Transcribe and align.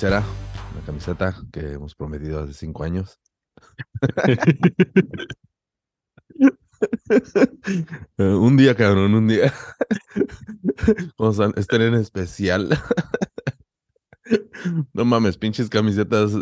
lapicera, 0.00 0.24
una 0.72 0.80
camiseta 0.86 1.36
que 1.52 1.72
hemos 1.72 1.94
prometido 1.94 2.42
hace 2.42 2.54
cinco 2.54 2.84
años. 2.84 3.20
Un 8.16 8.56
día, 8.56 8.74
cabrón, 8.74 9.14
un 9.14 9.28
día. 9.28 9.52
Vamos 11.18 11.38
a 11.38 11.50
estar 11.56 11.82
en 11.82 11.92
especial. 11.94 12.70
No 14.94 15.04
mames, 15.04 15.36
pinches 15.36 15.68
camisetas. 15.68 16.32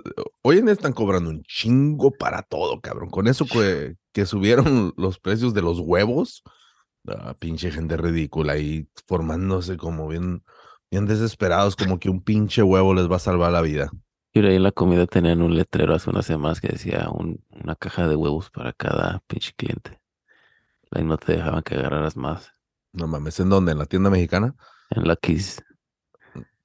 Hoy 0.42 0.58
en 0.58 0.66
día 0.66 0.74
están 0.74 0.92
cobrando 0.92 1.30
un 1.30 1.42
chingo 1.42 2.12
para 2.12 2.42
todo, 2.42 2.80
cabrón. 2.80 3.10
Con 3.10 3.26
eso 3.26 3.44
que, 3.46 3.96
que 4.12 4.26
subieron 4.26 4.94
los 4.96 5.18
precios 5.18 5.52
de 5.54 5.62
los 5.62 5.80
huevos, 5.80 6.44
ah, 7.08 7.34
pinche 7.40 7.72
gente 7.72 7.96
ridícula 7.96 8.52
ahí 8.52 8.88
formándose 9.06 9.76
como 9.76 10.06
bien, 10.06 10.44
bien 10.90 11.06
desesperados, 11.06 11.76
como 11.76 11.98
que 11.98 12.10
un 12.10 12.20
pinche 12.22 12.62
huevo 12.62 12.94
les 12.94 13.10
va 13.10 13.16
a 13.16 13.20
salvar 13.20 13.52
la 13.52 13.60
vida. 13.60 13.90
Y 14.32 14.40
ahí 14.44 14.56
en 14.56 14.62
la 14.62 14.72
comida 14.72 15.06
tenían 15.06 15.42
un 15.42 15.54
letrero 15.54 15.94
hace 15.94 16.10
unas 16.10 16.26
semanas 16.26 16.60
que 16.60 16.68
decía 16.68 17.08
un- 17.10 17.42
una 17.50 17.74
caja 17.74 18.06
de 18.06 18.14
huevos 18.16 18.50
para 18.50 18.72
cada 18.72 19.20
pinche 19.26 19.52
cliente. 19.56 20.00
Ahí 20.92 21.04
no 21.04 21.16
te 21.18 21.32
dejaban 21.32 21.62
que 21.62 21.74
agarraras 21.74 22.16
más. 22.16 22.50
No 22.92 23.06
mames, 23.06 23.38
¿en 23.40 23.48
dónde? 23.50 23.72
¿En 23.72 23.78
la 23.78 23.86
tienda 23.86 24.10
mexicana? 24.10 24.54
En 24.90 25.04
Lucky's. 25.06 25.62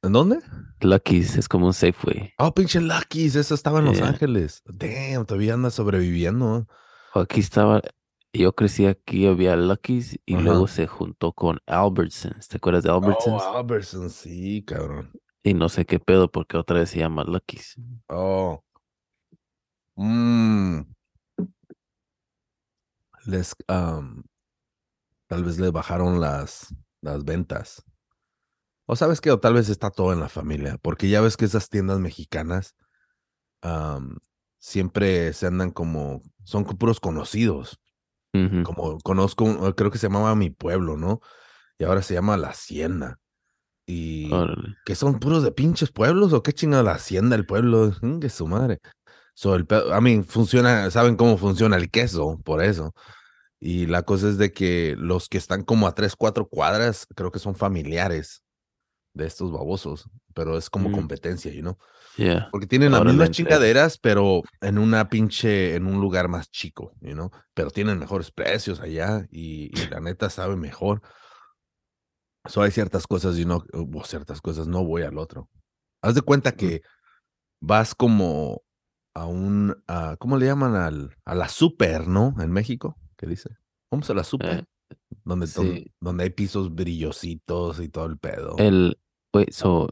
¿En 0.02 0.12
dónde? 0.12 0.40
Lucky's 0.81 1.38
es 1.38 1.47
como 1.47 1.66
un 1.67 1.73
Safeway. 1.73 2.34
Oh, 2.38 2.53
pinche 2.53 2.80
Lucky's, 2.81 3.36
esa 3.36 3.56
estaba 3.56 3.80
en 3.80 3.86
Los 3.86 3.97
Yeah. 3.97 4.08
Ángeles. 4.09 4.62
Damn, 4.66 5.25
todavía 5.25 5.53
anda 5.53 5.69
sobreviviendo. 5.69 6.67
Aquí 7.14 7.40
estaba, 7.40 7.81
yo 8.34 8.53
crecí 8.53 8.86
aquí, 8.86 9.28
había 9.28 9.56
Lucky's 9.56 10.20
y 10.26 10.34
Ajá. 10.36 10.44
luego 10.44 10.67
se 10.67 10.88
juntó 10.88 11.34
con 11.34 11.59
Albertsons. 11.67 12.48
¿Te 12.48 12.58
acuerdas 12.58 12.84
de 12.84 12.90
Oh, 12.90 12.95
Albertsons? 12.95 13.44
Albertson, 13.44 14.09
sí, 14.09 14.64
cabrón. 14.66 15.12
Y 15.44 15.53
no 15.53 15.70
sé 15.70 15.86
qué 15.86 16.00
pedo 16.00 16.31
porque 16.31 16.58
otra 16.58 16.80
vez 16.80 16.90
se 16.90 17.00
llama 17.00 17.23
Lucky's. 17.23 17.75
Oh. 18.09 18.64
Mm. 19.95 20.81
Les, 23.25 23.56
am, 23.67 24.23
tal 25.28 25.44
vez 25.44 25.59
le 25.59 25.70
bajaron 25.72 26.20
las, 26.20 26.73
las 27.02 27.23
ventas. 27.23 27.84
O 28.86 28.95
sabes 28.95 29.22
qué, 29.22 29.31
o 29.31 29.40
tal 29.40 29.53
vez 29.53 29.70
está 29.70 29.92
todo 29.92 30.12
en 30.12 30.20
la 30.20 30.28
familia, 30.28 30.78
porque 30.81 31.08
ya 31.08 31.22
ves 31.22 31.38
que 31.38 31.45
esas 31.45 31.70
tiendas 31.70 32.00
mexicanas 32.00 32.75
siempre 34.59 35.31
se 35.31 35.47
andan 35.47 35.72
como, 35.72 36.22
son 36.44 36.66
puros 36.66 37.00
conocidos. 37.00 37.80
Ujú. 38.34 38.64
Como 38.64 39.00
conozco, 39.00 39.76
creo 39.76 39.92
que 39.92 39.98
se 39.98 40.08
llamaba 40.08 40.36
Mi 40.36 40.50
Pueblo, 40.50 40.98
¿no? 40.98 41.22
Y 41.78 41.84
ahora 41.86 42.02
se 42.02 42.14
llama 42.14 42.38
La 42.38 42.50
Hacienda. 42.50 43.20
Y 43.86 44.31
Órale. 44.31 44.75
que 44.86 44.95
son 44.95 45.20
puros 45.20 45.44
de 45.44 45.52
pinches 45.52 45.92
pueblos 45.92 46.31
o 46.34 46.42
qué 46.42 46.53
chingada 46.53 46.84
la 46.84 46.94
hacienda 46.94 47.36
el 47.36 47.45
pueblo, 47.45 47.92
que 48.22 48.30
su 48.30 48.48
madre. 48.48 48.80
So, 49.36 49.56
el 49.56 49.67
I 49.70 50.02
mean, 50.02 50.23
funciona, 50.23 50.90
saben 50.90 51.16
cómo 51.17 51.38
funciona 51.38 51.75
el 51.75 51.90
queso, 51.92 52.40
por 52.45 52.64
eso. 52.64 52.94
Y 53.59 53.86
la 53.88 54.03
cosa 54.03 54.30
es 54.30 54.38
de 54.38 54.53
que 54.53 54.95
los 54.97 55.28
que 55.28 55.38
están 55.38 55.64
como 55.64 55.88
a 55.88 55.95
tres, 55.95 56.16
cuatro 56.16 56.47
cuadras, 56.47 57.06
creo 57.16 57.31
que 57.31 57.40
son 57.40 57.56
familiares 57.56 58.42
de 59.13 59.25
estos 59.25 59.52
babosos, 59.52 60.09
pero 60.34 60.57
es 60.57 60.69
como 60.69 60.90
Mm. 60.90 60.94
competencia, 60.94 61.52
you 61.52 61.62
know? 61.62 61.78
Yeah. 62.16 62.50
Porque 62.51 62.68
tienen 62.68 62.91
las 62.91 63.03
mismas 63.03 63.31
chingaderas, 63.31 63.97
pero 63.97 64.44
en 64.62 64.78
una 64.78 65.09
pinche, 65.09 65.75
en 65.75 65.88
un 65.88 66.00
lugar 66.00 66.28
más 66.28 66.51
chico, 66.51 66.94
you 67.01 67.13
know? 67.13 67.31
Pero 67.53 67.72
tienen 67.72 67.97
mejores 67.97 68.31
precios 68.31 68.79
allá 68.79 69.28
y, 69.31 69.72
y 69.74 69.88
la 69.90 70.00
neta 70.00 70.29
sabe 70.29 70.56
mejor. 70.56 71.01
So 72.46 72.62
hay 72.62 72.72
ciertas 72.72 73.07
cosas 73.07 73.38
y 73.40 73.46
no, 73.46 73.63
o 73.74 74.03
ciertas 74.03 74.41
cosas, 74.41 74.68
no 74.68 74.84
voy 74.84 75.03
al 75.03 75.18
otro. 75.18 75.50
Haz 76.01 76.16
de 76.16 76.22
cuenta 76.22 76.51
que 76.56 76.81
vas 77.62 77.96
como 77.96 78.62
a 79.16 79.25
un, 79.25 79.81
a- 79.88 80.18
¿cómo 80.19 80.38
le 80.38 80.45
llaman 80.47 80.75
al, 80.75 81.16
a 81.25 81.35
la 81.35 81.47
super, 81.47 82.07
¿no? 82.07 82.35
En 82.40 82.51
México, 82.51 82.97
¿qué 83.16 83.28
dice? 83.28 83.50
Vamos 83.90 84.09
a 84.09 84.13
la 84.13 84.24
super, 84.24 84.68
Eh, 84.90 84.95
donde, 85.24 85.47
sí. 85.47 85.94
donde, 86.01 86.24
hay 86.25 86.30
pisos 86.31 86.75
brillositos 86.75 87.80
y 87.80 87.90
todo 87.90 88.07
el 88.07 88.18
pedo. 88.18 88.56
El, 88.57 89.00
wait, 89.34 89.51
so, 89.51 89.90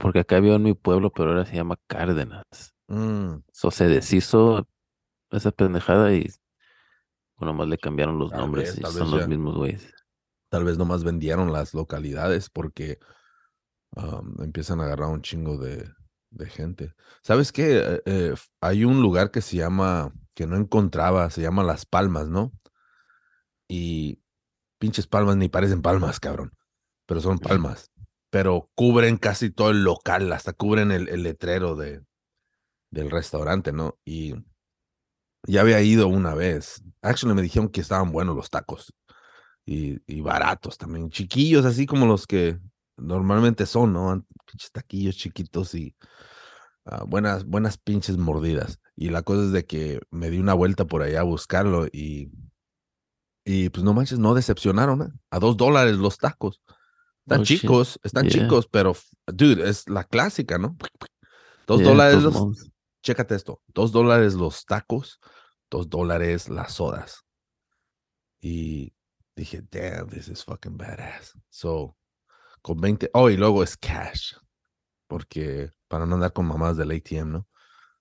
porque 0.00 0.20
acá 0.20 0.36
había 0.36 0.54
en 0.56 0.62
mi 0.62 0.74
pueblo, 0.74 1.12
pero 1.12 1.30
ahora 1.30 1.46
se 1.46 1.54
llama 1.56 1.76
Cárdenas. 1.86 2.44
Mm, 2.88 3.42
So, 3.52 3.70
se 3.70 3.88
deshizo 3.88 4.68
esa 5.30 5.52
pendejada 5.52 6.14
y 6.14 6.28
bueno, 7.36 7.54
más 7.54 7.68
le 7.68 7.78
cambiaron 7.78 8.18
los 8.18 8.30
Tal 8.30 8.40
nombres 8.40 8.76
vez, 8.76 8.78
y 8.78 8.84
son 8.84 9.10
los 9.10 9.20
ya. 9.20 9.26
mismos 9.26 9.56
güeyes. 9.56 9.94
tal 10.48 10.64
vez 10.64 10.78
nomás 10.78 11.04
vendieron 11.04 11.52
las 11.52 11.74
localidades 11.74 12.50
porque 12.50 12.98
empiezan 14.40 14.80
a 14.80 14.84
agarrar 14.84 15.08
un 15.08 15.22
chingo 15.22 15.56
de, 15.58 15.88
de 16.30 16.46
gente. 16.46 16.94
¿Sabes 17.22 17.52
qué? 17.52 17.78
Eh, 17.78 18.02
eh, 18.06 18.34
hay 18.60 18.84
un 18.84 19.00
lugar 19.02 19.30
que 19.30 19.40
se 19.40 19.56
llama, 19.56 20.12
que 20.34 20.46
no 20.46 20.56
encontraba, 20.56 21.30
se 21.30 21.42
llama 21.42 21.62
Las 21.64 21.86
Palmas, 21.86 22.28
¿no? 22.28 22.52
Y 23.68 24.20
pinches 24.78 25.06
palmas 25.06 25.36
ni 25.36 25.48
parecen 25.48 25.82
palmas, 25.82 26.20
cabrón, 26.20 26.52
pero 27.06 27.20
son 27.20 27.38
palmas. 27.38 27.90
Pero 28.36 28.70
cubren 28.74 29.16
casi 29.16 29.48
todo 29.48 29.70
el 29.70 29.82
local, 29.82 30.30
hasta 30.30 30.52
cubren 30.52 30.92
el, 30.92 31.22
letrero 31.22 31.74
de, 31.74 32.02
del 32.90 33.10
restaurante, 33.10 33.72
¿no? 33.72 33.98
Y 34.04 34.34
ya 35.44 35.62
había 35.62 35.80
ido 35.80 36.06
una 36.06 36.34
vez. 36.34 36.84
Actually 37.00 37.34
me 37.34 37.40
dijeron 37.40 37.70
que 37.70 37.80
estaban 37.80 38.12
buenos 38.12 38.36
los 38.36 38.50
tacos 38.50 38.92
y, 39.64 40.20
baratos 40.20 40.76
también, 40.76 41.08
chiquillos, 41.08 41.64
así 41.64 41.86
como 41.86 42.04
los 42.04 42.26
que 42.26 42.58
normalmente 42.98 43.64
son, 43.64 43.94
¿no? 43.94 44.26
Pinches 44.44 44.70
taquillos 44.70 45.16
chiquitos 45.16 45.74
y 45.74 45.96
ah, 46.84 47.04
buenas, 47.06 47.46
buenas 47.46 47.78
pinches 47.78 48.18
mordidas. 48.18 48.80
Y 48.96 49.08
la 49.08 49.22
cosa 49.22 49.44
es 49.44 49.52
de 49.52 49.64
que 49.64 50.02
me 50.10 50.28
di 50.28 50.36
una 50.36 50.52
vuelta 50.52 50.84
por 50.84 51.00
allá 51.00 51.20
a 51.20 51.22
buscarlo 51.22 51.86
y, 51.86 52.30
y 53.46 53.70
pues 53.70 53.82
no 53.82 53.94
manches, 53.94 54.18
no 54.18 54.34
decepcionaron, 54.34 55.00
¿eh? 55.00 55.12
A 55.30 55.38
dos 55.38 55.56
dólares 55.56 55.96
los 55.96 56.18
tacos. 56.18 56.60
Están 57.26 57.40
Oh, 57.40 57.44
shit. 57.44 57.60
chicos, 57.60 57.98
están 58.04 58.24
Yeah. 58.28 58.42
chicos, 58.44 58.68
pero, 58.68 58.94
dude, 59.26 59.68
es 59.68 59.88
la 59.88 60.04
clásica, 60.04 60.58
¿no? 60.58 60.76
Dos 61.66 61.80
Yeah, 61.80 61.88
dólares 61.90 62.22
los, 62.22 62.70
chécate 63.02 63.34
esto, 63.34 63.60
dos 63.66 63.90
dólares 63.90 64.34
los 64.34 64.64
tacos, 64.64 65.18
dos 65.68 65.88
dólares 65.88 66.48
las 66.48 66.74
sodas. 66.74 67.24
Y 68.40 68.94
dije, 69.34 69.62
damn, 69.72 70.08
this 70.08 70.28
is 70.28 70.44
fucking 70.44 70.76
badass. 70.76 71.32
So, 71.50 71.96
con 72.62 72.80
20, 72.80 73.10
oh, 73.14 73.28
y 73.28 73.36
luego 73.36 73.64
es 73.64 73.76
cash, 73.76 74.34
porque 75.08 75.70
para 75.88 76.06
no 76.06 76.14
andar 76.14 76.32
con 76.32 76.46
mamás 76.46 76.76
del 76.76 76.92
ATM, 76.92 77.32
¿no? 77.32 77.48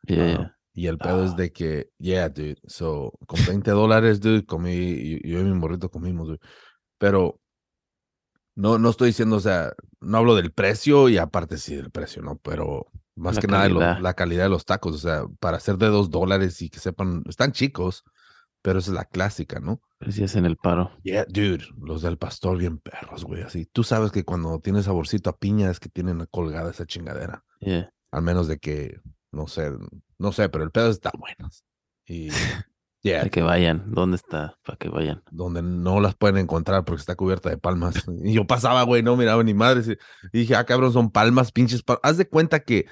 Yeah, 0.03 0.23
Ah, 0.23 0.27
yeah. 0.27 0.57
Y 0.77 0.87
el 0.87 0.99
pedo 0.99 1.23
es 1.25 1.31
Ah. 1.31 1.35
de 1.35 1.51
que, 1.51 1.89
yeah, 1.97 2.29
dude, 2.29 2.57
so, 2.67 3.11
con 3.25 3.43
20 3.47 3.71
dólares, 3.71 4.19
dude, 4.19 4.45
comí, 4.45 5.09
yo, 5.09 5.17
yo 5.23 5.39
y 5.39 5.43
mi 5.45 5.53
morrito 5.53 5.89
comimos, 5.89 6.27
dude. 6.27 6.39
Pero 6.99 7.39
no, 8.55 8.77
no 8.79 8.89
estoy 8.89 9.07
diciendo, 9.09 9.35
o 9.35 9.39
sea, 9.41 9.73
no 10.01 10.17
hablo 10.17 10.35
del 10.35 10.51
precio 10.51 11.09
y 11.09 11.17
aparte 11.17 11.57
sí 11.57 11.75
del 11.75 11.91
precio, 11.91 12.21
¿no? 12.21 12.37
Pero 12.37 12.87
más 13.15 13.35
La 13.35 13.41
que 13.41 13.47
nada 13.47 13.63
de 13.63 13.69
lo- 13.69 13.99
la 13.99 14.13
calidad 14.13 14.43
de 14.43 14.49
los 14.49 14.65
tacos, 14.65 14.95
o 14.95 14.97
sea, 14.97 15.23
para 15.39 15.59
ser 15.59 15.77
de 15.77 15.87
dos 15.87 16.09
dólares 16.09 16.61
y 16.61 16.69
que 16.69 16.79
sepan, 16.79 17.23
están 17.27 17.51
chicos, 17.51 18.03
pero 18.61 18.79
esa 18.79 18.91
es 18.91 18.95
la 18.95 19.05
clásica, 19.05 19.59
¿no? 19.59 19.79
Ya 20.01 20.25
es 20.25 20.35
en 20.35 20.45
el 20.45 20.57
paro. 20.57 20.91
Yeah, 21.03 21.25
dude, 21.27 21.65
los 21.81 22.01
del 22.01 22.17
pastor 22.17 22.57
bien 22.57 22.77
perros, 22.79 23.23
güey, 23.23 23.43
así. 23.43 23.65
Tú 23.67 23.83
sabes 23.83 24.11
que 24.11 24.23
cuando 24.25 24.59
tiene 24.59 24.83
saborcito 24.83 25.29
a 25.29 25.37
piña 25.37 25.69
es 25.69 25.79
que 25.79 25.89
tienen 25.89 26.25
colgada 26.31 26.71
esa 26.71 26.85
chingadera. 26.85 27.43
Yeah. 27.59 27.91
Al 28.11 28.21
menos 28.23 28.47
de 28.47 28.57
que, 28.57 28.99
no 29.31 29.47
sé, 29.47 29.71
no 30.17 30.31
sé, 30.31 30.49
pero 30.49 30.63
el 30.63 30.71
pedo 30.71 30.89
está 30.89 31.11
bueno. 31.17 31.49
Y, 32.07 32.29
yeah, 33.05 33.19
Para 33.19 33.29
que 33.29 33.41
vayan. 33.41 33.83
¿Dónde 33.87 34.17
está? 34.17 34.57
Para 34.65 34.77
que 34.77 34.89
vayan. 34.89 35.21
donde 35.31 35.61
no 35.61 35.99
las 35.99 36.15
pueden 36.15 36.37
encontrar 36.37 36.83
porque 36.85 36.99
está 36.99 37.15
cubierta 37.15 37.49
de 37.49 37.57
palmas. 37.57 37.95
Y 38.23 38.33
yo 38.33 38.45
pasaba, 38.45 38.83
güey, 38.83 39.03
no 39.03 39.15
miraba 39.15 39.43
ni. 39.43 39.51
Y 39.51 39.91
y 40.33 40.39
dije, 40.39 40.55
ah, 40.55 40.65
cabrón, 40.65 40.91
son 40.91 41.11
palmas, 41.11 41.51
pinches 41.51 41.83
palmas. 41.83 42.01
Haz 42.03 42.17
de 42.17 42.27
cuenta 42.27 42.59
que 42.61 42.85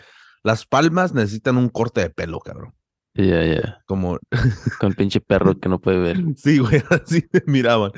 las 0.43 0.65
palmas 0.65 1.13
necesitan 1.13 1.57
un 1.57 1.69
corte 1.69 2.01
de 2.01 2.09
pelo, 2.09 2.39
cabrón. 2.39 2.73
Yeah, 3.15 3.45
yeah. 3.45 3.83
Como, 3.85 4.17
Con 4.79 4.93
pinche 4.93 5.21
perro 5.21 5.59
que 5.59 5.69
no 5.69 5.79
puede 5.79 5.99
ver. 5.99 6.17
sí, 6.35 6.57
güey, 6.57 6.81
así 6.89 7.23
me 7.31 7.41
miraban. 7.45 7.91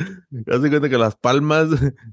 Haz 0.52 0.62
de 0.62 0.70
cuenta 0.70 0.90
que 0.90 0.98
las 0.98 1.16
palmas 1.16 1.70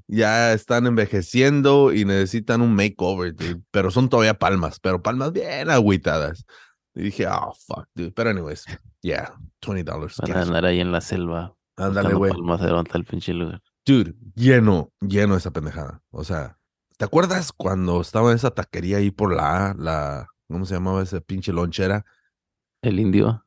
ya 0.07 0.53
están 0.53 0.87
envejeciendo 0.87 1.91
y 1.91 2.05
necesitan 2.05 2.61
un 2.61 2.75
makeover, 2.75 3.35
dude. 3.35 3.61
Pero 3.71 3.91
son 3.91 4.07
todavía 4.07 4.39
palmas, 4.39 4.79
pero 4.79 5.01
palmas 5.03 5.33
bien 5.33 5.69
agüitadas. 5.69 6.45
Y 6.95 7.03
dije, 7.03 7.27
oh, 7.27 7.53
fuck, 7.53 7.87
dude. 7.95 8.11
Pero 8.11 8.29
anyways, 8.29 8.65
yeah, 9.01 9.33
$20 9.61 9.85
Para 9.85 10.33
cash. 10.33 10.47
andar 10.47 10.65
ahí 10.65 10.79
en 10.79 10.91
la 10.91 11.01
selva. 11.01 11.55
Ándale, 11.75 12.13
güey. 12.13 12.31
el 12.93 13.05
pinche 13.05 13.33
lugar. 13.33 13.61
Dude, 13.85 14.15
lleno, 14.35 14.91
lleno 15.01 15.35
esa 15.35 15.51
pendejada. 15.51 16.01
O 16.11 16.23
sea, 16.23 16.59
¿te 16.97 17.05
acuerdas 17.05 17.51
cuando 17.51 17.99
estaba 17.99 18.29
en 18.29 18.37
esa 18.37 18.51
taquería 18.51 18.97
ahí 18.97 19.11
por 19.11 19.33
la, 19.35 19.75
la, 19.77 20.27
¿cómo 20.47 20.65
se 20.65 20.75
llamaba 20.75 21.01
esa 21.01 21.19
pinche 21.19 21.51
lonchera? 21.51 22.05
El 22.81 22.99
indio. 22.99 23.45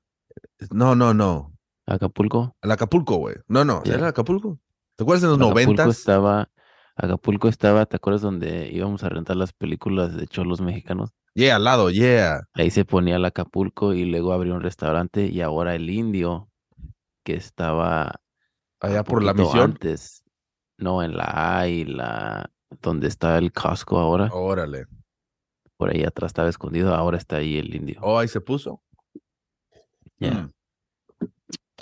No, 0.70 0.94
no, 0.94 1.14
no. 1.14 1.56
Acapulco. 1.86 2.56
Al 2.60 2.72
Acapulco, 2.72 3.16
güey. 3.16 3.36
No, 3.46 3.64
no, 3.64 3.82
era 3.84 4.08
Acapulco. 4.08 4.58
¿Te 4.96 5.04
acuerdas 5.04 5.22
en 5.22 5.30
los 5.30 5.38
Acapulco 5.38 5.60
noventas? 5.60 5.98
estaba, 5.98 6.50
Acapulco 6.96 7.48
estaba, 7.48 7.86
¿te 7.86 7.96
acuerdas 7.96 8.22
donde 8.22 8.70
íbamos 8.72 9.04
a 9.04 9.08
rentar 9.08 9.36
las 9.36 9.52
películas 9.52 10.16
de 10.16 10.26
cholos 10.26 10.60
mexicanos? 10.60 11.14
Yeah, 11.36 11.56
al 11.56 11.64
lado, 11.64 11.90
yeah. 11.90 12.48
Ahí 12.54 12.70
se 12.70 12.86
ponía 12.86 13.16
el 13.16 13.24
Acapulco 13.26 13.92
y 13.92 14.06
luego 14.06 14.32
abrió 14.32 14.54
un 14.54 14.62
restaurante 14.62 15.26
y 15.26 15.42
ahora 15.42 15.74
el 15.74 15.90
Indio, 15.90 16.48
que 17.24 17.34
estaba 17.34 18.22
Allá 18.80 19.04
por 19.04 19.22
la 19.22 19.34
misión. 19.34 19.72
antes, 19.72 20.24
no 20.78 21.02
en 21.02 21.14
la 21.14 21.58
A 21.58 21.68
y 21.68 21.84
la 21.84 22.50
donde 22.80 23.08
está 23.08 23.36
el 23.36 23.52
Costco 23.52 23.98
ahora, 23.98 24.30
Órale. 24.32 24.86
por 25.76 25.90
ahí 25.90 26.04
atrás 26.04 26.30
estaba 26.30 26.48
escondido, 26.48 26.94
ahora 26.94 27.18
está 27.18 27.36
ahí 27.36 27.58
el 27.58 27.74
Indio. 27.74 28.00
Oh, 28.00 28.18
ahí 28.18 28.28
se 28.28 28.40
puso. 28.40 28.82
Ya. 30.18 30.32
Mm. 30.32 30.52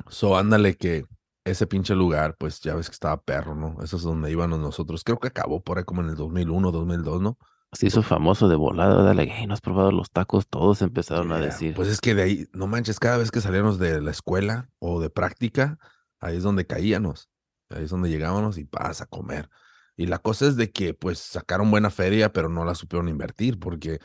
So, 0.08 0.36
ándale 0.36 0.76
que 0.76 1.04
ese 1.44 1.68
pinche 1.68 1.94
lugar, 1.94 2.34
pues 2.38 2.60
ya 2.60 2.74
ves 2.74 2.88
que 2.88 2.94
estaba 2.94 3.22
perro, 3.22 3.54
¿no? 3.54 3.76
Eso 3.84 3.98
es 3.98 4.02
donde 4.02 4.32
íbamos 4.32 4.58
nosotros. 4.58 5.04
Creo 5.04 5.20
que 5.20 5.28
acabó 5.28 5.62
por 5.62 5.78
ahí 5.78 5.84
como 5.84 6.02
en 6.02 6.08
el 6.08 6.16
2001, 6.16 6.72
2002, 6.72 7.20
¿no? 7.20 7.38
Se 7.74 7.86
hizo 7.86 8.02
famoso 8.02 8.48
de 8.48 8.56
volada, 8.56 9.02
dale, 9.02 9.28
hey, 9.30 9.46
¿no 9.46 9.54
has 9.54 9.60
probado 9.60 9.90
los 9.92 10.10
tacos? 10.10 10.46
Todos 10.48 10.80
empezaron 10.82 11.32
a 11.32 11.38
decir, 11.40 11.74
Pues 11.74 11.88
es 11.88 12.00
que 12.00 12.14
de 12.14 12.22
ahí, 12.22 12.46
no 12.52 12.66
manches, 12.66 13.00
cada 13.00 13.18
vez 13.18 13.30
que 13.30 13.40
salíamos 13.40 13.78
de 13.78 14.00
la 14.00 14.10
escuela 14.10 14.68
o 14.78 15.00
de 15.00 15.10
práctica, 15.10 15.78
ahí 16.20 16.36
es 16.36 16.42
donde 16.42 16.66
caíamos. 16.66 17.28
Ahí 17.70 17.84
es 17.84 17.90
donde 17.90 18.08
llegábamos 18.10 18.58
y 18.58 18.68
vas 18.70 19.00
a 19.00 19.06
comer. 19.06 19.50
Y 19.96 20.06
la 20.06 20.18
cosa 20.18 20.46
es 20.46 20.56
de 20.56 20.70
que, 20.70 20.94
pues, 20.94 21.18
sacaron 21.18 21.70
buena 21.70 21.90
feria, 21.90 22.32
pero 22.32 22.48
no 22.48 22.64
la 22.64 22.74
supieron 22.74 23.08
invertir, 23.08 23.58
porque 23.58 23.98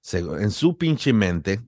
se- 0.00 0.18
en 0.20 0.50
su 0.50 0.76
pinche 0.78 1.12
mente, 1.12 1.62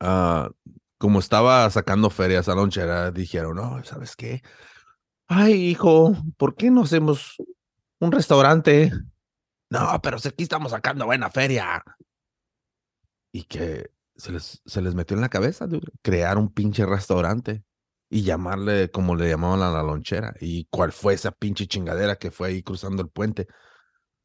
ah, 0.00 0.50
como 0.98 1.18
estaba 1.18 1.68
sacando 1.70 2.10
feria 2.10 2.40
esa 2.40 2.54
lonchera, 2.54 3.10
dijeron, 3.10 3.56
no, 3.56 3.82
¿sabes 3.84 4.16
qué? 4.16 4.42
Ay, 5.26 5.54
hijo, 5.70 6.14
¿por 6.36 6.56
qué 6.56 6.70
no 6.70 6.82
hacemos 6.82 7.36
un 8.00 8.12
restaurante? 8.12 8.92
No, 9.70 10.00
pero 10.02 10.16
aquí 10.16 10.42
estamos 10.42 10.72
sacando 10.72 11.06
buena 11.06 11.30
feria. 11.30 11.82
Y 13.32 13.44
que 13.44 13.90
se 14.16 14.32
les, 14.32 14.60
se 14.64 14.82
les 14.82 14.94
metió 14.94 15.16
en 15.16 15.20
la 15.20 15.28
cabeza 15.28 15.66
dude, 15.66 15.92
crear 16.02 16.36
un 16.36 16.52
pinche 16.52 16.84
restaurante 16.84 17.64
y 18.10 18.22
llamarle 18.22 18.90
como 18.90 19.14
le 19.14 19.28
llamaban 19.28 19.62
a 19.62 19.70
la 19.70 19.82
lonchera. 19.82 20.34
¿Y 20.40 20.66
cuál 20.70 20.92
fue 20.92 21.14
esa 21.14 21.30
pinche 21.30 21.68
chingadera 21.68 22.16
que 22.16 22.32
fue 22.32 22.48
ahí 22.48 22.62
cruzando 22.62 23.02
el 23.02 23.08
puente? 23.08 23.46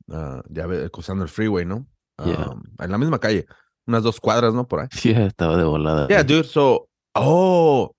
Ah, 0.09 0.41
ya 0.49 0.65
ve, 0.65 0.89
cruzando 0.89 1.23
el 1.23 1.29
freeway, 1.29 1.65
¿no? 1.65 1.87
Yeah. 2.23 2.49
Um, 2.49 2.63
en 2.79 2.91
la 2.91 2.97
misma 2.97 3.19
calle, 3.19 3.45
unas 3.85 4.01
dos 4.01 4.19
cuadras, 4.19 4.53
¿no? 4.53 4.67
Por 4.67 4.79
ahí. 4.81 4.87
sí, 4.91 5.11
estaba 5.11 5.57
de 5.57 5.63
volada. 5.63 6.07
Yeah, 6.07 6.23
dude, 6.23 6.45
so, 6.45 6.89
oh, 7.13 7.95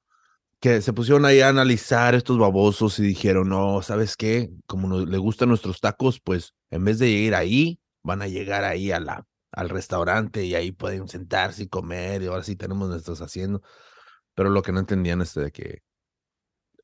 que 0.60 0.80
se 0.80 0.92
pusieron 0.92 1.24
ahí 1.24 1.40
a 1.40 1.48
analizar 1.48 2.14
estos 2.14 2.38
babosos 2.38 2.98
y 2.98 3.02
dijeron, 3.02 3.48
no, 3.48 3.82
¿sabes 3.82 4.16
qué? 4.16 4.50
Como 4.66 4.88
nos, 4.88 5.06
le 5.08 5.18
gustan 5.18 5.48
nuestros 5.48 5.80
tacos, 5.80 6.20
pues 6.20 6.54
en 6.70 6.84
vez 6.84 6.98
de 6.98 7.08
ir 7.08 7.34
ahí, 7.34 7.78
van 8.02 8.22
a 8.22 8.28
llegar 8.28 8.64
ahí 8.64 8.90
a 8.90 9.00
la, 9.00 9.26
al 9.52 9.68
restaurante 9.68 10.44
y 10.44 10.54
ahí 10.54 10.72
pueden 10.72 11.08
sentarse 11.08 11.64
y 11.64 11.68
comer 11.68 12.22
y 12.22 12.26
ahora 12.26 12.42
sí 12.42 12.56
tenemos 12.56 12.88
nuestros 12.88 13.20
haciendo. 13.20 13.62
Pero 14.34 14.50
lo 14.50 14.62
que 14.62 14.72
no 14.72 14.80
entendían 14.80 15.20
es 15.20 15.34
de 15.34 15.50
que 15.50 15.82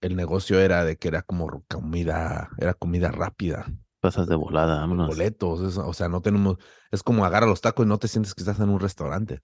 el 0.00 0.16
negocio 0.16 0.58
era 0.60 0.84
de 0.84 0.96
que 0.96 1.08
era 1.08 1.22
como 1.22 1.64
comida, 1.69 2.50
era 2.58 2.74
comida 2.74 3.10
rápida, 3.10 3.66
Pasas 4.00 4.26
de 4.26 4.34
volada, 4.34 4.80
vámonos. 4.80 5.06
boletos, 5.06 5.60
eso, 5.60 5.86
o 5.86 5.94
sea, 5.94 6.08
no 6.08 6.20
tenemos, 6.22 6.56
es 6.90 7.04
como 7.04 7.24
agarra 7.24 7.46
los 7.46 7.60
tacos 7.60 7.86
y 7.86 7.88
no 7.88 7.98
te 7.98 8.08
sientes 8.08 8.34
que 8.34 8.42
estás 8.42 8.58
en 8.58 8.69
un 8.69 8.80
restaurante. 8.80 9.42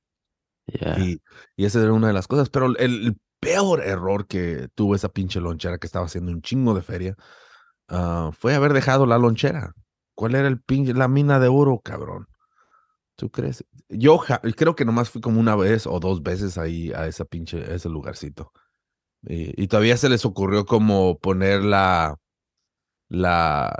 Ya. 0.67 0.99
Y, 0.99 1.23
y 1.55 1.65
esa 1.65 1.81
era 1.81 1.93
una 1.93 2.09
de 2.09 2.13
las 2.13 2.27
cosas. 2.27 2.51
Pero 2.51 2.67
el, 2.67 2.77
el 2.81 3.17
peor 3.41 3.83
error 3.83 4.27
que 4.27 4.69
tuvo 4.75 4.95
esa 4.95 5.09
pinche 5.09 5.41
lonchera 5.41 5.79
que 5.79 5.87
estaba 5.87 6.07
haciendo 6.07 6.33
un 6.33 6.43
chingo 6.43 6.75
de 6.75 6.83
feria 6.83 7.17
ah, 7.89 8.31
fue 8.33 8.55
haber 8.55 8.73
dejado 8.73 9.07
la 9.07 9.19
lonchera. 9.19 9.73
¿Cuál 10.15 10.35
era 10.35 10.49
el 10.49 10.61
pinche, 10.61 10.95
la 10.95 11.09
mina 11.09 11.39
de 11.39 11.49
oro, 11.49 11.81
cabrón? 11.81 12.27
¿Tú 13.17 13.31
crees? 13.31 13.65
Yo 13.89 14.21
creo 14.57 14.75
que 14.75 14.85
nomás 14.85 15.11
fui 15.11 15.21
como 15.21 15.41
una 15.41 15.57
vez 15.57 15.87
o 15.87 15.99
dos 16.01 16.23
veces 16.23 16.59
ahí 16.59 16.93
a 16.93 17.07
esa 17.07 17.25
pinche, 17.25 17.59
a 17.59 17.75
ese 17.75 17.89
lugarcito. 17.89 18.53
Y, 19.23 19.61
y 19.63 19.69
todavía 19.69 19.97
se 19.97 20.09
les 20.09 20.25
ocurrió 20.25 20.65
como 20.67 21.19
poner 21.19 21.63
la, 21.63 22.17
la, 23.09 23.77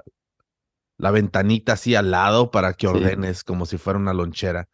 la 0.97 1.11
ventanita 1.11 1.75
así 1.75 1.95
al 1.95 2.11
lado 2.11 2.51
para 2.51 2.75
que 2.75 2.87
Sí. 2.87 2.93
ordenes 2.95 3.45
como 3.45 3.67
si 3.67 3.79
fuera 3.79 3.99
una 3.99 4.13
lonchera. 4.13 4.69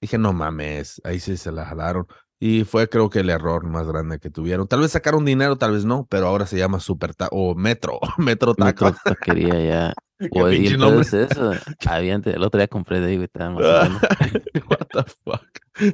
Dije, 0.00 0.18
no 0.18 0.32
mames, 0.32 1.00
ahí 1.04 1.20
sí 1.20 1.36
se 1.36 1.52
la 1.52 1.64
jalaron. 1.66 2.06
Y 2.42 2.64
fue 2.64 2.88
creo 2.88 3.10
que 3.10 3.20
el 3.20 3.28
error 3.28 3.66
más 3.66 3.86
grande 3.86 4.18
que 4.18 4.30
tuvieron. 4.30 4.66
Tal 4.66 4.80
vez 4.80 4.92
sacaron 4.92 5.24
dinero, 5.26 5.56
tal 5.58 5.72
vez 5.72 5.84
no, 5.84 6.06
pero 6.08 6.26
ahora 6.26 6.46
se 6.46 6.56
llama 6.56 6.80
Super 6.80 7.14
Ta- 7.14 7.28
o 7.30 7.54
Metro, 7.54 8.00
Metro 8.18 8.54
Taco. 8.54 8.86
Metro 8.86 9.00
taquería 9.04 9.60
ya. 9.62 9.94
Es 10.20 11.14
eso. 11.14 11.52
Había 11.86 12.14
antes- 12.14 12.34
el 12.34 12.42
otro 12.42 12.58
día 12.58 12.68
compré 12.68 13.00
de 13.00 13.08
ahí, 13.08 13.16
güey, 13.16 13.24
estaba 13.26 13.50
más. 13.50 13.62
What 14.70 14.86
the 14.92 15.02
fuck. 15.24 15.46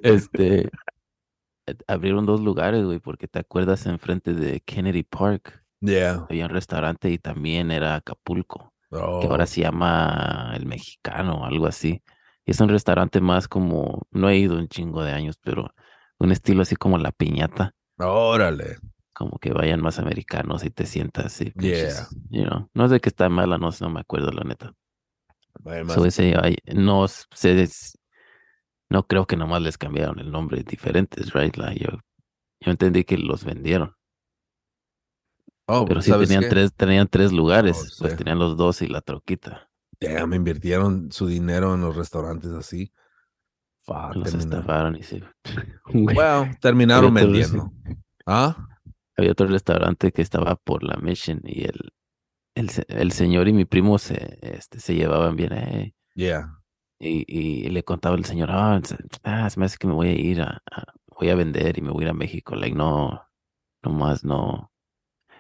Este, 0.03 0.71
abrieron 1.87 2.27
dos 2.27 2.41
lugares, 2.41 2.85
güey, 2.85 2.99
porque 2.99 3.29
te 3.29 3.39
acuerdas 3.41 3.87
enfrente 3.87 4.35
de 4.35 4.61
Kennedy 4.61 5.03
Park, 5.03 5.63
Yeah. 5.81 6.27
había 6.31 6.47
un 6.47 6.53
restaurante 6.53 7.11
y 7.11 7.19
también 7.19 7.71
era 7.71 7.97
Acapulco, 7.97 8.73
que 8.91 8.97
Oh, 8.99 9.21
ahora 9.31 9.47
se 9.47 9.61
llama 9.61 10.53
El 10.57 10.67
Mexicano 10.67 11.43
o 11.43 11.45
algo 11.45 11.67
así. 11.67 12.03
Y 12.47 12.51
es 12.53 12.61
un 12.61 12.69
restaurante 12.69 13.21
más 13.21 13.47
como, 13.47 14.07
no 14.11 14.29
he 14.29 14.39
ido 14.39 14.57
un 14.57 14.69
chingo 14.69 15.05
de 15.05 15.13
años, 15.13 15.39
pero 15.43 15.73
un 16.19 16.33
estilo 16.33 16.63
así 16.63 16.77
como 16.77 16.99
La 16.99 17.13
Piñata, 17.13 17.75
órale. 17.99 18.79
como 19.13 19.39
que 19.39 19.53
vayan 19.53 19.81
más 19.81 19.99
americanos 19.99 20.65
y 20.65 20.71
te 20.71 20.87
sientas 20.87 21.41
y 21.41 21.55
Yeah. 21.55 22.09
you 22.31 22.45
know, 22.45 22.71
no 22.75 22.89
sé 22.89 23.01
qué 23.01 23.09
está 23.09 23.29
mala, 23.29 23.59
no, 23.59 23.73
sé, 23.73 23.85
no 23.85 23.91
me 23.91 24.01
acuerdo 24.01 24.31
la 24.33 24.45
neta. 24.45 24.75
Además, 25.67 25.99
So, 25.99 26.05
ese, 26.05 26.35
ay, 26.41 26.57
no 26.75 27.05
s- 27.05 27.25
sé, 27.35 27.61
s- 27.63 27.99
no 28.91 29.07
creo 29.07 29.27
que 29.27 29.37
nomás 29.37 29.63
les 29.63 29.79
cambiaron 29.79 30.19
el 30.21 30.31
nombre 30.33 30.63
diferentes, 30.65 31.33
right? 31.35 31.57
Like, 31.57 31.85
yo, 31.85 32.01
yo 32.61 32.73
entendí 32.73 33.05
que 33.05 33.19
los 33.19 33.45
vendieron, 33.45 33.95
oh, 35.69 35.87
pero 35.87 36.03
sí 36.03 36.15
¿sabes 36.15 36.37
tenían 36.37 36.45
qué? 36.47 36.47
tres, 36.47 36.75
tenían 36.75 37.09
tres 37.09 37.33
lugares, 37.33 37.77
Oh, 37.77 37.87
pues 37.99 38.15
sí. 38.15 38.15
tenían 38.15 38.39
los 38.39 38.57
dos 38.59 38.83
y 38.83 38.89
la 38.89 39.01
troquita, 39.01 39.71
Damn, 40.01 40.35
invirtieron 40.35 41.11
su 41.13 41.27
dinero 41.27 41.75
en 41.75 41.81
los 41.83 41.97
restaurantes 41.97 42.51
así. 42.53 42.93
Fuck, 43.87 44.17
los 44.17 44.25
terminaron. 44.25 44.41
estafaron 44.41 44.97
y 44.97 45.03
se... 45.03 45.23
Well, 45.95 46.57
terminaron 46.61 47.17
otro 47.17 47.25
vendiendo. 47.27 47.73
¿Ah? 48.27 48.57
Había 49.17 49.33
otro 49.33 49.47
restaurante 49.47 50.13
que 50.13 50.21
estaba 50.23 50.57
por 50.57 50.83
la 50.83 50.97
Mission 50.97 51.41
y 51.45 51.63
el, 51.65 51.93
el, 52.55 52.71
el 52.89 53.13
señor 53.13 53.49
y 53.49 53.53
mi 53.53 53.65
primo 53.65 53.99
se, 53.99 54.39
este, 54.43 54.81
se 54.81 54.95
llevaban 54.95 55.37
bien, 55.37 55.53
eh, 55.53 55.95
Yeah. 56.15 56.51
y, 56.99 57.25
y 57.29 57.69
le 57.69 57.83
contaba 57.85 58.17
el 58.17 58.25
señor, 58.25 58.51
ah, 58.51 58.81
ah, 59.23 59.51
se 59.51 59.61
me 59.61 59.67
hace 59.67 59.77
que 59.79 59.87
me 59.87 59.93
voy 59.95 60.09
a 60.09 60.13
ir 60.13 60.41
a, 60.41 60.63
a- 60.71 60.93
voy 61.19 61.29
a 61.31 61.35
vender 61.35 61.79
y 61.79 61.83
me 61.83 61.91
voy 61.91 62.03
a 62.05 62.07
ir 62.07 62.11
a 62.11 62.15
México. 62.15 62.57
Like, 62.57 62.75
no, 62.77 63.23
no 63.83 63.91
más, 63.93 64.25
no. 64.25 64.71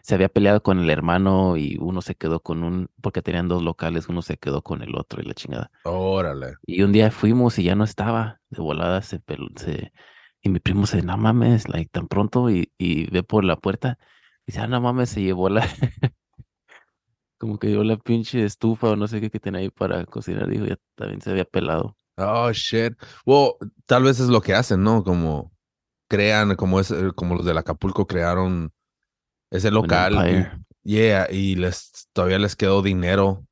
Se 0.06 0.14
había 0.14 0.28
peleado 0.28 0.62
con 0.62 0.78
el 0.80 0.90
hermano 0.90 1.56
y 1.56 1.78
uno 1.80 2.02
se 2.02 2.14
quedó 2.14 2.40
con 2.40 2.62
un, 2.64 2.88
porque 3.02 3.22
tenían 3.22 3.48
dos 3.48 3.62
locales, 3.62 4.08
uno 4.08 4.22
se 4.22 4.36
quedó 4.38 4.62
con 4.62 4.82
el 4.82 4.94
otro 4.96 5.22
y 5.22 5.26
la 5.26 5.34
chingada. 5.34 5.70
Órale. 5.84 6.58
Y 6.66 6.82
un 6.82 6.92
día 6.92 7.10
fuimos 7.10 7.58
y 7.58 7.64
ya 7.64 7.74
no 7.76 7.84
estaba, 7.84 8.40
de 8.50 8.60
volada 8.62 9.02
se, 9.02 9.20
pel- 9.20 9.56
se 9.58 9.92
y 10.42 10.48
mi 10.50 10.60
primo 10.60 10.86
se, 10.86 11.02
no 11.02 11.16
mames, 11.16 11.68
like, 11.68 11.90
tan 11.90 12.08
pronto 12.08 12.50
y, 12.50 12.72
y 12.78 13.10
ve 13.10 13.22
por 13.24 13.44
la 13.44 13.56
puerta 13.56 13.98
y 14.46 14.52
dice, 14.52 14.60
ah, 14.60 14.68
no 14.68 14.80
mames, 14.80 15.10
se 15.10 15.22
llevó 15.22 15.48
la, 15.48 15.66
como 17.38 17.58
que 17.58 17.68
llevó 17.68 17.84
la 17.84 17.96
pinche 17.98 18.44
estufa 18.44 18.90
o 18.90 18.96
no 18.96 19.08
sé 19.08 19.20
qué 19.20 19.30
que 19.30 19.40
tenía 19.40 19.60
ahí 19.60 19.70
para 19.70 20.04
cocinar, 20.06 20.48
dijo, 20.48 20.64
ya 20.66 20.76
también 20.96 21.20
se 21.20 21.30
había 21.30 21.44
pelado. 21.44 21.96
Oh, 22.18 22.50
shit. 22.52 22.94
Well, 23.26 23.52
tal 23.86 24.02
vez 24.04 24.20
es 24.20 24.28
lo 24.28 24.40
que 24.40 24.54
hacen, 24.54 24.82
¿no? 24.82 25.04
Como 25.04 25.52
crean, 26.08 26.56
como 26.56 26.80
es, 26.80 26.90
eh, 26.90 27.10
como 27.16 27.36
los 27.36 27.46
del 27.46 27.58
Acapulco 27.58 28.06
crearon 28.06 28.72
ese 29.56 29.68
Un 29.68 29.74
local. 29.74 30.56
y- 30.84 30.90
yeah, 30.92 31.26
y 31.30 31.56
les 31.56 32.08
todavía 32.12 32.38
les 32.38 32.56
quedó 32.56 32.82
dinero 32.82 33.44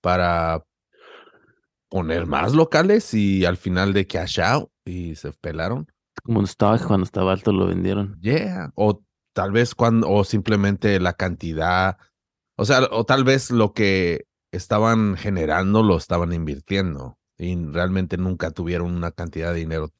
para 0.00 0.64
poner 1.90 2.26
más 2.26 2.54
locales 2.54 3.12
y 3.14 3.44
al 3.44 3.56
final 3.56 3.92
de 3.92 4.06
cash 4.06 4.40
out 4.40 4.70
y 4.84 5.14
se 5.14 5.32
pelaron. 5.32 5.86
Como 6.22 6.38
un 6.40 6.44
stock 6.46 6.86
cuando 6.86 7.04
estaba 7.04 7.32
alto 7.32 7.52
lo 7.52 7.66
vendieron. 7.66 8.18
Yeah. 8.20 8.70
O 8.74 9.02
tal 9.34 9.52
vez 9.52 9.74
cuando, 9.74 10.08
o 10.10 10.24
simplemente 10.24 10.98
la 11.00 11.14
cantidad, 11.14 11.98
o 12.56 12.64
sea, 12.64 12.80
o 12.90 13.04
tal 13.04 13.24
vez 13.24 13.50
lo 13.50 13.72
que 13.72 14.26
estaban 14.52 15.16
generando 15.16 15.82
lo 15.82 15.96
estaban 15.96 16.32
invirtiendo 16.32 17.18
y 17.38 17.56
realmente 17.56 18.16
nunca 18.16 18.50
tuvieron 18.50 18.94
una 18.94 19.10
cantidad 19.10 19.52
de 19.52 19.60
dinero 19.60 19.90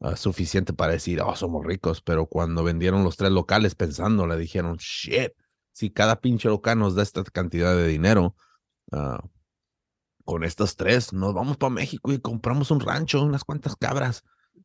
ah, 0.00 0.16
suficiente 0.16 0.72
para 0.72 0.92
decir, 0.92 1.20
oh, 1.20 1.36
somos 1.36 1.64
ricos, 1.64 2.02
pero 2.02 2.26
cuando 2.26 2.64
vendieron 2.64 3.04
los 3.04 3.16
tres 3.16 3.30
locales 3.30 3.74
pensando, 3.74 4.26
le 4.26 4.36
dijeron, 4.36 4.76
shit, 4.78 5.32
si 5.72 5.90
cada 5.90 6.20
pinche 6.20 6.48
local 6.48 6.78
nos 6.78 6.94
da 6.94 7.02
esta 7.02 7.22
cantidad 7.24 7.76
de 7.76 7.86
dinero, 7.86 8.34
ah, 8.92 9.20
con 10.24 10.44
estas 10.44 10.76
tres 10.76 11.12
nos 11.12 11.32
vamos 11.32 11.56
para 11.56 11.70
México 11.70 12.12
y 12.12 12.18
compramos 12.18 12.70
un 12.70 12.80
rancho, 12.80 13.22
unas 13.22 13.44
cuantas 13.44 13.76
cabras. 13.76 14.24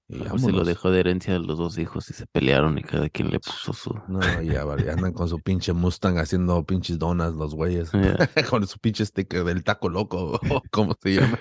Y 0.09 0.19
A 0.27 0.31
ver 0.31 0.39
si 0.39 0.51
lo 0.51 0.65
dejó 0.65 0.91
de 0.91 0.99
herencia 0.99 1.35
a 1.35 1.39
los 1.39 1.57
dos 1.57 1.77
hijos 1.77 2.09
y 2.09 2.13
se 2.13 2.25
pelearon 2.27 2.77
y 2.77 2.81
cada 2.83 3.09
quien 3.09 3.29
le 3.29 3.39
puso 3.39 3.73
su... 3.73 3.97
No, 4.07 4.19
ya, 4.41 4.65
vale, 4.65 4.91
andan 4.91 5.13
con 5.13 5.29
su 5.29 5.39
pinche 5.43 5.71
Mustang 5.71 6.17
haciendo 6.17 6.65
pinches 6.65 6.99
donas 6.99 7.33
los 7.33 7.55
güeyes. 7.55 7.91
Yeah. 7.91 8.29
con 8.49 8.67
su 8.67 8.77
pinche 8.79 9.05
sticker 9.05 9.43
del 9.43 9.63
taco 9.63 9.89
loco, 9.89 10.39
como 10.71 10.95
se 11.01 11.15
llama. 11.15 11.39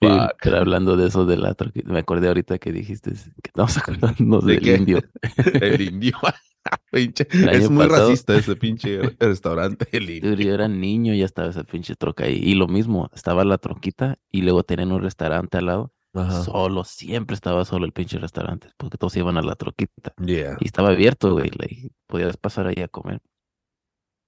Sí, 0.00 0.08
pero 0.42 0.58
hablando 0.58 0.96
de 0.96 1.08
eso 1.08 1.26
del 1.26 1.44
otro, 1.44 1.70
me 1.84 1.98
acordé 1.98 2.28
ahorita 2.28 2.58
que 2.58 2.70
dijiste 2.72 3.10
que 3.12 3.48
estamos 3.48 3.76
acordando 3.78 4.40
¿De 4.40 4.54
del 4.54 4.62
qué? 4.62 4.76
indio. 4.76 5.00
El 5.60 5.80
indio. 5.80 6.16
Pinche, 6.92 7.26
es 7.30 7.70
muy 7.70 7.86
pasado- 7.86 8.08
racista 8.08 8.36
ese 8.36 8.54
pinche 8.54 9.00
restaurante. 9.18 9.86
El 9.90 10.10
indio. 10.10 10.34
Yo 10.34 10.52
era 10.54 10.68
niño 10.68 11.14
y 11.14 11.18
ya 11.20 11.24
estaba 11.24 11.48
esa 11.48 11.64
pinche 11.64 11.96
troca 11.96 12.24
ahí. 12.24 12.36
Y 12.36 12.54
lo 12.54 12.68
mismo, 12.68 13.08
estaba 13.14 13.44
la 13.44 13.58
troquita 13.58 14.18
y 14.30 14.42
luego 14.42 14.62
tenían 14.64 14.92
un 14.92 15.02
restaurante 15.02 15.56
al 15.58 15.66
lado. 15.66 15.92
Ajá. 16.14 16.42
Solo, 16.42 16.84
siempre 16.84 17.34
estaba 17.34 17.64
solo 17.64 17.84
el 17.86 17.92
pinche 17.92 18.18
restaurante, 18.18 18.68
porque 18.76 18.98
todos 18.98 19.16
iban 19.16 19.36
a 19.38 19.42
la 19.42 19.54
troquita. 19.54 20.12
Yeah. 20.24 20.56
Y 20.60 20.66
estaba 20.66 20.90
abierto, 20.90 21.32
güey. 21.32 21.50
like, 21.58 21.90
podías 22.06 22.36
pasar 22.36 22.66
ahí 22.66 22.82
a 22.82 22.88
comer. 22.88 23.20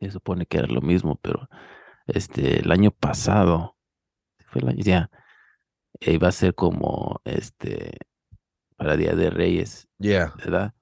Se 0.00 0.10
supone 0.10 0.46
que 0.46 0.58
era 0.58 0.66
lo 0.66 0.80
mismo, 0.80 1.18
pero 1.20 1.48
este, 2.06 2.60
el 2.60 2.70
año 2.72 2.90
pasado, 2.90 3.76
fue 4.46 4.62
el 4.62 4.68
año, 4.68 4.82
ya, 4.82 5.10
eh, 6.00 6.12
iba 6.12 6.28
a 6.28 6.32
ser 6.32 6.54
como, 6.54 7.20
este, 7.24 7.98
para 8.76 8.96
Día 8.96 9.14
de 9.14 9.30
Reyes, 9.30 9.88
Yeah. 9.98 10.34
¿verdad? 10.38 10.74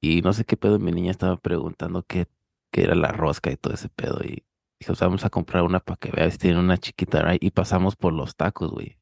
Y 0.00 0.22
no 0.22 0.32
sé 0.32 0.44
qué 0.44 0.56
pedo, 0.56 0.78
mi 0.78 0.92
niña 0.92 1.10
estaba 1.10 1.36
preguntando 1.36 2.02
qué, 2.04 2.26
qué 2.70 2.84
era 2.84 2.94
la 2.94 3.12
rosca 3.12 3.50
y 3.50 3.56
todo 3.56 3.74
ese 3.74 3.88
pedo. 3.90 4.20
Y 4.24 4.44
dijo, 4.78 4.94
vamos 5.00 5.24
a 5.24 5.30
comprar 5.30 5.62
una 5.62 5.80
para 5.80 5.96
que 5.98 6.10
veas, 6.10 6.38
tiene 6.38 6.58
una 6.58 6.78
chiquita, 6.78 7.22
right? 7.22 7.42
Y 7.42 7.50
pasamos 7.50 7.96
por 7.96 8.12
los 8.12 8.36
tacos, 8.36 8.70
güey. 8.70 8.96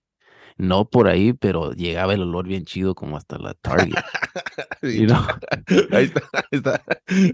No 0.56 0.90
por 0.90 1.06
ahí, 1.06 1.34
pero 1.34 1.72
llegaba 1.72 2.14
el 2.14 2.22
olor 2.22 2.48
bien 2.48 2.64
chido 2.64 2.96
como 2.96 3.16
hasta 3.16 3.38
la 3.38 3.54
Target. 3.54 3.94
Sí. 4.82 5.06
Ahí 5.92 6.04
está, 6.04 6.20
ahí 6.32 6.44
está. 6.52 6.82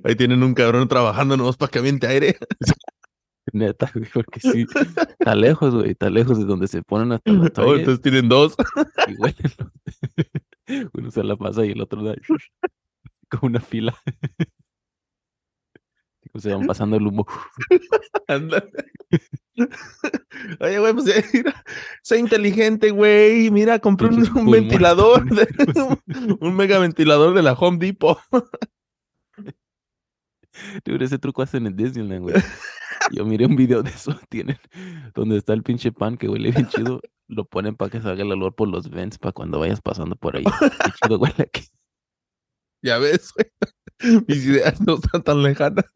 Ahí 0.05 0.15
tienen 0.17 0.43
un 0.43 0.55
cabrón 0.55 0.89
trabajando 0.89 1.37
nomás 1.37 1.57
para 1.57 1.71
que 1.71 1.79
aviente 1.79 2.07
aire. 2.07 2.39
neta, 3.53 3.91
güey, 3.95 4.07
porque 4.13 4.41
sí, 4.41 4.67
está 5.19 5.35
lejos, 5.35 5.75
güey, 5.75 5.91
está 5.91 6.11
lejos 6.11 6.39
de 6.39 6.45
donde 6.45 6.67
se 6.69 6.83
ponen 6.83 7.13
hasta 7.13 7.31
la 7.33 7.45
Oh, 7.47 7.51
Target 7.51 7.79
entonces 7.81 8.03
tienen 8.03 8.29
dos. 8.29 8.57
y 9.09 9.15
huelen. 9.17 9.53
Uno 10.95 11.11
se 11.11 11.23
la 11.23 11.37
pasa 11.37 11.65
y 11.67 11.73
el 11.73 11.81
otro 11.81 12.03
da 12.03 12.15
como 13.31 13.49
una 13.49 13.61
fila. 13.61 13.95
Como 16.33 16.41
se 16.41 16.55
van 16.55 16.67
pasando 16.67 16.97
el 16.97 17.07
humo. 17.07 17.27
Oye, 20.61 20.79
güey, 20.79 20.95
pues 20.95 21.33
mira, 21.33 21.65
sé 22.03 22.19
inteligente, 22.19 22.91
güey. 22.91 23.51
Mira, 23.51 23.79
compré 23.79 24.09
un, 24.09 24.51
ventilador, 24.51 25.25
de- 25.27 25.47
tónicos. 25.47 25.99
un 26.41 26.57
mega 26.57 26.79
ventilador 26.79 27.35
de 27.35 27.43
la 27.43 27.53
Home 27.53 27.79
Depot. 27.79 28.19
Dude, 30.85 31.05
ese 31.05 31.19
truco 31.19 31.43
hacen 31.43 31.67
en 31.67 31.77
Disneyland, 31.77 32.23
güey. 32.23 32.35
Yo 33.13 33.25
miré 33.25 33.47
un 33.47 33.57
video 33.57 33.83
de 33.83 33.91
eso, 33.91 34.13
tienen, 34.29 34.59
donde 35.15 35.39
está 35.39 35.53
el 35.53 35.63
pinche 35.63 35.93
pan 35.93 36.17
que 36.17 36.29
huele 36.29 36.51
bien 36.51 36.69
chido, 36.69 37.01
lo 37.29 37.45
ponen 37.45 37.77
para 37.77 37.91
que 37.91 38.01
salga 38.01 38.23
el 38.23 38.33
olor 38.33 38.55
por 38.55 38.69
los 38.69 38.91
vents 38.91 39.19
para 39.19 39.33
cuando 39.33 39.59
vayas 39.59 39.81
pasando 39.81 40.17
por 40.17 40.37
ahí. 40.37 40.45
Qué 40.45 40.91
chido 41.03 41.19
huele 41.19 41.35
aquí. 41.39 41.67
Ya 42.83 42.99
ves, 42.99 43.33
güey. 43.35 44.25
Mis 44.27 44.45
ideas 44.45 44.81
no 44.81 44.95
están 44.97 45.23
tan 45.23 45.43
lejanas. 45.43 45.87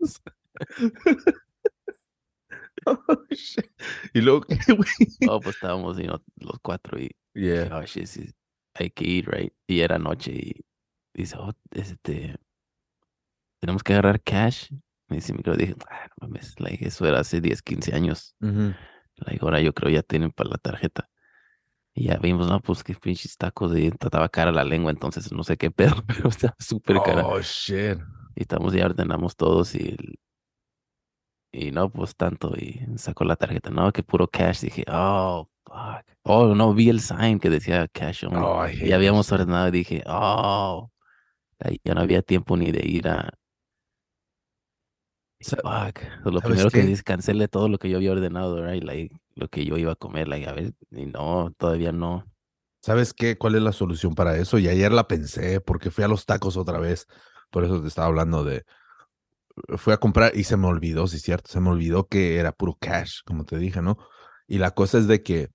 Oh, 2.86 2.96
shit. 3.30 3.70
y 4.14 4.20
luego, 4.20 4.42
¿qué, 4.42 4.56
güey? 4.72 4.88
Oh, 5.28 5.40
pues 5.40 5.56
estábamos 5.56 5.98
you 5.98 6.04
know, 6.04 6.22
los 6.36 6.58
cuatro 6.60 6.98
y 6.98 7.10
Yeah. 7.34 7.76
oh 7.76 7.84
shit, 7.84 8.06
sí, 8.06 8.30
hay 8.74 8.90
que 8.90 9.04
ir, 9.04 9.28
right? 9.28 9.52
Y 9.66 9.80
era 9.80 9.98
noche 9.98 10.32
y 10.32 10.64
dice, 11.14 11.36
oh, 11.38 11.52
este, 11.70 12.36
tenemos 13.60 13.82
que 13.82 13.92
agarrar 13.92 14.20
cash. 14.22 14.70
Me 15.08 15.16
dice, 15.16 15.32
me 15.32 15.42
dije, 15.56 15.74
ah, 15.90 16.06
no 16.20 16.28
mames, 16.28 16.54
like, 16.58 16.86
eso 16.86 17.06
era 17.06 17.20
hace 17.20 17.40
10, 17.40 17.62
15 17.62 17.94
años. 17.94 18.34
Ujú. 18.40 18.74
Like, 19.16 19.38
ahora 19.42 19.60
yo 19.60 19.72
creo 19.72 19.90
ya 19.90 20.02
tienen 20.02 20.30
para 20.30 20.50
la 20.50 20.58
tarjeta. 20.58 21.08
Y 21.94 22.04
ya 22.04 22.18
vimos, 22.18 22.48
no, 22.48 22.60
pues 22.60 22.84
qué 22.84 22.94
pinches 22.94 23.36
tacos 23.36 23.76
y 23.76 23.86
estaba 23.86 24.28
cara 24.28 24.52
la 24.52 24.64
lengua, 24.64 24.90
entonces 24.90 25.32
no 25.32 25.42
sé 25.42 25.56
qué 25.56 25.70
pedo, 25.70 25.96
pero 26.06 26.28
estaba 26.28 26.54
súper 26.58 27.00
cara. 27.02 27.26
Oh, 27.26 27.40
shit. 27.40 27.98
Y 28.36 28.42
estamos 28.42 28.72
ya 28.72 28.86
ordenamos 28.86 29.34
todos 29.34 29.74
y 29.74 29.96
y 31.50 31.70
no, 31.70 31.90
pues 31.90 32.14
tanto, 32.14 32.54
y 32.56 32.86
sacó 32.96 33.24
la 33.24 33.36
tarjeta, 33.36 33.70
no, 33.70 33.90
que 33.92 34.02
puro 34.02 34.28
cash, 34.28 34.60
dije, 34.60 34.84
oh, 34.88 35.48
fuck. 35.64 36.04
Oh, 36.22 36.54
no, 36.54 36.74
vi 36.74 36.90
el 36.90 37.00
sign 37.00 37.38
que 37.38 37.48
decía 37.48 37.88
cash 37.88 38.24
only. 38.24 38.38
Oh, 38.42 38.68
y 38.68 38.92
habíamos 38.92 39.32
ordenado 39.32 39.68
y 39.68 39.70
dije, 39.70 40.02
oh, 40.06 40.90
ya 41.82 41.94
no 41.94 42.02
había 42.02 42.22
tiempo 42.22 42.56
ni 42.56 42.70
de 42.70 42.86
ir 42.86 43.08
a... 43.08 43.32
Fuck. 45.40 46.00
So, 46.24 46.30
lo 46.30 46.40
¿sabes 46.40 46.42
primero 46.42 46.70
que 46.70 46.82
dice, 46.82 47.02
cancele 47.02 47.48
todo 47.48 47.68
lo 47.68 47.78
que 47.78 47.88
yo 47.88 47.98
había 47.98 48.12
ordenado, 48.12 48.64
right? 48.64 48.82
Like, 48.82 49.20
lo 49.34 49.48
que 49.48 49.64
yo 49.64 49.76
iba 49.76 49.92
a 49.92 49.96
comer, 49.96 50.28
like, 50.28 50.48
a 50.48 50.52
ver, 50.52 50.74
y 50.90 51.06
no, 51.06 51.52
todavía 51.56 51.92
no. 51.92 52.24
¿Sabes 52.80 53.12
qué? 53.12 53.38
¿Cuál 53.38 53.54
es 53.54 53.62
la 53.62 53.72
solución 53.72 54.14
para 54.14 54.36
eso? 54.36 54.58
Y 54.58 54.68
ayer 54.68 54.92
la 54.92 55.06
pensé 55.06 55.60
porque 55.60 55.90
fui 55.90 56.04
a 56.04 56.08
los 56.08 56.26
tacos 56.26 56.56
otra 56.56 56.78
vez. 56.78 57.06
Por 57.50 57.64
eso 57.64 57.80
te 57.80 57.88
estaba 57.88 58.08
hablando 58.08 58.44
de. 58.44 58.64
Fui 59.76 59.92
a 59.92 59.98
comprar 59.98 60.36
y 60.36 60.44
se 60.44 60.56
me 60.56 60.66
olvidó, 60.66 61.06
sí 61.06 61.16
es 61.16 61.22
cierto. 61.22 61.50
Se 61.50 61.60
me 61.60 61.70
olvidó 61.70 62.06
que 62.06 62.36
era 62.36 62.52
puro 62.52 62.76
cash, 62.80 63.20
como 63.24 63.44
te 63.44 63.58
dije, 63.58 63.82
¿no? 63.82 63.98
Y 64.46 64.58
la 64.58 64.70
cosa 64.72 64.98
es 64.98 65.06
de 65.08 65.22
que 65.22 65.50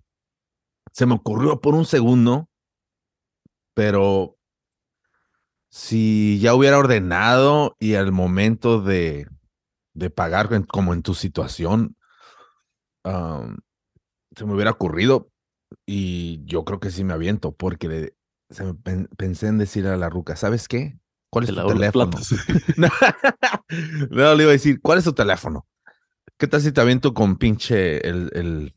se 0.91 1.05
me 1.05 1.15
ocurrió 1.15 1.61
por 1.61 1.73
un 1.75 1.85
segundo, 1.85 2.49
pero 3.73 4.37
si 5.69 6.39
ya 6.39 6.53
hubiera 6.53 6.77
ordenado 6.77 7.75
y 7.79 7.95
al 7.95 8.11
momento 8.11 8.81
de, 8.81 9.27
de 9.93 10.09
pagar, 10.09 10.51
en- 10.53 10.63
como 10.63 10.93
en 10.93 11.01
tu 11.01 11.13
situación, 11.13 11.95
se 14.35 14.45
me 14.45 14.53
hubiera 14.53 14.71
ocurrido, 14.71 15.29
y 15.85 16.43
yo 16.45 16.63
creo 16.65 16.79
que 16.79 16.91
sí 16.91 17.03
me 17.03 17.13
aviento, 17.13 17.51
porque 17.53 17.87
le- 17.87 18.15
se 18.49 18.63
me 18.63 18.73
pen- 18.73 19.09
pensé 19.17 19.47
en 19.47 19.57
decir 19.57 19.87
a 19.87 19.97
la 19.97 20.09
ruca, 20.09 20.35
¿sabes 20.35 20.67
qué? 20.67 20.99
¿Cuál 21.29 21.45
es 21.45 21.49
Te 21.53 21.61
tu 21.61 21.67
teléfono? 21.67 22.11
no, 22.77 22.87
no, 24.11 24.35
le 24.35 24.43
iba 24.43 24.49
a 24.51 24.53
decir, 24.53 24.79
¿cuál 24.81 24.99
es 24.99 25.03
tu 25.03 25.13
teléfono? 25.13 25.67
¿Qué 26.37 26.47
tal 26.47 26.61
si 26.61 26.71
te 26.71 26.81
aviento 26.81 27.13
con 27.13 27.37
pinche 27.37 28.07
el, 28.07 28.29
el, 28.33 28.75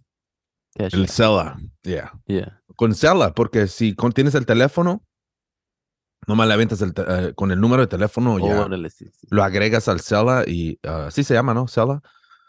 Cash 0.75 0.95
el 0.95 1.05
app. 1.05 1.09
Cella? 1.09 1.57
Yeah. 1.83 2.13
Yeah. 2.27 2.63
Con 2.77 2.95
Cella, 2.95 3.33
porque 3.33 3.67
si 3.67 3.95
tienes 4.15 4.35
el 4.35 4.47
teléfono, 4.47 5.03
nomás 6.27 6.49
le 6.49 6.55
aventas 6.55 6.83
el 6.83 6.93
te- 6.95 7.05
eh, 7.07 7.35
con 7.35 7.51
el 7.53 7.61
número 7.61 7.83
de 7.83 7.89
teléfono, 7.89 8.39
ya 8.39 8.63
Órale, 8.65 8.91
sí, 8.91 9.07
sí. 9.13 9.27
lo 9.31 9.43
agregas 9.45 9.89
al 9.89 10.01
Cella 10.01 10.45
y 10.47 10.79
así 10.83 11.25
se 11.25 11.35
llama, 11.35 11.55
¿no? 11.55 11.69
Cella. 11.69 12.01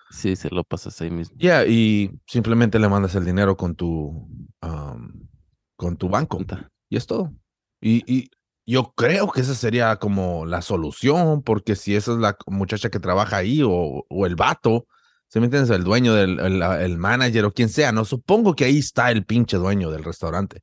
Sí, 0.10 0.36
se 0.36 0.50
lo 0.50 0.64
pasas 0.64 1.00
ahí 1.02 1.10
mismo. 1.12 1.36
Ya, 1.38 1.66
y 1.66 2.12
simplemente 2.26 2.80
le 2.80 2.88
mandas 2.88 3.14
el 3.16 3.26
dinero 3.26 3.58
con 3.58 3.76
tu, 3.76 4.28
am, 4.62 5.28
con 5.76 5.98
tu 5.98 6.08
banco. 6.10 6.40
Y 6.90 6.96
es 6.96 7.06
todo. 7.06 7.34
Y, 7.82 8.04
y 8.12 8.30
yo 8.66 8.94
creo 8.96 9.30
que 9.32 9.42
esa 9.42 9.54
sería 9.54 9.98
como 9.98 10.46
la 10.46 10.62
solución, 10.62 11.44
porque 11.44 11.76
si 11.76 11.96
esa 11.96 12.14
es 12.14 12.18
la 12.20 12.38
muchacha 12.48 12.90
que 12.90 13.00
trabaja 13.00 13.38
ahí 13.38 13.62
o, 13.64 14.06
o 14.10 14.26
el 14.26 14.36
vato, 14.38 14.88
¿se 15.28 15.40
me 15.42 15.46
entiendes? 15.48 15.72
El 15.72 15.84
dueño 15.84 16.14
del 16.14 16.40
el, 16.40 16.62
el 16.62 16.98
manager 16.98 17.44
o 17.46 17.52
quien 17.52 17.68
sea, 17.68 17.92
no 17.92 18.06
supongo 18.06 18.56
que 18.56 18.64
ahí 18.64 18.78
está 18.78 19.12
el 19.12 19.26
pinche 19.26 19.58
dueño 19.58 19.92
del 19.92 20.06
restaurante. 20.06 20.62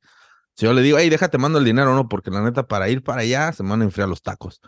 Si 0.55 0.65
yo 0.65 0.73
le 0.73 0.81
digo, 0.81 0.97
hey, 0.97 1.09
déjate 1.09 1.37
mando 1.37 1.59
el 1.59 1.65
dinero, 1.65 1.93
no, 1.95 2.07
porque 2.07 2.31
la 2.31 2.41
neta, 2.41 2.67
para 2.67 2.89
ir 2.89 3.03
para 3.03 3.21
allá 3.21 3.51
se 3.51 3.63
me 3.63 3.69
van 3.71 3.81
a 3.81 3.85
enfriar 3.85 4.07
los 4.07 4.21
tacos. 4.21 4.61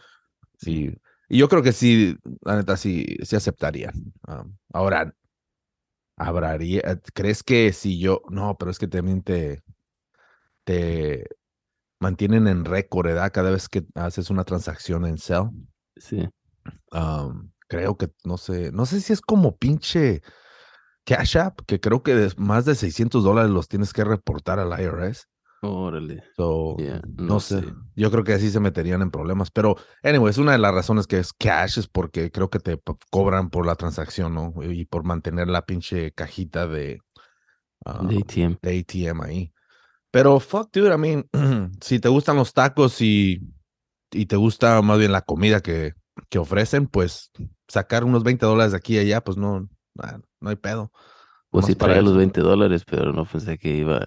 Sí. 0.57 0.93
Y 1.29 1.37
yo 1.39 1.49
creo 1.49 1.63
que 1.63 1.73
sí, 1.73 2.17
la 2.41 2.57
neta, 2.57 2.77
sí, 2.77 3.17
sí 3.23 3.35
aceptaría. 3.35 3.91
Um, 4.27 4.57
ahora, 4.73 5.13
habría, 6.17 6.99
¿crees 7.13 7.43
que 7.43 7.71
si 7.73 7.99
yo, 7.99 8.21
no, 8.29 8.57
pero 8.57 8.71
es 8.71 8.79
que 8.79 8.87
también 8.87 9.21
te, 9.23 9.61
te 10.65 11.25
mantienen 11.99 12.47
en 12.47 12.65
récord, 12.65 13.07
¿verdad? 13.07 13.31
Cada 13.33 13.51
vez 13.51 13.69
que 13.69 13.85
haces 13.95 14.29
una 14.29 14.43
transacción 14.43 15.05
en 15.05 15.17
Cell. 15.17 15.49
Sí. 15.95 16.27
Um, 16.91 17.51
creo 17.67 17.97
que, 17.97 18.09
no 18.23 18.37
sé, 18.37 18.71
no 18.71 18.85
sé 18.85 19.01
si 19.01 19.13
es 19.13 19.21
como 19.21 19.57
pinche 19.57 20.21
Cash 21.05 21.37
App, 21.37 21.61
que 21.65 21.79
creo 21.79 22.03
que 22.03 22.29
más 22.37 22.65
de 22.65 22.75
600 22.75 23.23
dólares 23.23 23.51
los 23.51 23.67
tienes 23.67 23.93
que 23.93 24.03
reportar 24.03 24.59
al 24.59 24.77
IRS. 24.79 25.27
Órale. 25.61 26.23
So, 26.35 26.75
Yeah, 26.77 27.01
no, 27.17 27.23
no 27.25 27.39
sé. 27.39 27.61
sé. 27.61 27.73
Yo 27.95 28.11
creo 28.11 28.23
que 28.23 28.33
así 28.33 28.49
se 28.51 28.59
meterían 28.59 29.01
en 29.01 29.09
problemas. 29.11 29.49
Pero, 29.51 29.75
anyway, 30.03 30.29
es 30.29 30.37
una 30.37 30.51
de 30.51 30.59
las 30.59 30.73
razones 30.73 31.07
que 31.07 31.17
es 31.19 31.33
cash, 31.33 31.79
es 31.79 31.87
porque 31.87 32.31
creo 32.31 32.49
que 32.49 32.59
te 32.59 32.79
cobran 33.09 33.49
por 33.49 33.65
la 33.65 33.75
transacción, 33.75 34.35
¿no? 34.35 34.53
Y 34.63 34.85
por 34.85 35.03
mantener 35.03 35.47
la 35.47 35.65
pinche 35.65 36.11
cajita 36.11 36.67
de, 36.67 36.99
ah, 37.85 38.03
De 38.03 38.17
ATM. 38.17 38.57
de 38.61 38.79
ATM 38.79 39.21
ahí. 39.23 39.53
Pero, 40.11 40.39
fuck, 40.39 40.69
dude, 40.73 40.93
I 40.93 40.97
mean, 40.97 41.29
si 41.81 41.99
te 41.99 42.09
gustan 42.09 42.37
los 42.37 42.53
tacos 42.53 43.01
y, 43.01 43.41
y 44.11 44.25
te 44.27 44.35
gusta 44.35 44.81
más 44.81 44.99
bien 44.99 45.11
la 45.11 45.21
comida 45.21 45.61
que, 45.61 45.93
que 46.29 46.39
ofrecen, 46.39 46.87
pues 46.87 47.31
sacar 47.67 48.03
unos 48.03 48.23
20 48.23 48.45
dólares 48.45 48.71
de 48.73 48.77
aquí 48.77 48.95
y 48.95 48.99
allá, 48.99 49.21
pues 49.23 49.37
no, 49.37 49.67
nah, 49.95 50.19
no 50.39 50.49
hay 50.49 50.55
pedo. 50.55 50.91
Pues 51.49 51.65
sí 51.65 51.75
para 51.75 52.01
los 52.01 52.13
eso. 52.13 52.17
20 52.17 52.41
dólares, 52.41 52.83
pero 52.85 53.13
no 53.13 53.25
pensé 53.25 53.57
que 53.57 53.75
iba 53.75 54.05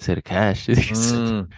hacer 0.00 0.22
cash. 0.22 0.68
Mm, 0.94 1.48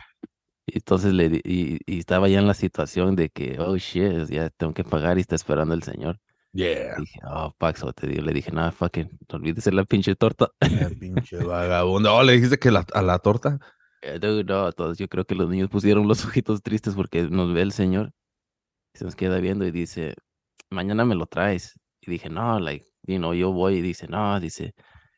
Y 0.69 0.79
entonces 0.79 1.13
le 1.13 1.27
y, 1.45 1.79
y 1.87 1.99
estaba 2.01 2.29
ya 2.29 2.39
en 2.41 2.47
la 2.49 2.55
situación 2.55 3.15
de 3.17 3.31
que, 3.31 3.59
oh 3.61 3.77
shit, 3.77 4.29
ya 4.31 4.51
tengo 4.51 4.75
que 4.75 4.85
pagar 4.85 5.19
y 5.19 5.21
está 5.23 5.37
esperando 5.37 5.75
el 5.75 5.83
señor. 5.85 6.19
yeah. 6.53 6.97
Dije, 6.99 7.21
oh, 7.25 7.55
Paxo, 7.59 7.93
te 7.93 8.07
digo, 8.09 8.23
le 8.23 8.33
dije, 8.33 8.51
nada, 8.53 8.73
fucking, 8.73 9.09
no 9.29 9.37
olvides 9.39 9.67
la 9.73 9.85
pinche 9.85 10.17
torta. 10.17 10.51
Eh, 10.61 10.91
pinche 10.99 11.37
vagabundo. 11.39 12.15
Oh, 12.15 12.23
le 12.23 12.33
dijiste 12.35 12.59
que 12.59 12.71
la- 12.71 12.87
a 12.95 13.03
la 13.03 13.19
torta. 13.21 13.59
Eh, 14.03 14.19
dude, 14.21 14.45
no, 14.45 14.73
todos, 14.73 14.99
yo 14.99 15.09
creo 15.09 15.25
que 15.25 15.35
los 15.35 15.49
niños 15.49 15.69
pusieron 15.71 16.09
los 16.09 16.25
ojitos 16.27 16.63
tristes 16.63 16.95
porque 16.95 17.23
nos 17.25 17.53
ve 17.53 17.63
el 17.63 17.73
señor 17.73 18.13
y 18.95 18.99
se 18.99 19.05
nos 19.05 19.17
queda 19.17 19.39
viendo 19.41 19.67
y 19.67 19.71
dice, 19.71 20.15
mañana 20.71 21.05
me 21.05 21.15
lo 21.15 21.27
traes. 21.27 21.79
Y 22.01 22.11
dije, 22.11 22.29
no, 22.31 22.59
like, 22.61 22.87
you 23.05 23.19
know, 23.19 23.35
yo 23.35 23.53
voy 23.53 23.77
y 23.77 23.81
dice, 23.83 24.09
no, 24.09 24.41
dice, 24.41 24.75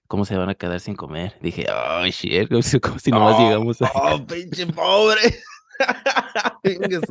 ¿cómo 0.09 0.25
se 0.25 0.37
van 0.37 0.49
a 0.49 0.55
quedar 0.57 0.81
sin 0.81 0.97
comer? 0.97 1.39
Dije, 1.41 1.67
oh, 1.71 2.05
shit, 2.07 2.49
como 2.49 2.63
si, 2.63 2.81
como 2.81 2.99
si 2.99 3.11
nomás 3.11 3.37
Oh, 3.37 3.43
llegamos 3.45 3.81
a... 3.83 3.91
Oh, 3.95 4.27
pinche 4.27 4.67
pobre. 4.67 5.21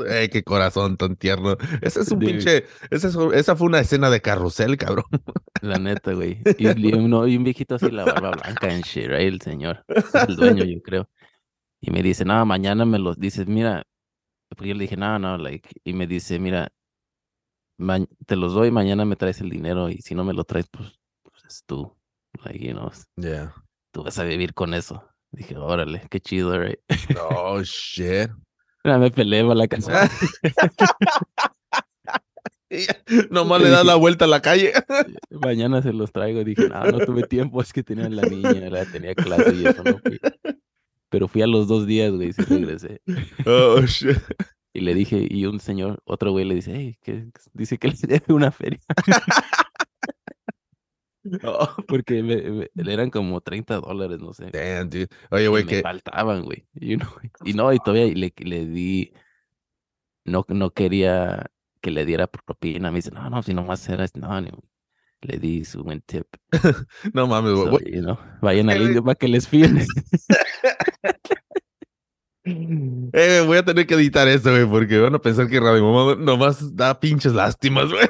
Ey, 0.10 0.27
qué 0.30 0.44
corazón 0.44 0.98
tan 0.98 1.16
tierno. 1.16 1.56
Ese 1.82 2.01
es 2.01 2.12
un 2.12 2.20
Dude. 2.20 2.32
pinche. 2.34 2.66
ese 2.92 3.08
es 3.08 3.16
esa 3.34 3.56
fue 3.56 3.68
una 3.68 3.80
escena 3.80 4.10
de 4.10 4.22
carrusel, 4.22 4.75
cabrón. 4.77 5.06
La 5.62 5.77
neta, 5.80 6.13
güey. 6.13 6.42
Y, 6.58 6.68
y 6.89 6.94
uno- 6.94 7.27
y 7.27 7.38
un 7.38 7.44
viejito 7.46 7.75
así, 7.75 7.89
la 7.89 8.04
barba 8.06 8.32
blanca 8.32 8.68
en 8.74 8.82
shit, 8.82 9.08
right? 9.08 9.22
El 9.34 9.42
señor. 9.42 9.86
El 10.27 10.36
dueño, 10.36 10.63
yo 10.66 10.82
creo. 10.82 11.10
Y 11.80 11.92
me 11.92 12.04
dice, 12.04 12.25
no, 12.25 12.46
mañana 12.46 12.86
me 12.86 13.00
los 13.00 13.18
dices, 13.20 13.48
mira. 13.48 13.86
Porque 14.50 14.70
yo 14.70 14.75
le 14.75 14.82
dije, 14.84 14.98
no, 14.98 15.18
no, 15.20 15.38
like. 15.38 15.70
Y 15.84 15.94
me 15.94 16.08
dice, 16.08 16.39
mira, 16.39 16.72
te 18.25 18.36
los 18.36 18.54
doy, 18.54 18.72
mañana 18.72 19.06
me 19.06 19.16
traes 19.16 19.42
el 19.42 19.50
dinero. 19.50 19.89
Y 19.89 20.00
si 20.01 20.16
no 20.16 20.24
me 20.24 20.34
lo 20.34 20.44
traes, 20.44 20.68
pues, 20.70 21.00
pues 21.24 21.46
es 21.46 21.63
tú. 21.66 21.97
Like, 22.46 22.60
you 22.60 22.74
know, 22.74 22.91
Yeah. 23.17 23.53
tú 23.91 24.03
vas 24.03 24.17
a 24.20 24.24
vivir 24.24 24.53
con 24.53 24.74
eso. 24.74 25.03
Dije, 25.32 25.58
órale, 25.58 26.01
qué 26.10 26.20
chido, 26.20 26.58
right? 26.58 26.79
Oh, 27.32 27.62
shit. 27.63 28.29
Me 28.84 29.12
peleé 29.12 29.44
para 29.44 29.56
la 29.56 29.67
casa. 29.77 30.10
Nomás 33.32 33.62
le 33.62 33.70
das 33.70 33.86
la 33.86 33.96
vuelta 33.96 34.25
a 34.25 34.27
la 34.27 34.41
calle. 34.41 34.74
mañana 35.32 35.82
se 35.82 35.94
los 35.94 36.12
traigo. 36.12 36.44
Dije, 36.44 36.67
no, 36.67 36.84
no 36.86 37.00
tuve 37.00 37.24
tiempo, 37.24 37.62
es 37.62 37.72
que 37.72 37.84
tenía 37.84 38.10
la 38.10 38.24
niña, 38.24 38.70
la 38.70 38.86
tenía 38.86 39.15
clase 39.15 39.53
y 39.56 39.65
eso 39.65 39.84
no 39.84 40.00
fui. 40.00 40.20
Pero 41.10 41.27
fui 41.29 41.41
a 41.41 41.48
los 41.48 41.67
dos 41.70 41.88
días, 41.88 42.12
güey, 42.12 42.29
y 42.29 42.34
sí 42.34 42.41
regresé. 42.44 43.01
Oh, 43.46 43.79
shit. 43.82 44.17
Y 44.74 44.82
le 44.82 44.94
dije, 44.94 45.25
y 45.29 45.46
un 45.46 45.60
señor, 45.62 46.01
otro 46.06 46.32
güey 46.32 46.44
le 46.46 46.56
dice, 46.56 46.74
hey, 46.75 46.98
que 47.01 47.29
dice 47.53 47.77
que 47.77 47.88
le 47.88 47.96
debe 48.01 48.34
una 48.34 48.51
feria. 48.51 48.79
Porque 51.88 52.24
me- 52.24 52.67
me- 52.74 52.93
eran 52.93 53.10
como 53.10 53.41
30 53.41 53.75
dólares, 53.79 54.19
no 54.19 54.34
sé. 54.34 54.50
damn, 54.51 54.89
dude. 54.89 55.07
Oye, 55.31 55.48
güey, 55.48 55.65
que. 55.65 55.81
faltaban, 55.81 56.43
güey. 56.43 56.65
you 56.74 56.98
know, 56.98 57.10
Y 57.46 57.53
no, 57.53 57.72
y 57.74 57.79
todavía 57.79 58.13
le, 58.13 58.34
le 58.38 58.65
di, 58.65 59.13
no, 60.25 60.46
no 60.50 60.72
quería 60.72 61.46
que 61.81 61.91
le 61.91 62.05
diera 62.05 62.27
propina. 62.27 62.91
Me 62.91 62.98
dice, 62.98 63.12
no, 63.12 63.29
no, 63.29 63.41
si 63.43 63.53
nomás 63.53 63.88
era, 63.89 64.05
no, 64.15 64.41
ni- 64.41 64.51
le 65.22 65.38
di 65.39 65.65
su 65.65 65.84
buen 65.84 66.01
tip. 66.01 66.27
No 67.13 67.25
mames, 67.27 67.53
güey. 67.53 67.69
So, 67.69 67.79
you 67.89 68.01
know, 68.01 68.19
vayan 68.41 68.69
al 68.69 68.81
indio 68.84 69.03
para 69.03 69.15
que 69.15 69.27
les 69.27 69.48
fíen. 69.48 69.84
Eh, 73.13 73.43
voy 73.46 73.57
a 73.57 73.65
tener 73.65 73.86
que 73.86 73.96
editar 73.96 74.27
esto, 74.27 74.51
güey, 74.51 74.65
porque 74.65 74.98
van 75.00 75.15
a 75.15 75.19
pensar 75.19 75.50
que 75.50 75.60
Radio 75.60 75.84
Mamá 75.84 76.15
nomás 76.15 76.74
da 76.75 76.98
pinches 76.98 77.34
lástimas, 77.34 77.89
güey. 77.91 78.07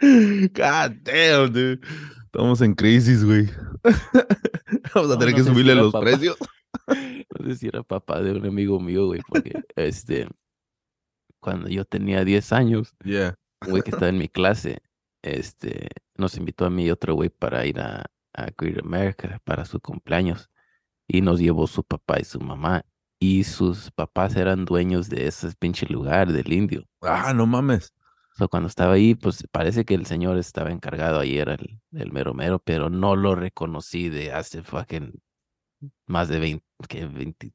God 0.54 0.96
damn, 1.02 1.52
dude. 1.52 1.80
Estamos 2.26 2.60
en 2.60 2.74
crisis, 2.74 3.24
güey. 3.24 3.48
Vamos 4.94 5.10
a 5.10 5.14
No, 5.14 5.18
tener 5.18 5.30
no 5.32 5.36
que 5.36 5.42
si 5.42 5.48
subirle 5.48 5.74
los 5.74 5.92
papá. 5.92 6.04
precios. 6.04 6.36
No 7.38 7.46
sé 7.46 7.56
si 7.56 7.68
era 7.68 7.82
papá 7.82 8.20
de 8.22 8.32
un 8.32 8.44
amigo 8.46 8.78
mío, 8.80 9.06
güey, 9.06 9.20
porque 9.28 9.52
este, 9.76 10.28
cuando 11.40 11.68
yo 11.68 11.84
tenía 11.84 12.24
10 12.24 12.52
años, 12.52 12.94
Yeah. 13.04 13.34
un 13.64 13.70
güey 13.70 13.82
que 13.82 13.90
estaba 13.90 14.08
en 14.08 14.18
mi 14.18 14.28
clase, 14.28 14.82
este, 15.22 15.88
nos 16.16 16.36
invitó 16.36 16.66
a 16.66 16.70
mí 16.70 16.84
y 16.86 16.90
otro 16.90 17.14
güey 17.14 17.28
para 17.30 17.64
ir 17.66 17.80
a, 17.80 18.04
a 18.34 18.46
Great 18.58 18.84
America 18.84 19.40
para 19.44 19.64
su 19.64 19.80
cumpleaños. 19.80 20.50
Y 21.08 21.22
nos 21.22 21.40
llevó 21.40 21.66
su 21.66 21.82
papá 21.82 22.20
y 22.20 22.24
su 22.24 22.40
mamá. 22.40 22.84
Y 23.20 23.44
sus 23.44 23.90
papás 23.92 24.36
eran 24.36 24.64
dueños 24.64 25.08
de 25.08 25.26
ese 25.26 25.50
pinche 25.58 25.86
lugar 25.86 26.32
del 26.32 26.52
indio. 26.52 26.84
Ah, 27.02 27.32
no 27.34 27.46
mames. 27.46 27.92
So, 28.40 28.48
cuando 28.48 28.68
estaba 28.68 28.94
ahí, 28.94 29.14
pues 29.14 29.46
parece 29.52 29.84
que 29.84 29.92
el 29.92 30.06
señor 30.06 30.38
estaba 30.38 30.70
encargado 30.70 31.20
ahí, 31.20 31.36
era 31.36 31.52
el, 31.52 31.78
el 31.92 32.10
mero 32.10 32.32
mero, 32.32 32.58
pero 32.58 32.88
no 32.88 33.14
lo 33.14 33.34
reconocí 33.34 34.08
de 34.08 34.32
hace 34.32 34.62
fucking 34.62 35.12
más 36.06 36.28
de 36.28 36.40
20, 36.40 36.64
que 36.88 37.04
20, 37.04 37.52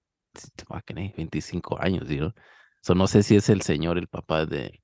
fucking, 0.68 0.98
eh, 1.00 1.12
25 1.18 1.82
años, 1.82 2.08
¿no? 2.08 2.36
So, 2.82 2.94
no 2.94 3.08
sé 3.08 3.24
si 3.24 3.36
es 3.36 3.50
el 3.50 3.64
señor, 3.64 3.98
el 3.98 4.08
papá 4.08 4.46
de, 4.46 4.84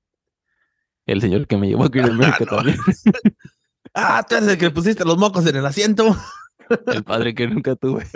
el 1.06 1.20
señor 1.20 1.46
que 1.46 1.56
me 1.56 1.68
llevó 1.68 1.84
a 1.84 1.88
Great 1.88 2.10
America 2.10 2.46
no. 2.50 2.56
también, 2.56 2.78
Ah, 3.94 4.26
tú 4.28 4.34
eres 4.34 4.48
el 4.48 4.58
que 4.58 4.72
pusiste 4.72 5.04
los 5.04 5.18
mocos 5.18 5.46
en 5.46 5.54
el 5.54 5.66
asiento. 5.66 6.16
el 6.88 7.04
padre 7.04 7.32
que 7.32 7.46
nunca 7.46 7.76
tuve. 7.76 8.06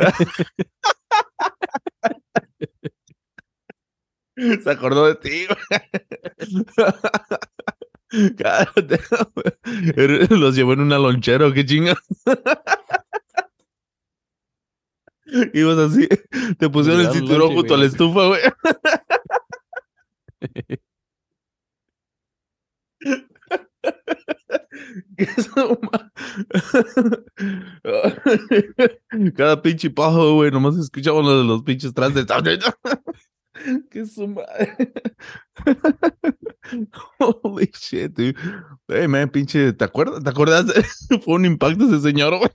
Se 4.64 4.70
acordó 4.70 5.06
de 5.06 5.14
ti, 5.14 5.46
Los 10.30 10.52
llevó 10.56 10.72
en 10.74 10.80
una 10.80 10.98
lonchera, 10.98 11.46
¿o 11.46 11.52
qué 11.52 11.64
chinga. 11.64 11.94
Ibas 15.52 15.78
así, 15.90 16.08
te 16.58 16.70
pusieron 16.70 17.00
el 17.00 17.10
cinturón 17.12 17.52
junto 17.54 17.74
a 17.74 17.78
la 17.78 17.86
estufa, 17.86 18.28
güey. 18.28 18.40
Cada 29.34 29.60
pinche 29.62 29.90
pajo, 29.90 30.34
güey, 30.34 30.52
nomás 30.52 30.76
escuchamos 30.76 31.24
lo 31.24 31.38
de 31.38 31.44
los 31.44 31.62
pinches 31.62 31.92
trastes. 31.92 32.26
¿Qué 33.90 34.06
suma? 34.06 34.42
Holy 37.18 37.70
shit, 37.74 38.12
dude. 38.12 38.36
Hey, 38.88 39.08
man, 39.08 39.28
pinche, 39.30 39.72
¿te 39.72 39.84
acuerdas? 39.84 40.22
¿Te 40.22 40.30
acuerdas? 40.30 40.66
Fue 41.24 41.34
un 41.34 41.44
impacto 41.44 41.84
ese 41.84 42.00
señor, 42.00 42.38
güey. 42.38 42.50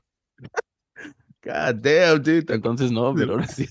God 1.43 1.75
damn, 1.81 2.21
dude. 2.21 2.43
¿te 2.43 2.53
Entonces 2.53 2.91
no, 2.91 3.13
pero 3.15 3.33
ahora 3.33 3.47
sí. 3.47 3.67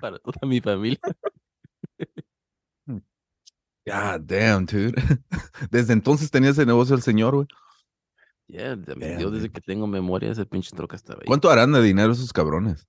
Para 0.00 0.18
toda 0.18 0.46
mi 0.46 0.60
familia. 0.60 1.00
God 2.86 4.20
damn, 4.20 4.66
dude. 4.66 4.94
Desde 5.70 5.92
entonces 5.92 6.30
tenía 6.30 6.50
ese 6.50 6.66
negocio 6.66 6.94
el 6.94 7.02
señor, 7.02 7.34
güey. 7.34 7.46
Yeah, 8.46 8.78
yo 9.18 9.30
desde 9.30 9.50
que 9.50 9.60
tengo 9.60 9.86
memoria, 9.86 10.30
ese 10.30 10.46
pinche 10.46 10.74
troca 10.74 10.96
estaba 10.96 11.20
ahí. 11.20 11.26
¿Cuánto 11.26 11.50
harán 11.50 11.72
de 11.72 11.82
dinero 11.82 12.12
esos 12.12 12.32
cabrones? 12.32 12.88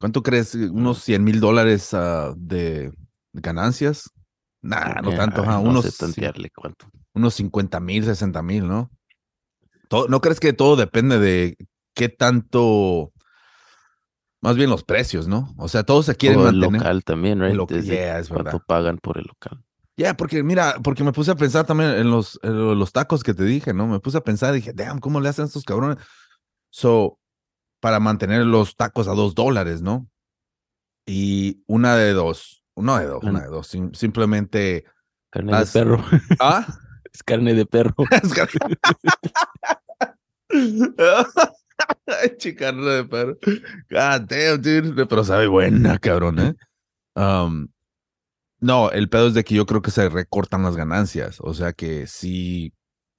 ¿Cuánto 0.00 0.22
crees? 0.22 0.54
¿Unos 0.54 1.02
100 1.02 1.22
mil 1.22 1.40
dólares 1.40 1.92
ah, 1.92 2.32
de 2.36 2.90
ganancias? 3.34 4.10
Nah, 4.62 4.94
no 5.02 5.14
tanto, 5.14 5.42
ajá, 5.42 5.56
no 5.58 5.68
unos, 5.70 5.84
sé 5.84 6.50
cuánto. 6.54 6.86
unos 7.14 7.34
50 7.34 7.80
mil, 7.80 8.04
60 8.04 8.42
mil, 8.42 8.66
¿no? 8.66 8.90
Todo- 9.88 10.08
¿No 10.08 10.20
crees 10.20 10.40
que 10.40 10.52
todo 10.54 10.76
depende 10.76 11.18
de 11.18 11.56
qué 11.94 12.08
tanto, 12.08 13.12
más 14.40 14.56
bien 14.56 14.70
los 14.70 14.84
precios, 14.84 15.28
¿no? 15.28 15.52
O 15.58 15.68
sea, 15.68 15.82
todos 15.82 16.06
se 16.06 16.14
quieren 16.16 16.38
O 16.38 16.48
el 16.48 16.58
mantener. 16.60 16.80
local 16.80 17.04
también, 17.04 17.40
right? 17.40 17.54
local, 17.54 17.82
yeah, 17.82 18.18
es 18.18 18.28
cuánto 18.28 18.52
verdad. 18.52 18.62
pagan 18.66 18.98
por 18.98 19.18
el 19.18 19.24
local. 19.24 19.62
Ya, 19.98 20.16
porque 20.16 20.42
mira, 20.42 20.76
porque 20.82 21.04
me 21.04 21.12
puse 21.12 21.30
a 21.30 21.34
pensar 21.36 21.66
también 21.66 21.90
en 21.90 22.10
los, 22.10 22.40
en 22.42 22.56
lo- 22.56 22.74
los 22.74 22.90
tacos 22.92 23.22
que 23.22 23.34
te 23.34 23.44
dije, 23.44 23.74
¿no? 23.74 23.86
Me 23.86 24.00
puse 24.00 24.16
a 24.16 24.24
pensar, 24.24 24.54
dije, 24.54 24.72
damn, 24.72 24.98
¿cómo 24.98 25.20
le 25.20 25.28
hacen 25.28 25.42
a 25.42 25.46
estos 25.48 25.64
cabrones? 25.64 25.98
So, 26.70 27.18
para 27.80 27.98
mantener 28.00 28.44
los 28.46 28.76
tacos 28.76 29.08
a 29.08 29.12
dos 29.14 29.34
dólares, 29.34 29.82
¿no? 29.82 30.06
Y 31.06 31.62
una 31.66 31.96
de 31.96 32.12
dos, 32.12 32.62
no 32.76 32.96
de 32.98 33.06
dos, 33.06 33.24
una 33.24 33.40
de 33.40 33.48
dos, 33.48 33.66
sim- 33.66 33.92
simplemente, 33.94 34.84
Carne 35.30 35.52
Las- 35.52 35.72
de 35.72 35.80
perro. 35.80 36.04
ah, 36.40 36.66
es 37.12 37.22
carne 37.22 37.54
de 37.54 37.66
perro. 37.66 37.94
Chicarro 42.38 42.84
de 42.94 43.04
perro. 43.04 43.38
God 43.90 44.20
damn, 44.28 44.60
dude. 44.60 45.06
Pero 45.06 45.24
sabe 45.24 45.46
buena, 45.46 45.98
cabrón, 45.98 46.38
¿eh? 46.38 46.54
Um, 47.14 47.68
no, 48.60 48.90
el 48.90 49.08
pedo 49.08 49.28
es 49.28 49.34
de 49.34 49.44
que 49.44 49.54
yo 49.54 49.66
creo 49.66 49.82
que 49.82 49.90
se 49.90 50.08
recortan 50.08 50.62
las 50.62 50.76
ganancias. 50.76 51.38
O 51.40 51.54
sea 51.54 51.72
que 51.72 52.06
si, 52.06 52.74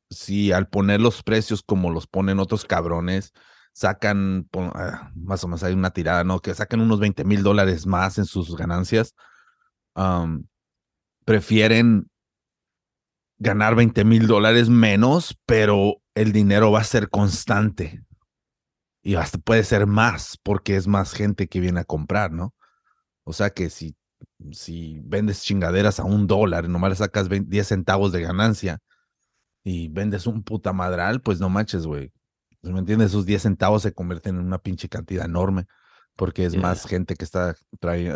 si 0.09 0.51
al 0.51 0.67
poner 0.67 1.01
los 1.01 1.23
precios 1.23 1.63
como 1.63 1.89
los 1.89 2.07
ponen 2.07 2.39
otros 2.39 2.65
cabrones, 2.65 3.33
sacan, 3.73 4.47
ah, 4.73 5.11
más 5.15 5.43
o 5.43 5.47
menos 5.47 5.63
hay 5.63 5.73
una 5.73 5.91
tirada, 5.91 6.23
¿no? 6.23 6.39
Que 6.39 6.53
sacan 6.53 6.81
unos 6.81 6.99
20 6.99 7.23
mil 7.23 7.43
dólares 7.43 7.85
más 7.85 8.17
en 8.17 8.25
sus 8.25 8.55
ganancias. 8.55 9.15
prefieren 11.25 12.07
ganar 13.39 13.75
20 13.75 14.05
mil 14.05 14.27
dólares 14.27 14.69
menos, 14.69 15.37
pero 15.45 16.01
el 16.15 16.31
dinero 16.31 16.71
va 16.71 16.79
a 16.81 16.83
ser 16.83 17.09
constante. 17.09 18.03
y 19.03 19.15
hasta 19.15 19.37
puede 19.39 19.63
ser 19.63 19.87
más 19.87 20.37
porque 20.43 20.75
es 20.75 20.87
más 20.87 21.13
gente 21.13 21.47
que 21.47 21.59
viene 21.59 21.79
a 21.81 21.85
comprar, 21.85 22.31
¿no? 22.31 22.53
O 23.23 23.33
sea 23.33 23.49
que 23.51 23.69
si, 23.69 23.95
si 24.51 24.99
vendes 25.03 25.43
chingaderas 25.43 25.99
a 25.99 26.05
un 26.05 26.27
dólar, 26.27 26.69
nomás 26.69 26.91
le 26.91 26.95
sacas 26.97 27.29
20 27.29 27.49
10 27.49 27.67
centavos 27.67 28.11
de 28.11 28.21
ganancia 28.21 28.79
y 29.63 29.89
vendes 29.89 30.27
un 30.27 30.43
puta 30.43 30.73
madral, 30.73 31.21
pues 31.21 31.39
no 31.39 31.49
manches, 31.49 31.85
güey. 31.87 32.11
¿Me 32.63 32.79
entiendes? 32.79 33.09
Esos 33.09 33.25
10 33.25 33.41
centavos 33.41 33.81
se 33.83 33.93
convierten 33.93 34.35
en 34.35 34.45
una 34.45 34.59
pinche 34.59 34.87
cantidad 34.89 35.25
enorme 35.25 35.65
porque 36.15 36.45
es 36.45 36.53
Yeah. 36.53 36.61
más 36.61 36.85
gente 36.85 37.15
que 37.15 37.23
está 37.25 37.55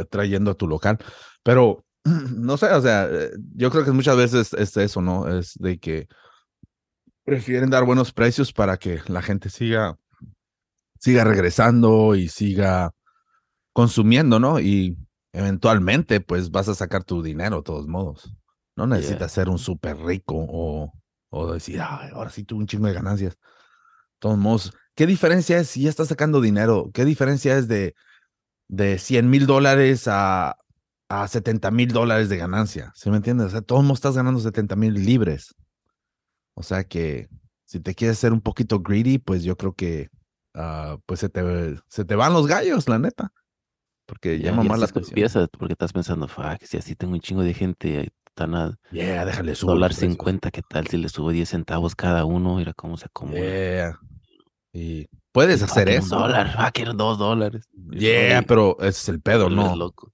trayendo 0.09 0.51
a 0.51 0.55
tu 0.55 0.67
local. 0.67 0.97
Pero, 1.43 1.85
no 2.03 2.57
sé, 2.57 2.67
o 2.67 2.81
sea, 2.81 3.07
eh, 3.11 3.31
yo 3.55 3.71
creo 3.71 3.83
que 3.85 3.91
muchas 3.91 4.17
veces 4.17 4.53
es 4.53 4.75
eso, 4.77 5.01
¿no? 5.01 5.27
Es 5.27 5.53
de 5.55 5.79
que 5.79 6.07
prefieren 7.23 7.69
dar 7.69 7.85
buenos 7.85 8.11
precios 8.11 8.53
para 8.53 8.77
que 8.77 9.01
la 9.07 9.21
gente 9.21 9.49
siga, 9.49 9.97
siga 10.99 11.23
regresando 11.23 12.15
y 12.15 12.27
siga 12.27 12.91
consumiendo, 13.73 14.39
¿no? 14.39 14.59
Y 14.59 14.97
eventualmente, 15.33 16.21
pues 16.21 16.51
vas 16.51 16.69
a 16.69 16.75
sacar 16.75 17.03
tu 17.03 17.21
dinero 17.23 17.57
de 17.57 17.63
todos 17.63 17.87
modos. 17.87 18.31
No 18.75 18.85
necesitas 18.87 19.31
ser 19.31 19.49
un 19.49 19.57
súper 19.57 19.97
rico 19.97 20.35
o, 20.37 20.93
o 21.29 21.53
decir, 21.53 21.81
"Ay, 21.81 22.09
ahora 22.13 22.29
sí 22.29 22.43
tuve 22.43 22.59
un 22.59 22.67
chingo 22.67 22.87
de 22.87 22.93
ganancias. 22.93 23.37
Todos 24.25 24.39
modos, 24.39 24.73
¿qué 24.95 25.05
diferencia 25.05 25.59
es 25.59 25.67
si 25.69 25.83
ya 25.83 25.89
estás 25.91 26.07
sacando 26.07 26.41
dinero? 26.41 26.89
¿Qué 26.95 27.05
diferencia 27.05 27.55
es 27.59 27.67
de, 27.67 27.93
de 28.67 28.97
100 28.97 29.29
mil 29.29 29.45
dólares 29.45 30.07
a, 30.07 30.57
a 31.09 31.27
70 31.27 31.69
mil 31.69 31.89
dólares 31.89 32.27
de 32.27 32.37
ganancia? 32.37 32.91
¿Sí 32.95 33.11
me 33.11 33.17
entiendes? 33.17 33.45
O 33.45 33.49
sea, 33.51 33.61
todos 33.61 33.83
modos 33.83 33.99
estás 33.99 34.15
ganando 34.15 34.39
70 34.39 34.75
mil 34.75 34.95
libres. 34.95 35.53
O 36.55 36.63
sea 36.63 36.83
que 36.85 37.27
si 37.65 37.79
te 37.79 37.93
quieres 37.93 38.17
ser 38.17 38.33
un 38.33 38.41
poquito 38.41 38.79
greedy, 38.79 39.19
pues 39.19 39.43
yo 39.43 39.55
creo 39.57 39.73
que 39.73 40.09
ah, 40.55 40.97
pues 41.05 41.19
se 41.19 41.29
te, 41.29 41.43
se 41.87 42.03
te 42.03 42.15
van 42.15 42.33
los 42.33 42.47
gallos, 42.47 42.89
la 42.89 42.97
neta. 42.97 43.31
Porque 44.07 44.39
Ya, 44.39 44.49
llama 44.49 44.65
y 44.65 44.69
más 44.69 44.79
la 44.79 44.85
atención. 44.85 45.11
empiezas, 45.11 45.49
porque 45.49 45.73
estás 45.73 45.93
pensando, 45.93 46.27
fuck, 46.27 46.63
si 46.63 46.77
así 46.77 46.95
tengo 46.95 47.13
un 47.13 47.19
chingo 47.19 47.43
de 47.43 47.53
gente, 47.53 48.11
están 48.25 48.55
a 48.55 48.75
Yeah, 48.91 49.23
déjale 49.23 49.53
subir. 49.53 49.75
dólar 49.75 49.93
cincuenta, 49.93 50.49
¿qué 50.49 50.63
tal 50.67 50.87
si 50.87 50.97
le 50.97 51.09
subo 51.09 51.29
10 51.29 51.47
centavos 51.47 51.95
cada 51.95 52.25
uno? 52.25 52.55
Mira 52.55 52.73
cómo 52.73 52.97
se 52.97 53.05
acumula. 53.05 53.39
Yeah. 53.39 53.99
Y 54.75 55.07
puedes 55.31 55.61
fuck, 55.61 55.69
hacer 55.69 55.87
era 55.87 55.99
eso. 55.99 56.19
Dólar, 56.19 56.53
ah, 56.57 56.69
que 56.69 56.81
eran 56.81 56.97
dos 56.97 57.17
dólares. 57.17 57.69
Yeah, 57.91 58.39
oye, 58.39 58.43
pero 58.45 58.77
ese 58.79 58.89
es 58.89 59.09
el 59.09 59.21
pedo, 59.21 59.49
¿no? 59.49 59.73
loco. 59.73 60.11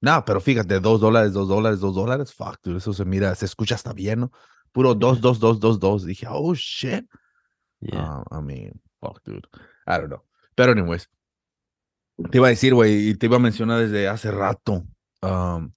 No, 0.00 0.24
pero 0.24 0.40
fíjate, 0.40 0.80
dos 0.80 1.00
dólares, 1.00 1.34
dos 1.34 1.46
dólares, 1.46 1.78
dos 1.80 1.94
dólares. 1.94 2.32
Fuck, 2.32 2.58
dude, 2.62 2.78
eso 2.78 2.94
se 2.94 3.04
mira, 3.04 3.34
se 3.34 3.44
escucha 3.44 3.74
hasta 3.74 3.92
bien, 3.92 4.20
¿no? 4.20 4.32
Puro 4.72 4.94
dos, 4.94 5.20
dos, 5.20 5.38
dos, 5.38 5.60
dos, 5.60 5.78
dos. 5.78 6.06
Dije, 6.06 6.26
oh 6.28 6.54
shit. 6.54 7.04
Yeah. 7.80 8.22
Uh, 8.30 8.38
I 8.38 8.42
mean, 8.42 8.80
fuck, 8.98 9.22
dude. 9.24 9.46
I 9.86 9.98
don't 9.98 10.08
know. 10.08 10.24
Pero, 10.54 10.72
anyways, 10.72 11.08
te 12.30 12.38
iba 12.38 12.46
a 12.46 12.50
decir, 12.50 12.72
güey, 12.72 13.10
y 13.10 13.14
te 13.14 13.26
iba 13.26 13.36
a 13.36 13.40
mencionar 13.40 13.78
desde 13.78 14.08
hace 14.08 14.30
rato. 14.30 14.84
um, 15.20 15.70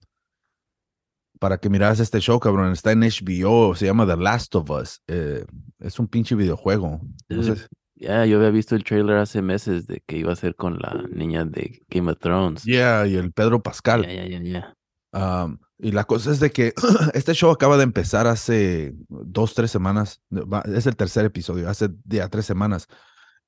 para 1.38 1.58
que 1.58 1.70
miraras 1.70 2.00
este 2.00 2.22
show, 2.22 2.40
cabrón. 2.40 2.72
Está 2.72 2.94
en 2.94 3.02
HBO, 3.02 3.76
se 3.76 3.86
llama 3.86 4.08
The 4.08 4.16
Last 4.16 4.56
of 4.56 4.70
Us. 4.70 5.02
eh, 5.08 5.46
es 5.80 6.00
un 6.00 6.08
pinche 6.08 6.34
videojuego. 6.34 7.02
No 7.28 7.44
sé 7.44 7.68
Ya, 7.96 8.26
yo 8.26 8.38
había 8.38 8.50
visto 8.50 8.76
el 8.76 8.84
trailer 8.84 9.18
hace 9.18 9.42
meses 9.42 9.88
de 9.88 10.02
que 10.06 10.18
iba 10.18 10.34
a 10.34 10.36
ser 10.36 10.56
con 10.56 10.78
la 10.80 11.06
niña 11.10 11.46
de 11.46 11.82
Game 11.90 12.12
of 12.12 12.20
Thrones. 12.20 12.64
Yeah, 12.64 13.08
y 13.08 13.16
el 13.16 13.32
Pedro 13.32 13.64
Pascal. 13.64 14.04
Ya, 14.04 14.26
ya, 14.26 14.40
ya, 14.40 14.42
ya. 14.42 14.76
Um, 15.14 15.60
y 15.78 15.92
la 15.92 16.04
cosa 16.04 16.32
es 16.32 16.40
de 16.42 16.52
que 16.52 16.74
este 17.14 17.34
show 17.34 17.52
acaba 17.52 17.78
de 17.78 17.84
empezar 17.84 18.28
hace 18.28 18.94
dos, 19.08 19.54
tres 19.54 19.72
semanas. 19.72 20.22
Es 20.66 20.88
el 20.88 20.98
tercer 20.98 21.26
episodio, 21.26 21.70
hace 21.70 21.90
ya 22.04 22.28
tres 22.28 22.46
semanas. 22.46 22.88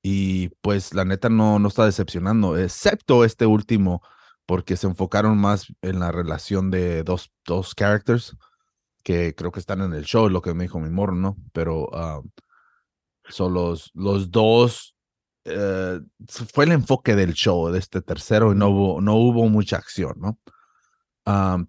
Y 0.02 0.48
pues 0.62 0.94
la 0.94 1.04
neta 1.04 1.28
no, 1.28 1.58
no 1.58 1.68
está 1.68 1.84
decepcionando, 1.84 2.56
excepto 2.56 3.24
este 3.24 3.46
último, 3.46 4.00
porque 4.46 4.76
se 4.76 4.86
enfocaron 4.86 5.36
más 5.36 5.66
en 5.82 5.98
la 5.98 6.10
relación 6.10 6.70
de 6.70 7.02
dos, 7.02 7.32
dos 7.44 7.74
characters 7.74 8.36
que 9.02 9.34
creo 9.34 9.52
que 9.52 9.60
están 9.60 9.82
en 9.82 9.92
el 9.92 10.04
show, 10.04 10.28
lo 10.28 10.40
que 10.40 10.54
me 10.54 10.64
dijo 10.64 10.78
mi 10.80 10.90
morro, 10.90 11.14
¿no? 11.14 11.36
Pero 11.52 11.88
um, 11.88 12.30
son 13.28 13.54
los, 13.54 13.90
los 13.94 14.30
dos. 14.30 14.96
eh, 15.44 16.00
fue 16.52 16.64
el 16.64 16.72
enfoque 16.72 17.14
del 17.16 17.32
show 17.34 17.70
de 17.70 17.78
este 17.78 18.02
tercero 18.02 18.52
y 18.52 18.56
no 18.56 18.68
hubo, 18.68 19.00
no 19.00 19.14
hubo 19.16 19.48
mucha 19.48 19.76
acción, 19.76 20.14
¿no? 20.18 20.38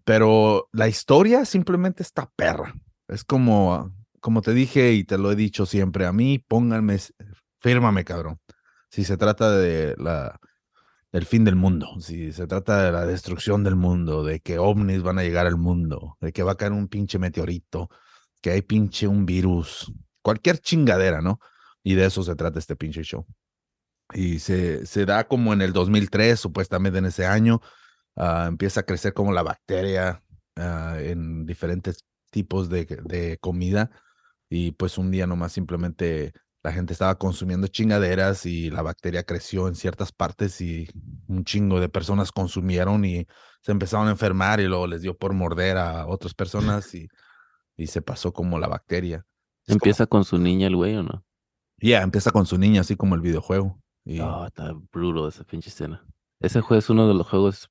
Pero 0.05 0.69
la 0.71 0.87
historia 0.87 1.43
simplemente 1.45 2.01
está 2.01 2.29
perra. 2.35 2.73
Es 3.09 3.23
como, 3.25 3.93
como 4.21 4.41
te 4.41 4.53
dije 4.53 4.93
y 4.93 5.03
te 5.03 5.17
lo 5.17 5.31
he 5.31 5.35
dicho 5.35 5.65
siempre, 5.65 6.05
a 6.05 6.13
mí 6.13 6.39
pónganme, 6.39 6.97
fírmame, 7.59 8.05
cabrón. 8.05 8.39
Si 8.89 9.03
se 9.03 9.17
trata 9.17 9.51
de 9.57 9.95
la, 9.97 10.39
del 11.11 11.25
fin 11.25 11.43
del 11.43 11.57
mundo, 11.57 11.87
si 11.99 12.31
se 12.31 12.47
trata 12.47 12.83
de 12.85 12.91
la 12.93 13.05
destrucción 13.05 13.63
del 13.63 13.75
mundo, 13.75 14.23
de 14.23 14.39
que 14.39 14.59
ovnis 14.59 15.01
van 15.03 15.19
a 15.19 15.23
llegar 15.23 15.45
al 15.45 15.57
mundo, 15.57 16.17
de 16.21 16.31
que 16.31 16.43
va 16.43 16.53
a 16.53 16.57
caer 16.57 16.71
un 16.71 16.87
pinche 16.87 17.19
meteorito, 17.19 17.89
que 18.41 18.51
hay 18.51 18.61
pinche 18.61 19.07
un 19.07 19.25
virus, 19.25 19.91
cualquier 20.29 20.59
chingadera, 20.59 21.21
¿no? 21.21 21.39
Y 21.83 21.95
de 21.95 22.05
eso 22.05 22.21
se 22.21 22.35
trata 22.35 22.59
este 22.59 22.75
pinche 22.75 23.01
show. 23.01 23.25
Y 24.13 24.37
se, 24.37 24.85
se 24.85 25.05
da 25.05 25.27
como 25.27 25.53
en 25.53 25.63
el 25.63 25.73
2003, 25.73 26.39
supuestamente 26.39 26.99
en 26.99 27.05
ese 27.07 27.25
año, 27.25 27.61
ah, 28.15 28.45
empieza 28.47 28.81
a 28.81 28.83
crecer 28.83 29.15
como 29.15 29.33
la 29.33 29.41
bacteria 29.41 30.21
ah, 30.55 30.97
en 30.99 31.47
diferentes 31.47 32.05
tipos 32.29 32.69
de, 32.69 32.85
de 32.85 33.39
comida. 33.39 33.89
Y 34.49 34.73
pues 34.73 34.99
un 34.99 35.09
día 35.09 35.25
nomás 35.25 35.51
simplemente 35.51 36.33
la 36.61 36.71
gente 36.71 36.93
estaba 36.93 37.17
consumiendo 37.17 37.65
chingaderas 37.65 38.45
y 38.45 38.69
la 38.69 38.83
bacteria 38.83 39.23
creció 39.23 39.67
en 39.67 39.73
ciertas 39.73 40.11
partes 40.11 40.61
y 40.61 40.89
un 41.27 41.43
chingo 41.43 41.79
de 41.79 41.89
personas 41.89 42.31
consumieron 42.31 43.03
y 43.03 43.25
se 43.63 43.71
empezaron 43.71 44.09
a 44.09 44.11
enfermar 44.11 44.59
y 44.59 44.67
luego 44.67 44.85
les 44.85 45.01
dio 45.01 45.17
por 45.17 45.33
morder 45.33 45.77
a 45.77 46.05
otras 46.05 46.33
personas 46.35 46.93
y, 46.93 47.07
y 47.77 47.87
se 47.87 48.03
pasó 48.03 48.31
como 48.31 48.59
la 48.59 48.67
bacteria. 48.67 49.25
Como- 49.69 49.75
¿Empieza 49.77 50.05
con 50.07 50.23
su 50.25 50.37
niña 50.37 50.67
el 50.67 50.75
güey 50.75 50.95
o 50.95 51.03
no? 51.03 51.23
Yeah, 51.79 52.01
empieza 52.03 52.31
con 52.31 52.45
su 52.45 52.57
niña, 52.57 52.81
así 52.81 52.95
como 52.95 53.15
el 53.15 53.21
videojuego. 53.21 53.79
Y, 54.05 54.19
Oh, 54.19 54.45
está 54.45 54.73
brutal 54.91 55.29
esa 55.29 55.43
pinche 55.43 55.69
escena. 55.69 56.05
Ese 56.41 56.61
juego 56.61 56.79
es 56.79 56.89
uno 56.89 57.07
de 57.07 57.13
los 57.13 57.27
juegos 57.27 57.69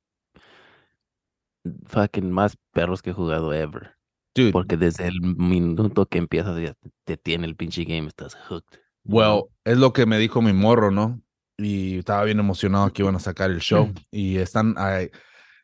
fucking 1.87 2.31
más 2.31 2.57
perros 2.73 3.03
que 3.03 3.11
he 3.11 3.15
jugado 3.15 3.53
ever. 3.53 3.95
dude, 4.35 4.53
Porque 4.53 4.77
desde 4.77 5.09
el 5.09 5.21
minuto 5.21 6.07
que 6.07 6.19
empiezas 6.19 6.61
ya 6.61 6.75
te, 7.05 7.17
tiene 7.17 7.47
el 7.47 7.57
pinche 7.57 7.85
game, 7.85 8.07
estás 8.09 8.35
hooked. 8.49 8.79
well, 9.05 9.45
es 9.65 9.79
lo 9.79 9.93
que 9.93 10.07
me 10.07 10.19
dijo 10.19 10.41
mi 10.43 10.53
morro, 10.53 10.91
¿no? 10.91 11.21
Y 11.59 11.99
estaba 11.99 12.25
bien 12.25 12.39
emocionado 12.39 12.93
que 12.93 13.03
iban 13.03 13.17
a 13.17 13.21
sacar 13.21 13.51
el 13.51 13.59
show. 13.61 13.93
Y 14.13 14.37
están, 14.37 14.75
ay, 14.79 15.11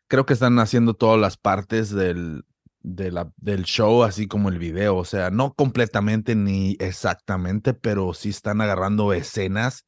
creo 0.09 0.27
que 0.27 0.33
están 0.33 0.59
haciendo 0.59 0.95
todas 0.95 1.21
las 1.21 1.37
partes 1.37 1.91
del, 1.91 2.45
de 2.85 3.11
la, 3.11 3.33
del 3.37 3.65
show, 3.65 4.05
así 4.05 4.29
como 4.29 4.51
el 4.51 4.59
video. 4.59 4.97
O 4.97 5.05
sea, 5.05 5.31
no 5.31 5.55
completamente 5.55 6.37
ni 6.37 6.77
exactamente, 6.79 7.75
pero 7.75 8.15
sí 8.15 8.29
están 8.29 8.61
agarrando 8.61 9.13
escenas 9.13 9.87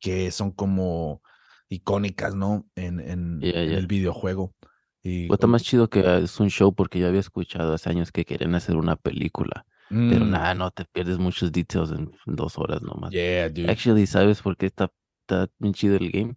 que 0.00 0.30
son 0.32 0.50
como 0.50 1.22
icónicas, 1.68 2.34
¿no? 2.34 2.66
En, 2.74 2.98
en, 3.00 3.40
Yeah, 3.40 3.62
en 3.62 3.68
yeah. 3.68 3.78
el 3.78 3.86
videojuego. 3.86 4.54
Y 5.02 5.28
Pues 5.28 5.36
está 5.38 5.46
más 5.46 5.62
chido 5.62 5.88
que 5.88 6.00
ah, 6.00 6.18
es 6.18 6.40
un 6.40 6.48
show 6.50 6.74
porque 6.74 6.98
yo 6.98 7.08
había 7.08 7.20
escuchado 7.20 7.74
hace 7.74 7.90
años 7.90 8.10
que 8.10 8.24
querían 8.24 8.54
hacer 8.54 8.76
una 8.76 8.96
película. 8.96 9.66
Pero 9.88 10.24
Mm, 10.24 10.30
nada, 10.30 10.54
no 10.54 10.70
te 10.70 10.84
pierdes 10.84 11.18
muchos 11.18 11.52
details 11.52 11.90
en 11.90 12.10
dos 12.26 12.58
horas 12.58 12.80
nomás. 12.80 13.10
Yeah, 13.10 13.48
dude. 13.48 13.70
Actually, 13.70 14.06
¿sabes 14.06 14.40
por 14.40 14.56
qué 14.56 14.66
está, 14.66 14.90
está 15.22 15.48
bien 15.58 15.74
chido 15.74 15.96
el 15.96 16.10
game? 16.10 16.36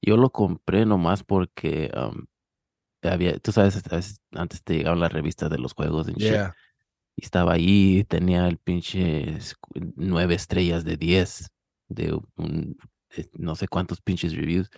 Yo 0.00 0.16
lo 0.16 0.30
compré 0.30 0.84
nomás 0.86 1.22
porque 1.22 1.90
um, 1.96 2.24
había, 3.08 3.38
tú 3.38 3.52
sabes, 3.52 3.82
antes 4.32 4.62
te 4.62 4.74
llegaban 4.76 5.00
las 5.00 5.12
revistas 5.12 5.50
de 5.50 5.58
los 5.58 5.74
juegos 5.74 6.06
shit, 6.06 6.18
Yeah. 6.18 6.54
y 7.16 7.24
estaba 7.24 7.52
ahí, 7.54 8.04
tenía 8.04 8.46
el 8.48 8.58
pinche 8.58 9.38
nueve 9.96 10.34
estrellas 10.34 10.84
de 10.84 10.96
10 10.96 11.50
de 11.88 12.18
un, 12.36 12.76
de 13.16 13.30
no 13.34 13.54
sé 13.56 13.68
cuántos 13.68 14.00
pinches 14.00 14.34
reviews. 14.34 14.70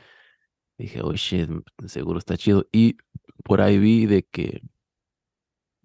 Dije, 0.79 1.01
oh 1.03 1.13
shit, 1.15 1.49
seguro 1.87 2.19
está 2.19 2.37
chido. 2.37 2.67
Y 2.73 2.97
por 3.45 3.61
ahí 3.61 3.79
vi 3.79 4.07
de 4.07 4.25
que 4.25 4.63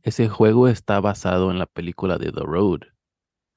ese 0.01 0.29
juego 0.29 0.67
está 0.67 0.99
basado 0.99 1.51
en 1.51 1.59
la 1.59 1.65
película 1.67 2.17
de 2.17 2.31
The 2.31 2.41
Road 2.41 2.81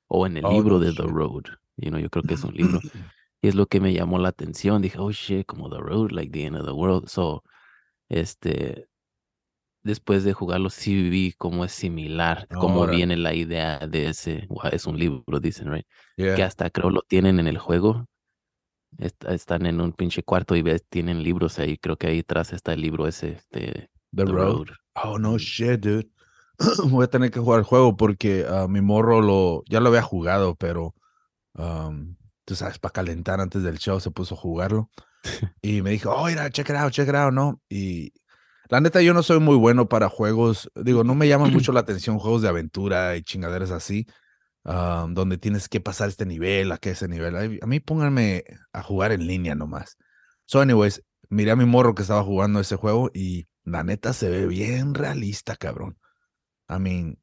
o 0.08 0.26
en 0.26 0.36
el 0.36 0.44
Oh, 0.44 0.52
libro 0.52 0.78
no 0.78 0.80
de 0.80 0.92
The 0.92 1.02
shit. 1.04 1.10
Road. 1.10 1.44
You 1.76 1.88
know, 1.90 1.98
yo 2.00 2.10
creo 2.10 2.22
que 2.24 2.34
es 2.34 2.44
un 2.44 2.54
libro. 2.54 2.80
Y 3.44 3.48
es 3.48 3.56
lo 3.56 3.66
que 3.66 3.80
me 3.80 3.92
llamó 3.92 4.18
la 4.20 4.28
atención. 4.28 4.82
Dije, 4.82 4.98
oh 5.00 5.10
shit, 5.10 5.46
como 5.46 5.68
The 5.68 5.78
Road, 5.80 6.12
like 6.12 6.30
the 6.30 6.44
end 6.46 6.56
of 6.56 6.64
the 6.64 6.70
world. 6.72 7.08
So, 7.08 7.42
este, 8.12 8.88
después 9.82 10.24
de 10.24 10.32
jugarlo, 10.32 10.70
sí 10.70 11.08
vi 11.08 11.32
cómo 11.32 11.64
es 11.64 11.72
similar, 11.72 12.46
cómo 12.48 12.80
Órale. 12.80 12.96
viene 12.98 13.16
la 13.16 13.34
idea 13.34 13.78
de 13.78 14.08
ese. 14.08 14.48
es 14.70 14.86
un 14.86 14.98
libro, 14.98 15.40
dicen, 15.40 15.72
right? 15.72 15.86
Yeah. 16.16 16.36
Que 16.36 16.42
hasta 16.42 16.70
creo 16.70 16.90
lo 16.90 17.02
tienen 17.02 17.40
en 17.40 17.46
el 17.46 17.58
juego. 17.58 18.06
Est- 18.98 19.24
están 19.24 19.66
en 19.66 19.80
un 19.80 19.92
pinche 19.92 20.22
cuarto 20.22 20.54
y 20.54 20.62
ves, 20.62 20.84
tienen 20.88 21.22
libros 21.22 21.58
ahí. 21.58 21.78
Creo 21.78 21.96
que 21.96 22.06
ahí 22.08 22.20
atrás 22.20 22.52
está 22.52 22.74
el 22.74 22.82
libro 22.82 23.06
ese 23.06 23.40
de 23.50 23.88
The, 24.12 24.24
The 24.24 24.24
Road. 24.24 24.66
Road. 24.66 24.68
Oh, 25.02 25.18
no 25.18 25.38
shit, 25.38 25.80
dude. 25.80 26.10
Voy 26.90 27.04
a 27.04 27.08
tener 27.08 27.30
que 27.30 27.40
jugar 27.40 27.60
el 27.60 27.64
juego 27.64 27.96
porque 27.96 28.44
ah, 28.48 28.66
mi 28.68 28.80
morro 28.82 29.22
lo, 29.22 29.62
ya 29.68 29.80
lo 29.80 29.88
había 29.88 30.02
jugado, 30.02 30.54
pero 30.54 30.94
um, 31.54 32.14
tú 32.44 32.54
sabes, 32.54 32.78
para 32.78 32.92
calentar 32.92 33.40
antes 33.40 33.62
del 33.62 33.78
show, 33.78 33.98
se 34.00 34.10
puso 34.10 34.34
a 34.34 34.38
jugarlo. 34.38 34.90
Y 35.62 35.82
me 35.82 35.90
dijo, 35.90 36.10
oh, 36.10 36.26
mira, 36.26 36.50
check 36.50 36.68
it 36.70 36.76
out, 36.76 36.92
check 36.92 37.08
it 37.08 37.14
out, 37.14 37.32
¿no? 37.32 37.60
Y 37.68 38.12
la 38.68 38.80
neta, 38.80 39.02
yo 39.02 39.14
no 39.14 39.22
soy 39.22 39.38
muy 39.38 39.56
bueno 39.56 39.88
para 39.88 40.08
juegos, 40.08 40.70
digo, 40.74 41.04
no 41.04 41.14
me 41.14 41.28
llaman 41.28 41.52
mucho 41.52 41.72
la 41.72 41.80
atención 41.80 42.18
juegos 42.18 42.42
de 42.42 42.48
aventura 42.48 43.16
y 43.16 43.22
chingaderas 43.22 43.70
así, 43.70 44.06
ah, 44.64 45.06
donde 45.10 45.38
tienes 45.38 45.68
que 45.68 45.80
pasar 45.80 46.08
este 46.08 46.26
nivel, 46.26 46.72
a 46.72 46.78
qué 46.78 46.90
ese 46.90 47.08
nivel. 47.08 47.60
A 47.60 47.66
mí 47.66 47.80
pónganme 47.80 48.44
a 48.72 48.82
jugar 48.82 49.12
en 49.12 49.26
línea 49.26 49.54
nomás. 49.54 49.96
So, 50.46 50.60
anyways, 50.60 51.02
miré 51.28 51.50
a 51.52 51.56
mi 51.56 51.64
morro 51.64 51.94
que 51.94 52.02
estaba 52.02 52.22
jugando 52.22 52.60
ese 52.60 52.76
juego 52.76 53.10
y 53.14 53.46
la 53.64 53.84
neta 53.84 54.12
se 54.12 54.28
ve 54.28 54.46
bien 54.46 54.94
realista, 54.94 55.56
cabrón. 55.56 55.98
I 56.68 56.78
mean, 56.78 57.18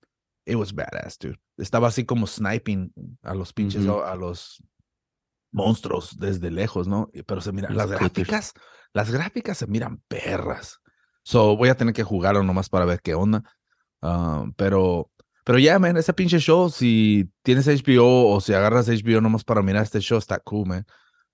it 0.45 0.55
was 0.55 0.73
badass, 0.73 1.17
dude. 1.19 1.39
Estaba 1.57 1.87
así 1.87 2.05
como 2.05 2.27
sniping 2.27 2.93
a 3.23 3.33
los 3.33 3.53
pinches, 3.53 3.85
a 3.87 4.15
los 4.15 4.63
monstruos 5.51 6.17
desde 6.17 6.51
lejos, 6.51 6.87
¿no? 6.87 7.09
Pero 7.25 7.41
se 7.41 7.51
miran, 7.51 7.75
las 7.75 7.89
gráficas, 7.89 8.53
las 8.93 9.11
gráficas 9.11 9.57
se 9.57 9.67
miran 9.67 10.01
perras. 10.07 10.79
So 11.23 11.55
voy 11.55 11.69
a 11.69 11.75
tener 11.75 11.93
que 11.93 12.03
jugarlo 12.03 12.43
nomás 12.43 12.69
para 12.69 12.85
ver 12.85 13.01
qué 13.01 13.13
onda. 13.13 13.43
Ah, 14.01 14.45
pero, 14.55 15.09
pero 15.43 15.59
ya, 15.59 15.63
yeah, 15.63 15.79
man, 15.79 15.97
ese 15.97 16.13
pinche 16.13 16.39
show, 16.39 16.69
si 16.69 17.29
tienes 17.43 17.67
HBO 17.67 18.29
o 18.31 18.41
si 18.41 18.53
agarras 18.53 18.87
HBO 18.87 19.21
nomás 19.21 19.43
para 19.43 19.61
mirar 19.61 19.83
este 19.83 19.99
show, 19.99 20.17
está 20.17 20.39
cool, 20.39 20.67
man. 20.67 20.85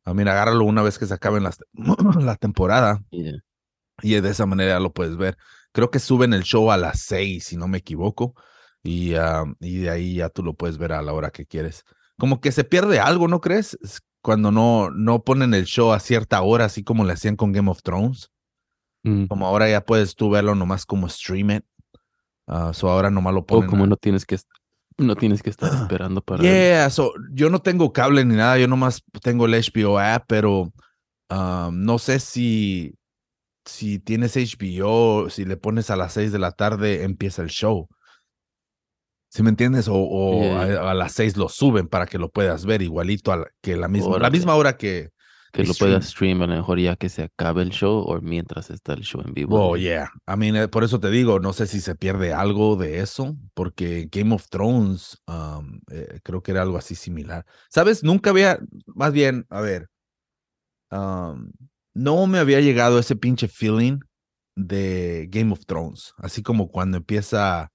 I 0.06 0.13
mean, 0.13 0.28
agárralo 0.28 0.65
una 0.65 0.84
vez 0.84 0.99
que 0.99 1.06
se 1.06 1.13
acabe 1.13 1.39
la, 1.41 1.51
la 2.19 2.36
temporada. 2.36 3.01
Y 4.01 4.19
de 4.19 4.30
esa 4.30 4.45
manera 4.45 4.80
lo 4.80 4.93
puedes 4.93 5.15
ver. 5.17 5.38
Creo 5.71 5.89
que 5.89 5.99
suben 5.99 6.34
el 6.34 6.43
show 6.43 6.71
a 6.71 6.78
las 6.78 7.01
seis, 7.01 7.45
si 7.45 7.58
no 7.58 7.67
me 7.67 7.80
equivoco. 7.80 8.36
Y, 8.84 9.15
ah, 9.15 9.45
y 9.60 9.80
de 9.80 9.89
ahí 9.89 10.15
ya 10.15 10.30
tú 10.30 10.43
lo 10.43 10.54
puedes 10.54 10.78
ver 10.78 10.93
a 10.93 11.01
la 11.01 11.13
hora 11.13 11.32
que 11.32 11.45
quieres 11.45 11.84
como 12.17 12.41
que 12.41 12.51
se 12.51 12.63
pierde 12.63 12.99
algo, 12.99 13.28
¿no 13.28 13.41
crees? 13.41 13.78
Cuando 14.21 14.51
no, 14.51 14.89
no 14.89 15.23
ponen 15.23 15.54
el 15.54 15.65
show 15.65 15.91
a 15.91 15.99
cierta 15.99 16.41
hora, 16.41 16.65
así 16.65 16.84
como 16.84 17.06
le 17.06 17.13
hacían 17.13 17.36
con 17.36 17.51
Game 17.51 17.69
of 17.69 17.82
Thrones. 17.84 18.32
Mm. 19.04 19.25
Como 19.25 19.45
ahora 19.45 19.69
ya 19.69 19.86
puedes 19.86 20.15
tú 20.15 20.30
verlo 20.30 20.56
nomás 20.56 20.86
como 20.86 21.08
stream 21.10 21.51
it. 21.51 21.65
Uh, 22.47 22.73
so 22.73 22.89
ahora 22.89 23.10
nomás 23.10 23.34
lo 23.34 23.45
ponen. 23.45 23.67
O 23.67 23.69
como 23.69 23.88
no 23.88 23.97
tienes 23.97 24.25
que 24.25 24.38
no 24.97 25.15
tienes 25.15 25.43
que 25.43 25.49
estar 25.49 25.73
esperando 25.82 26.21
para. 26.21 26.41
Yeah, 26.41 26.89
so 26.89 27.13
yo 27.32 27.49
no 27.49 27.60
tengo 27.60 27.91
cable 27.93 28.25
ni 28.25 28.36
nada, 28.36 28.58
yo 28.58 28.67
nomás 28.67 29.04
tengo 29.21 29.45
el 29.45 29.54
HBO 29.54 29.99
app, 29.99 30.25
pero 30.28 30.71
ah, 31.30 31.69
no 31.71 31.99
sé 31.99 32.19
si 32.19 32.95
si 33.65 33.99
tienes 33.99 34.36
HBO, 34.36 35.30
si 35.30 35.43
le 35.43 35.58
pones 35.58 35.89
a 35.89 35.95
las 35.95 36.13
6 36.13 36.32
de 36.32 36.39
la 36.39 36.51
tarde 36.51 37.04
empieza 37.04 37.41
el 37.41 37.49
show. 37.49 37.89
¿Sí 39.36 39.43
me 39.43 39.50
entiendes? 39.50 39.89
O, 39.91 40.58
a, 40.58 40.93
las 40.93 41.12
seis 41.12 41.36
lo 41.36 41.50
suben 41.50 41.89
para 41.89 42.06
que 42.06 42.17
lo 42.17 42.30
puedas 42.30 42.65
ver 42.65 42.82
igualito 42.82 43.34
a 43.34 43.36
la, 43.36 43.48
que 43.62 43.76
la 43.76 43.89
misma, 43.89 44.17
la 44.17 44.30
misma 44.30 44.56
hora 44.56 44.78
que... 44.78 45.10
Que 45.52 45.65
lo 45.65 45.74
puedas 45.74 46.06
stream 46.06 46.41
a 46.41 46.48
lo 46.48 46.56
mejor 46.56 46.80
ya 46.80 46.95
que 46.95 47.10
se 47.10 47.24
acabe 47.24 47.62
el 47.62 47.71
show 47.71 47.98
o 47.98 48.21
mientras 48.21 48.69
está 48.69 48.93
el 48.93 49.02
show 49.02 49.21
en 49.26 49.34
vivo. 49.34 49.71
Oh, 49.71 49.76
yeah. 49.76 50.10
I 50.26 50.38
mean, 50.38 50.56
eh, 50.56 50.69
por 50.69 50.86
eso 50.86 51.02
te 51.02 51.10
digo, 51.10 51.41
no 51.41 51.52
sé 51.52 51.67
si 51.67 51.82
se 51.82 51.95
pierde 51.95 52.32
algo 52.32 52.78
de 52.78 53.00
eso, 53.02 53.36
porque 53.54 54.08
Game 54.10 54.34
of 54.34 54.48
Thrones 54.48 55.21
um, 55.28 55.82
eh, 55.91 56.21
creo 56.24 56.41
que 56.41 56.52
era 56.52 56.62
algo 56.62 56.78
así 56.78 56.95
similar. 56.95 57.45
¿Sabes? 57.69 58.06
Nunca 58.06 58.30
había, 58.30 58.60
más 58.86 59.12
bien, 59.12 59.45
a 59.50 59.60
ver, 59.60 59.89
um, 60.91 61.52
no 61.93 62.26
me 62.26 62.39
había 62.39 62.62
llegado 62.62 63.00
ese 63.00 63.17
pinche 63.17 63.50
feeling 63.50 64.00
de 64.56 65.28
Game 65.30 65.52
of 65.52 65.65
Thrones, 65.65 66.13
así 66.19 66.41
como 66.41 66.69
cuando 66.69 66.95
empieza 66.95 67.74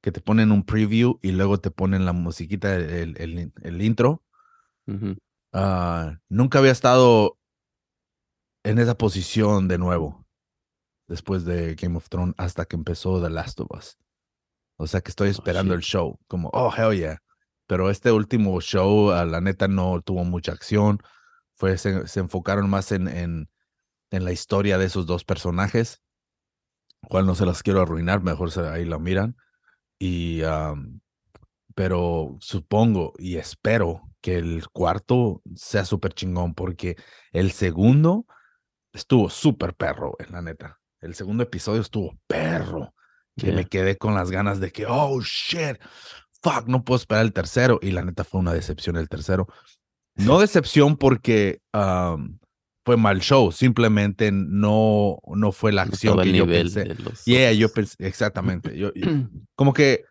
que 0.00 0.12
te 0.12 0.20
ponen 0.20 0.52
un 0.52 0.64
preview 0.64 1.18
y 1.22 1.32
luego 1.32 1.58
te 1.58 1.70
ponen 1.70 2.04
la 2.06 2.12
musiquita, 2.12 2.74
el, 2.74 3.16
el, 3.62 3.82
intro. 3.82 4.22
Ah, 5.52 6.18
nunca 6.28 6.58
había 6.58 6.72
estado 6.72 7.38
en 8.64 8.78
esa 8.78 8.96
posición 8.96 9.68
de 9.68 9.78
nuevo 9.78 10.26
después 11.06 11.44
de 11.44 11.74
Game 11.74 11.96
of 11.96 12.08
Thrones 12.08 12.34
hasta 12.38 12.64
que 12.64 12.76
empezó 12.76 13.20
The 13.22 13.30
Last 13.30 13.60
of 13.60 13.68
Us. 13.76 13.98
O 14.76 14.86
sea 14.86 15.00
que 15.00 15.10
estoy 15.10 15.28
oh, 15.28 15.32
esperando 15.32 15.74
el 15.74 15.80
show, 15.80 16.18
como, 16.26 16.48
oh, 16.52 16.72
hell 16.74 16.96
yeah. 16.96 17.22
Pero 17.66 17.90
este 17.90 18.10
último 18.10 18.60
show, 18.60 19.10
a 19.10 19.24
la 19.24 19.40
neta, 19.40 19.68
no 19.68 20.00
tuvo 20.00 20.24
mucha 20.24 20.52
acción. 20.52 20.98
Fue, 21.54 21.76
se, 21.76 22.02
enfocaron 22.18 22.70
más 22.70 22.90
en, 22.90 23.06
en, 23.06 23.50
en, 24.10 24.24
la 24.24 24.32
historia 24.32 24.78
de 24.78 24.86
esos 24.86 25.04
dos 25.06 25.24
personajes, 25.24 26.00
cual 27.08 27.26
no 27.26 27.34
se 27.34 27.44
las 27.44 27.62
quiero 27.62 27.82
arruinar, 27.82 28.22
mejor 28.22 28.50
se, 28.50 28.66
ahí 28.66 28.84
la 28.84 28.98
miran. 28.98 29.36
Y, 30.00 30.40
pero 31.74 32.36
supongo 32.40 33.12
y 33.18 33.36
espero 33.36 34.02
que 34.20 34.36
el 34.36 34.68
cuarto 34.70 35.42
sea 35.54 35.84
súper 35.84 36.14
chingón, 36.14 36.54
porque 36.54 36.96
el 37.32 37.52
segundo 37.52 38.26
estuvo 38.92 39.30
súper 39.30 39.74
perro, 39.74 40.16
en 40.18 40.32
la 40.32 40.42
neta. 40.42 40.80
El 41.00 41.14
segundo 41.14 41.42
episodio 41.42 41.80
estuvo 41.80 42.18
perro, 42.26 42.94
que 43.36 43.52
me 43.52 43.66
quedé 43.66 43.96
con 43.96 44.14
las 44.14 44.30
ganas 44.30 44.58
de 44.58 44.72
que, 44.72 44.86
oh 44.86 45.20
shit, 45.22 45.78
fuck, 46.42 46.66
no 46.66 46.84
puedo 46.84 46.96
esperar 46.96 47.24
el 47.24 47.32
tercero. 47.32 47.78
Y 47.80 47.90
la 47.92 48.02
neta 48.02 48.24
fue 48.24 48.40
una 48.40 48.52
decepción 48.52 48.96
el 48.96 49.08
tercero. 49.08 49.46
No 50.16 50.40
decepción 50.40 50.96
porque 50.96 51.60
fue 52.90 52.96
mal 52.96 53.20
show, 53.20 53.52
simplemente 53.52 54.32
no, 54.32 55.20
no 55.24 55.52
fue 55.52 55.70
la 55.70 55.82
acción 55.82 56.20
que 56.20 56.32
yo 56.32 56.44
pensé. 56.44 56.96
Yeah, 57.24 57.52
yo 57.52 57.72
pensé, 57.72 57.94
exactamente. 58.00 58.76
Yo, 58.76 58.90
como 59.54 59.72
que 59.72 60.06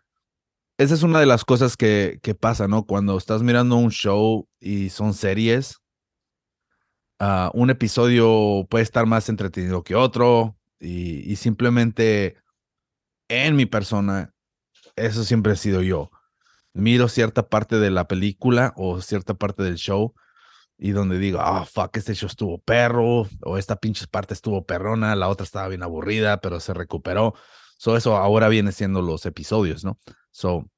esa 0.78 0.94
es 0.94 1.02
una 1.02 1.20
de 1.20 1.26
las 1.26 1.44
cosas 1.44 1.76
que, 1.76 2.20
que, 2.22 2.34
pasa, 2.34 2.68
¿no? 2.68 2.86
Cuando 2.86 3.18
estás 3.18 3.42
mirando 3.42 3.76
un 3.76 3.90
show 3.90 4.48
y 4.60 4.88
son 4.88 5.12
series, 5.12 5.76
uh, 7.20 7.50
un 7.52 7.68
episodio 7.68 8.66
puede 8.70 8.84
estar 8.84 9.04
más 9.04 9.28
entretenido 9.28 9.82
que 9.82 9.94
otro 9.94 10.56
y, 10.78 11.30
y 11.30 11.36
simplemente 11.36 12.38
en 13.28 13.56
mi 13.56 13.66
persona, 13.66 14.32
eso 14.96 15.24
siempre 15.24 15.52
he 15.52 15.56
sido 15.56 15.82
yo. 15.82 16.10
Miro 16.72 17.08
cierta 17.08 17.46
parte 17.46 17.78
de 17.78 17.90
la 17.90 18.08
película 18.08 18.72
o 18.74 19.02
cierta 19.02 19.34
parte 19.34 19.64
del 19.64 19.76
show 19.76 20.14
y 20.82 20.92
donde 20.92 21.18
digo, 21.18 21.40
ah, 21.42 21.66
fuck, 21.66 21.94
este 21.98 22.14
show 22.14 22.26
estuvo 22.26 22.58
perro, 22.58 23.28
o 23.42 23.58
esta 23.58 23.76
pinche 23.76 24.06
parte 24.06 24.32
estuvo 24.32 24.64
perrona, 24.64 25.14
la 25.14 25.28
otra 25.28 25.44
estaba 25.44 25.68
bien 25.68 25.82
aburrida, 25.82 26.40
pero 26.40 26.58
se 26.58 26.72
recuperó. 26.72 27.34
So, 27.76 27.98
eso 27.98 28.16
ahora 28.16 28.48
viene 28.48 28.72
siendo 28.72 29.02
los 29.02 29.26
episodios, 29.26 29.84
¿no? 29.84 29.98
So, 30.30 30.70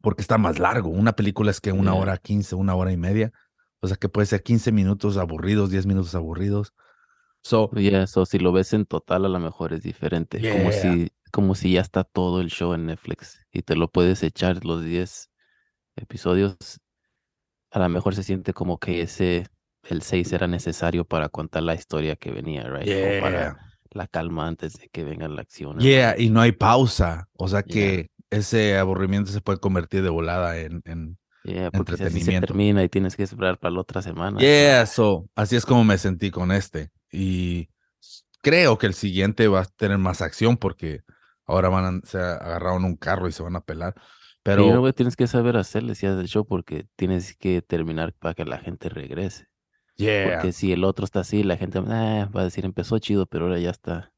porque 0.00 0.22
está 0.22 0.38
más 0.38 0.60
largo. 0.60 0.90
Una 0.90 1.16
película 1.16 1.50
es 1.50 1.60
que 1.60 1.72
una 1.72 1.94
hora 1.94 2.18
quince, 2.18 2.54
una 2.54 2.76
hora 2.76 2.92
y 2.92 2.96
media. 2.96 3.32
O 3.80 3.88
sea 3.88 3.96
que 3.96 4.08
puede 4.08 4.26
ser 4.26 4.44
15 4.44 4.70
minutos 4.70 5.16
aburridos, 5.16 5.70
10 5.70 5.86
minutos 5.86 6.14
aburridos. 6.14 6.72
So, 7.42 7.70
yeah, 7.72 8.06
so 8.06 8.26
si 8.26 8.38
lo 8.38 8.52
ves 8.52 8.74
en 8.74 8.86
total, 8.86 9.24
a 9.24 9.28
lo 9.28 9.40
mejor 9.40 9.72
es 9.72 9.82
diferente. 9.82 10.40
Como 10.40 10.70
si, 10.70 11.10
como 11.32 11.56
si 11.56 11.72
ya 11.72 11.80
está 11.80 12.04
todo 12.04 12.40
el 12.40 12.48
show 12.48 12.74
en 12.74 12.86
Netflix 12.86 13.40
y 13.50 13.62
te 13.62 13.74
lo 13.74 13.88
puedes 13.90 14.22
echar 14.22 14.64
los 14.64 14.84
10 14.84 15.30
episodios 15.96 16.56
a 17.70 17.78
lo 17.78 17.88
mejor 17.88 18.14
se 18.14 18.22
siente 18.22 18.52
como 18.52 18.78
que 18.78 19.02
ese, 19.02 19.46
el 19.84 20.02
6 20.02 20.32
era 20.32 20.46
necesario 20.46 21.04
para 21.04 21.28
contar 21.28 21.62
la 21.62 21.74
historia 21.74 22.16
que 22.16 22.30
venía, 22.30 22.64
right? 22.64 22.88
O 22.88 23.20
para 23.22 23.58
la 23.90 24.06
calma 24.06 24.46
antes 24.46 24.74
de 24.74 24.88
que 24.88 25.04
venga 25.04 25.28
la 25.28 25.42
acción. 25.42 25.78
Yeah, 25.78 26.14
y 26.18 26.30
no 26.30 26.40
hay 26.40 26.52
pausa. 26.52 27.28
O 27.34 27.48
sea 27.48 27.62
que 27.62 28.10
ese 28.30 28.76
aburrimiento 28.76 29.30
se 29.30 29.40
puede 29.40 29.58
convertir 29.58 30.02
de 30.02 30.10
volada 30.10 30.58
en, 30.58 30.82
en 30.84 31.18
entretenimiento. 31.44 32.32
se 32.32 32.40
termina 32.40 32.84
y 32.84 32.88
tienes 32.88 33.16
que 33.16 33.22
esperar 33.22 33.58
para 33.58 33.74
la 33.74 33.80
otra 33.80 34.02
semana. 34.02 34.38
Yeah, 34.38 34.82
eso. 34.82 35.28
Así 35.34 35.56
es 35.56 35.64
como 35.64 35.84
me 35.84 35.98
sentí 35.98 36.30
con 36.30 36.52
este. 36.52 36.90
Y 37.10 37.68
creo 38.42 38.78
que 38.78 38.86
el 38.86 38.94
siguiente 38.94 39.48
va 39.48 39.62
a 39.62 39.64
tener 39.64 39.98
más 39.98 40.22
acción 40.22 40.56
porque 40.56 41.00
ahora 41.46 41.68
van 41.68 41.84
a, 41.84 42.06
se 42.06 42.18
agarraron 42.18 42.84
un 42.84 42.96
carro 42.96 43.28
y 43.28 43.32
se 43.32 43.42
van 43.42 43.56
a 43.56 43.60
pelar. 43.60 43.94
Pero 44.46 44.92
tienes 44.92 45.16
que 45.16 45.26
saber 45.26 45.56
hacerle 45.56 45.94
si 45.96 46.06
haces 46.06 46.20
el 46.20 46.28
show 46.28 46.46
porque 46.46 46.86
tienes 46.94 47.36
que 47.36 47.62
terminar 47.62 48.12
para 48.12 48.34
que 48.34 48.44
la 48.44 48.58
gente 48.58 48.88
regrese. 48.88 49.48
Yeah. 49.96 50.34
Porque 50.34 50.52
si 50.52 50.72
el 50.72 50.84
otro 50.84 51.04
está 51.04 51.20
así, 51.20 51.42
la 51.42 51.56
gente 51.56 51.78
ah, 51.78 52.30
va 52.34 52.42
a 52.42 52.44
decir 52.44 52.64
empezó 52.64 52.98
chido, 52.98 53.26
pero 53.26 53.46
ahora 53.46 53.58
ya 53.58 53.70
está. 53.70 54.12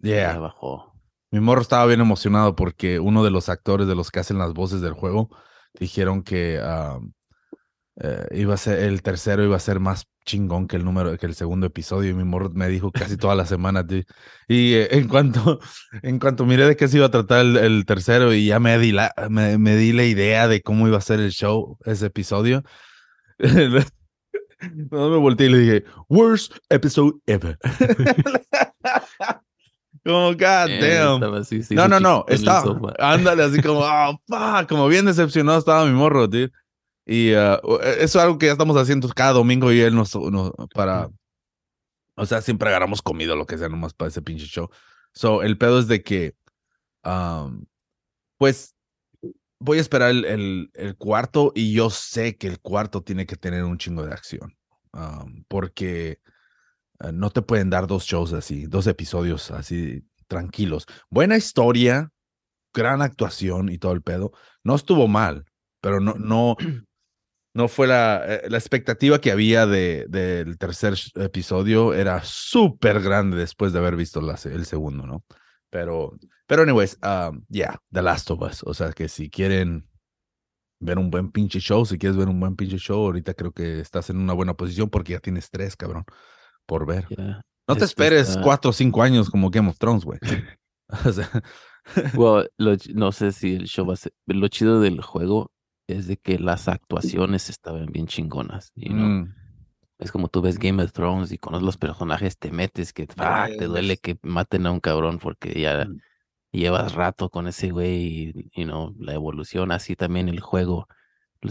Yeah. 0.00 0.38
bajó. 0.38 0.92
Mi 1.30 1.40
morro 1.40 1.62
estaba 1.62 1.86
bien 1.86 2.00
emocionado 2.00 2.54
porque 2.54 3.00
uno 3.00 3.24
de 3.24 3.30
los 3.30 3.48
actores 3.48 3.86
de 3.86 3.94
los 3.94 4.10
que 4.10 4.20
hacen 4.20 4.36
las 4.36 4.52
voces 4.52 4.82
del 4.82 4.92
juego 4.92 5.30
dijeron 5.78 6.22
que 6.22 6.60
eh, 8.02 8.26
iba 8.32 8.54
a 8.54 8.58
ser 8.58 8.80
el 8.80 9.02
tercero 9.02 9.44
iba 9.44 9.56
a 9.56 9.60
ser 9.60 9.78
más 9.78 10.06
chingón 10.30 10.68
que 10.68 10.76
el 10.76 10.84
número 10.84 11.16
que 11.18 11.26
el 11.26 11.34
segundo 11.34 11.66
episodio 11.66 12.10
y 12.10 12.14
mi 12.14 12.22
morro 12.22 12.50
me 12.50 12.68
dijo 12.68 12.92
casi 12.92 13.16
toda 13.16 13.34
la 13.34 13.46
semana 13.46 13.84
y 14.46 14.74
eh, 14.74 14.88
en 14.92 15.08
cuanto 15.08 15.58
en 16.02 16.20
cuanto 16.20 16.46
miré 16.46 16.66
de 16.66 16.76
qué 16.76 16.86
se 16.86 16.98
iba 16.98 17.06
a 17.06 17.10
tratar 17.10 17.44
el, 17.44 17.84
tercero 17.84 18.32
y 18.32 18.46
ya 18.46 18.60
me 18.60 18.78
di 18.78 18.92
la 18.92 19.12
me, 19.28 19.56
di 19.76 19.92
la 19.92 20.04
idea 20.04 20.46
de 20.46 20.62
cómo 20.62 20.86
iba 20.86 20.98
a 20.98 21.00
ser 21.00 21.18
el 21.18 21.32
show 21.32 21.78
ese 21.84 22.06
episodio 22.06 22.62
no 23.38 25.10
me 25.10 25.16
volteé 25.16 25.48
y 25.48 25.50
le 25.50 25.58
dije 25.58 25.84
worst 26.08 26.54
episode 26.68 27.14
ever 27.26 27.58
como 30.04 30.32
god 30.32 30.68
eh, 30.68 31.00
damn 31.00 31.20
no 31.70 31.88
no 31.88 31.98
no 31.98 32.24
estaba 32.28 32.94
ándale 33.00 33.42
así 33.42 33.60
como 33.60 33.80
oh, 33.80 34.20
como 34.68 34.86
bien 34.86 35.06
decepcionado 35.06 35.58
estaba 35.58 35.84
mi 35.86 35.92
morro 35.92 36.30
tío 36.30 36.48
Y 37.10 37.34
uh, 37.34 37.58
eso 37.98 38.04
es 38.04 38.16
algo 38.16 38.38
que 38.38 38.46
ya 38.46 38.52
estamos 38.52 38.76
haciendo 38.76 39.08
cada 39.08 39.32
domingo 39.32 39.72
y 39.72 39.80
él 39.80 39.96
nos, 39.96 40.14
nos 40.14 40.52
para, 40.72 41.10
o 42.14 42.24
sea, 42.24 42.40
siempre 42.40 42.68
agarramos 42.68 43.02
comida 43.02 43.34
lo 43.34 43.46
que 43.46 43.58
sea 43.58 43.68
nomás 43.68 43.92
para 43.94 44.10
ese 44.10 44.22
pinche 44.22 44.46
show. 44.46 44.70
So, 45.12 45.42
el 45.42 45.58
pedo 45.58 45.80
es 45.80 45.88
de 45.88 46.04
que, 46.04 46.36
um, 47.04 47.64
pues, 48.38 48.76
voy 49.58 49.78
a 49.78 49.80
esperar 49.80 50.10
el, 50.10 50.24
el, 50.24 50.70
el, 50.72 50.96
cuarto 50.96 51.50
y 51.52 51.72
yo 51.72 51.90
sé 51.90 52.36
que 52.36 52.46
el 52.46 52.60
cuarto 52.60 53.02
tiene 53.02 53.26
que 53.26 53.34
tener 53.34 53.64
un 53.64 53.76
chingo 53.76 54.06
de 54.06 54.12
acción. 54.12 54.56
Um, 54.92 55.42
porque 55.48 56.20
uh, 57.02 57.10
no 57.10 57.30
te 57.30 57.42
pueden 57.42 57.70
dar 57.70 57.88
dos 57.88 58.04
shows 58.04 58.32
así, 58.34 58.66
dos 58.66 58.86
episodios 58.86 59.50
así 59.50 60.04
tranquilos. 60.28 60.86
Buena 61.08 61.36
historia, 61.36 62.12
gran 62.72 63.02
actuación 63.02 63.68
y 63.68 63.78
todo 63.78 63.94
el 63.94 64.02
pedo. 64.02 64.30
No 64.62 64.76
estuvo 64.76 65.08
mal, 65.08 65.44
pero 65.80 65.98
no, 65.98 66.14
no, 66.14 66.56
no 67.52 67.68
fue 67.68 67.86
la, 67.86 68.22
eh, 68.26 68.42
la 68.48 68.58
expectativa 68.58 69.20
que 69.20 69.32
había 69.32 69.66
de, 69.66 70.06
del 70.08 70.58
tercer 70.58 70.94
episodio 71.16 71.94
era 71.94 72.22
súper 72.22 73.00
grande 73.00 73.36
después 73.36 73.72
de 73.72 73.80
haber 73.80 73.96
visto 73.96 74.20
la, 74.20 74.38
el 74.44 74.66
segundo, 74.66 75.06
¿no? 75.06 75.24
Pero, 75.68 76.16
pero 76.46 76.62
anyways, 76.62 76.98
um, 77.02 77.44
yeah, 77.48 77.78
The 77.92 78.02
Last 78.02 78.30
of 78.30 78.42
Us. 78.42 78.62
O 78.64 78.74
sea 78.74 78.92
que 78.92 79.08
si 79.08 79.30
quieren 79.30 79.88
ver 80.80 80.98
un 80.98 81.10
buen 81.10 81.30
pinche 81.30 81.60
show, 81.60 81.84
si 81.84 81.98
quieres 81.98 82.16
ver 82.16 82.28
un 82.28 82.40
buen 82.40 82.56
pinche 82.56 82.78
show, 82.78 83.04
ahorita 83.04 83.34
creo 83.34 83.52
que 83.52 83.80
estás 83.80 84.10
en 84.10 84.18
una 84.18 84.32
buena 84.32 84.54
posición 84.54 84.88
porque 84.88 85.12
ya 85.12 85.20
tienes 85.20 85.50
tres, 85.50 85.76
cabrón, 85.76 86.04
por 86.66 86.86
ver. 86.86 87.06
Yeah. 87.08 87.42
No 87.68 87.76
te 87.76 87.84
esperes 87.84 88.36
uh... 88.36 88.42
cuatro 88.42 88.70
o 88.70 88.72
cinco 88.72 89.02
años 89.02 89.30
como 89.30 89.50
Game 89.50 89.68
of 89.68 89.78
Thrones, 89.78 90.04
güey. 90.04 90.18
o 91.06 91.12
sea. 91.12 91.30
well, 92.14 92.48
lo, 92.58 92.76
no 92.94 93.12
sé 93.12 93.32
si 93.32 93.54
el 93.54 93.66
show 93.66 93.86
va 93.86 93.94
a 93.94 93.96
ser. 93.96 94.12
Lo 94.26 94.48
chido 94.48 94.80
del 94.80 95.00
juego 95.00 95.50
es 95.92 96.06
de 96.06 96.16
que 96.16 96.38
las 96.38 96.68
actuaciones 96.68 97.50
estaban 97.50 97.86
bien 97.86 98.06
chingonas. 98.06 98.72
You 98.74 98.92
know? 98.92 99.06
mm. 99.06 99.34
Es 99.98 100.10
como 100.10 100.28
tú 100.28 100.40
ves 100.40 100.58
Game 100.58 100.82
of 100.82 100.92
Thrones 100.92 101.30
y 101.30 101.38
conoces 101.38 101.64
los 101.64 101.76
personajes, 101.76 102.38
te 102.38 102.50
metes, 102.50 102.94
que 102.94 103.06
ah, 103.18 103.48
te 103.58 103.66
duele 103.66 103.98
que 103.98 104.18
maten 104.22 104.66
a 104.66 104.72
un 104.72 104.80
cabrón 104.80 105.18
porque 105.18 105.60
ya 105.60 105.84
mm. 105.84 106.00
llevas 106.52 106.94
rato 106.94 107.28
con 107.28 107.46
ese 107.46 107.70
güey 107.70 108.04
y 108.04 108.50
you 108.54 108.64
know, 108.64 108.94
la 108.98 109.12
evolución, 109.12 109.72
así 109.72 109.96
también 109.96 110.28
el 110.28 110.40
juego. 110.40 110.88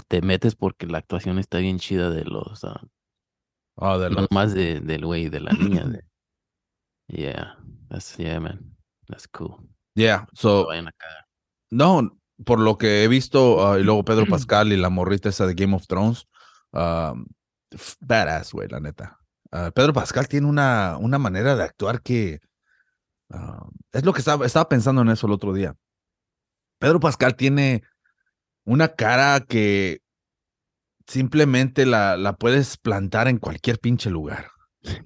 Te 0.07 0.21
metes 0.21 0.55
porque 0.55 0.87
la 0.87 0.99
actuación 0.99 1.39
está 1.39 1.59
bien 1.59 1.79
chida 1.79 2.09
de 2.09 2.25
los. 2.25 2.63
Uh, 2.63 2.75
oh, 3.75 3.99
de 3.99 4.09
no 4.09 4.21
los... 4.21 4.31
más 4.31 4.53
de, 4.53 4.79
del 4.79 5.05
güey, 5.05 5.29
de 5.29 5.39
la 5.39 5.51
niña. 5.51 5.85
De, 5.85 6.03
yeah, 7.07 7.55
that's, 7.89 8.17
yeah, 8.17 8.39
man. 8.39 8.75
That's 9.07 9.27
cool. 9.27 9.57
Yeah, 9.95 10.27
so. 10.33 10.67
No, 11.71 12.18
por 12.45 12.59
lo 12.59 12.77
que 12.77 13.03
he 13.03 13.07
visto, 13.07 13.57
uh, 13.57 13.77
y 13.77 13.83
luego 13.83 14.05
Pedro 14.05 14.25
Pascal 14.25 14.71
y 14.71 14.77
la 14.77 14.89
morrita 14.89 15.29
esa 15.29 15.45
de 15.45 15.53
Game 15.53 15.75
of 15.75 15.87
Thrones, 15.87 16.27
uh, 16.73 17.13
badass, 17.99 18.53
güey, 18.53 18.67
la 18.69 18.79
neta. 18.79 19.19
Uh, 19.51 19.71
Pedro 19.73 19.93
Pascal 19.93 20.27
tiene 20.27 20.47
una, 20.47 20.97
una 20.97 21.17
manera 21.17 21.55
de 21.55 21.63
actuar 21.63 22.01
que 22.01 22.39
es 23.91 24.03
lo 24.03 24.11
que 24.11 24.19
estaba, 24.19 24.43
estaba 24.43 24.67
pensando 24.67 25.03
en 25.03 25.09
eso 25.09 25.27
el 25.27 25.33
otro 25.33 25.53
día. 25.53 25.75
Pedro 26.79 26.99
Pascal 26.99 27.35
tiene 27.35 27.83
una 28.65 28.87
cara 28.87 29.39
que 29.41 30.01
simplemente 31.05 31.85
la, 31.85 32.17
la 32.17 32.33
puedes 32.33 32.77
plantar 32.77 33.27
en 33.27 33.37
cualquier 33.37 33.77
pinche 33.77 34.09
lugar. 34.09 34.49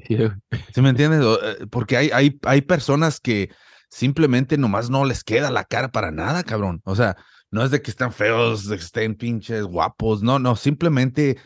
Yeah. 0.08 0.40
¿Sí 0.74 0.82
me 0.82 0.90
entiendes? 0.90 1.26
Porque 1.70 1.98
hay, 1.98 2.12
hay, 2.12 2.40
hay 2.44 2.62
personas 2.62 3.20
que 3.20 3.50
simplemente 3.94 4.58
nomás 4.58 4.90
no 4.90 5.06
les 5.06 5.24
queda 5.24 5.52
la 5.52 5.66
cara 5.66 5.90
para 5.92 6.12
nada, 6.12 6.44
cabrón. 6.44 6.82
O 6.84 6.96
sea, 6.96 7.16
no 7.52 7.64
es 7.64 7.70
de 7.70 7.82
que 7.82 7.92
estén 7.92 8.12
feos, 8.12 8.68
de 8.68 8.78
que 8.78 8.84
estén 8.84 9.16
pinches 9.16 9.64
guapos, 9.66 10.24
no, 10.24 10.40
no, 10.40 10.56
simplemente 10.56 11.38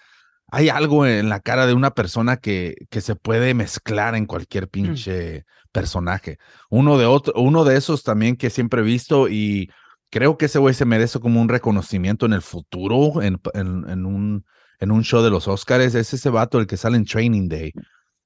hay 0.50 0.70
algo 0.70 1.06
en 1.06 1.28
la 1.28 1.42
cara 1.42 1.68
de 1.68 1.74
una 1.74 1.92
persona 1.92 2.38
que, 2.38 2.76
que 2.90 3.02
se 3.02 3.16
puede 3.16 3.54
mezclar 3.54 4.16
en 4.16 4.26
cualquier 4.26 4.70
pinche 4.70 5.40
mm. 5.40 5.44
personaje. 5.74 6.38
Uno 6.70 6.98
de 6.98 7.06
otro, 7.06 7.34
uno 7.36 7.66
de 7.66 7.76
esos 7.76 8.04
también 8.04 8.38
que 8.38 8.50
siempre 8.50 8.80
he 8.80 8.86
visto 8.86 9.28
y 9.28 9.70
creo 10.10 10.38
que 10.38 10.46
ese 10.46 10.60
güey 10.60 10.74
se 10.74 10.86
merece 10.86 11.20
como 11.20 11.42
un 11.42 11.50
reconocimiento 11.50 12.26
en 12.26 12.32
el 12.32 12.42
futuro, 12.42 13.22
en, 13.22 13.42
en, 13.56 13.90
en 13.90 14.06
un, 14.06 14.46
en 14.80 14.92
un 14.92 15.04
show 15.04 15.22
de 15.22 15.32
los 15.32 15.50
Oscars, 15.50 15.96
es 15.96 16.14
ese 16.14 16.30
vato 16.30 16.60
el 16.60 16.68
que 16.68 16.78
sale 16.78 16.96
en 16.96 17.04
Training 17.04 17.50
Day. 17.50 17.74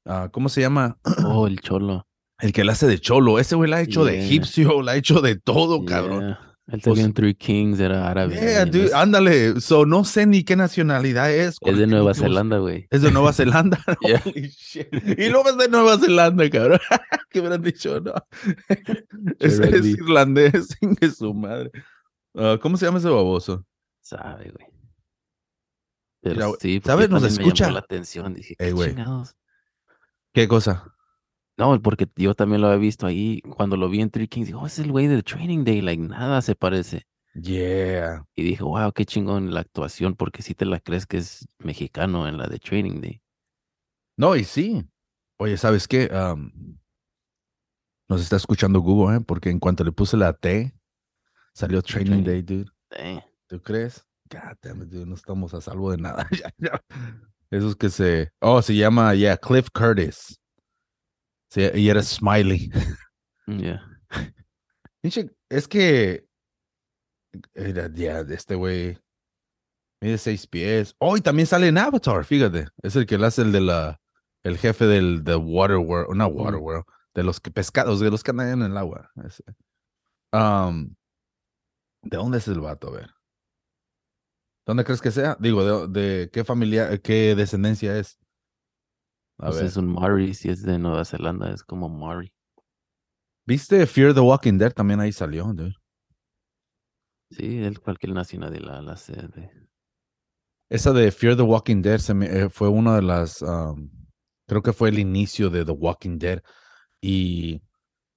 Uh, 0.05 0.29
¿Cómo 0.31 0.47
se 0.47 0.61
llama? 0.61 0.99
Oh, 1.25 1.47
el 1.47 1.59
cholo. 1.59 2.05
El 2.41 2.53
que 2.53 2.63
la 2.63 2.73
hace 2.73 2.87
de 2.87 2.99
cholo. 2.99 3.39
Ese 3.39 3.55
güey 3.55 3.69
la 3.69 3.77
ha 3.77 3.81
hecho 3.81 4.03
yeah. 4.03 4.13
de 4.13 4.25
egipcio, 4.25 4.81
la 4.83 4.93
ha 4.93 4.95
hecho 4.95 5.21
de 5.21 5.35
todo, 5.35 5.79
yeah. 5.79 5.87
cabrón. 5.87 6.37
Él 6.67 6.81
también 6.81 7.07
en 7.07 7.13
Three 7.13 7.35
Kings 7.35 7.79
era 7.79 8.09
árabe. 8.09 8.35
Yeah, 8.35 8.65
dude, 8.65 8.93
ándale. 8.93 9.59
So, 9.59 9.85
no 9.85 10.05
sé 10.05 10.25
ni 10.25 10.43
qué 10.43 10.55
nacionalidad 10.55 11.31
es. 11.31 11.57
Es 11.59 11.77
de 11.77 11.85
Nueva 11.85 12.13
Zelanda, 12.13 12.59
güey. 12.59 12.87
Es 12.89 13.01
de 13.01 13.11
Nueva 13.11 13.33
Zelanda. 13.33 13.83
Holy 14.25 14.47
shit. 14.47 14.87
Y 14.93 15.29
luego 15.29 15.49
es 15.49 15.57
de 15.57 15.67
Nueva 15.67 15.97
Zelanda, 15.97 16.49
cabrón. 16.49 16.79
¿Qué 17.29 17.39
han 17.39 17.61
dicho? 17.61 17.99
No. 17.99 18.13
es, 19.39 19.59
es 19.59 19.85
irlandés. 19.85 20.77
Sin 20.79 20.95
su 21.11 21.33
madre. 21.33 21.71
Uh, 22.33 22.57
¿Cómo 22.61 22.77
se 22.77 22.85
llama 22.85 22.99
ese 22.99 23.09
baboso? 23.09 23.65
Sabe, 23.99 24.51
güey. 24.51 24.67
Pero 26.21 26.35
Mira, 26.35 26.57
sí, 26.59 26.81
¿sabes? 26.85 27.09
Nos 27.09 27.23
escucha. 27.23 27.69
la 27.69 27.79
atención. 27.79 28.33
Dije, 28.33 28.55
Ey, 28.59 28.73
¿qué? 28.73 28.95
¿Qué 30.33 30.47
cosa? 30.47 30.85
No, 31.61 31.79
porque 31.79 32.09
yo 32.15 32.33
también 32.33 32.59
lo 32.59 32.69
había 32.69 32.79
visto 32.79 33.05
ahí. 33.05 33.39
Cuando 33.55 33.77
lo 33.77 33.87
vi 33.87 34.01
en 34.01 34.09
Three 34.09 34.27
Kings, 34.27 34.47
digo, 34.47 34.61
oh, 34.61 34.65
es 34.65 34.79
el 34.79 34.91
güey 34.91 35.05
de 35.05 35.21
Training 35.21 35.63
Day. 35.63 35.81
Like, 35.81 36.01
nada 36.01 36.41
se 36.41 36.55
parece. 36.55 37.05
Yeah. 37.35 38.25
Y 38.35 38.41
dije, 38.41 38.63
wow, 38.63 38.91
qué 38.93 39.05
chingón 39.05 39.53
la 39.53 39.59
actuación, 39.59 40.15
porque 40.15 40.41
si 40.41 40.55
te 40.55 40.65
la 40.65 40.79
crees 40.79 41.05
que 41.05 41.17
es 41.17 41.47
mexicano 41.59 42.27
en 42.27 42.39
la 42.39 42.47
de 42.47 42.57
Training 42.57 42.99
Day. 42.99 43.21
No, 44.17 44.35
y 44.35 44.43
sí. 44.43 44.83
Oye, 45.37 45.55
¿sabes 45.55 45.87
qué? 45.87 46.09
Um, 46.11 46.51
nos 48.09 48.23
está 48.23 48.37
escuchando 48.37 48.79
Google, 48.79 49.17
¿eh? 49.17 49.21
Porque 49.21 49.51
en 49.51 49.59
cuanto 49.59 49.83
le 49.83 49.91
puse 49.91 50.17
la 50.17 50.33
T, 50.33 50.73
salió 51.53 51.83
Training 51.83 52.23
Day, 52.23 52.41
dude. 52.41 52.71
¿Tú 53.45 53.61
crees? 53.61 54.03
God 54.31 54.57
damn 54.63 54.81
it, 54.81 54.89
dude, 54.89 55.05
no 55.05 55.13
estamos 55.13 55.53
a 55.53 55.61
salvo 55.61 55.91
de 55.91 55.97
nada. 55.97 56.27
Ya. 56.57 56.83
Esos 57.51 57.75
que 57.75 57.91
se. 57.91 58.31
Oh, 58.39 58.63
se 58.63 58.75
llama, 58.75 59.13
yeah, 59.13 59.37
Cliff 59.37 59.67
Curtis. 59.71 60.40
Sí, 61.51 61.69
y 61.75 61.89
era 61.89 62.01
Smiley. 62.01 62.71
Yeah. 63.47 63.85
Pinche, 65.01 65.29
Es 65.49 65.67
que. 65.67 66.25
Era, 67.53 67.89
ya, 67.93 68.23
de 68.23 68.35
este 68.35 68.55
güey. 68.55 68.97
Mide 70.01 70.17
seis 70.17 70.47
pies. 70.47 70.95
Oh, 70.99 71.17
y 71.17 71.21
también 71.21 71.47
sale 71.47 71.67
en 71.67 71.77
Avatar, 71.77 72.23
fíjate. 72.23 72.67
Es 72.81 72.95
el 72.95 73.05
que 73.05 73.17
le 73.17 73.25
hace 73.25 73.41
el 73.41 73.51
de 73.51 73.61
la. 73.61 73.99
El 74.43 74.57
jefe 74.57 74.85
del 74.85 75.23
de 75.23 75.35
Waterworld. 75.35 76.15
No, 76.15 76.27
Waterworld. 76.27 76.85
De 77.13 77.23
los 77.23 77.41
que 77.41 77.51
pescados, 77.51 77.99
de 77.99 78.09
los 78.09 78.23
que 78.23 78.31
andan 78.31 78.61
en 78.61 78.71
el 78.71 78.77
agua. 78.77 79.11
Um, 80.31 80.95
¿De 82.01 82.17
dónde 82.17 82.37
es 82.37 82.47
el 82.47 82.61
vato? 82.61 82.87
A 82.87 82.91
ver. 82.91 83.09
¿Dónde 84.65 84.85
crees 84.85 85.01
que 85.01 85.11
sea? 85.11 85.35
Digo, 85.39 85.87
¿de, 85.87 85.99
de 85.99 86.29
qué 86.31 86.45
familia, 86.45 86.97
qué 86.99 87.35
descendencia 87.35 87.97
es? 87.97 88.17
A 89.41 89.45
Pues 89.47 89.57
ver. 89.57 89.65
es 89.65 89.77
un 89.77 89.87
Mari, 89.91 90.33
si 90.33 90.49
es 90.49 90.61
de 90.61 90.77
Nueva 90.77 91.03
Zelanda, 91.03 91.51
es 91.51 91.63
como 91.63 91.89
Mari. 91.89 92.31
¿Viste 93.45 93.85
Fear 93.87 94.13
the 94.13 94.19
Walking 94.19 94.57
Dead? 94.57 94.71
También 94.71 94.99
ahí 94.99 95.11
salió, 95.11 95.45
dude. 95.45 95.73
Sí, 97.31 97.59
él 97.63 97.79
cualquier 97.79 98.13
nacionalidad 98.13 98.61
la, 98.65 98.81
la 98.81 98.91
hace 98.93 99.13
de- 99.13 99.49
Esa 100.69 100.91
de 100.93 101.11
Fear 101.11 101.35
the 101.35 101.41
Walking 101.41 101.81
Dead 101.81 101.97
se 101.99 102.13
me- 102.13 102.27
eh, 102.27 102.49
fue 102.49 102.69
una 102.69 102.95
de 102.95 103.01
las. 103.01 103.41
um, 103.41 103.89
creo 104.47 104.61
que 104.61 104.73
fue 104.73 104.89
el 104.89 104.99
inicio 104.99 105.49
de 105.49 105.65
The 105.65 105.71
Walking 105.71 106.17
Dead. 106.19 106.41
Y 107.01 107.61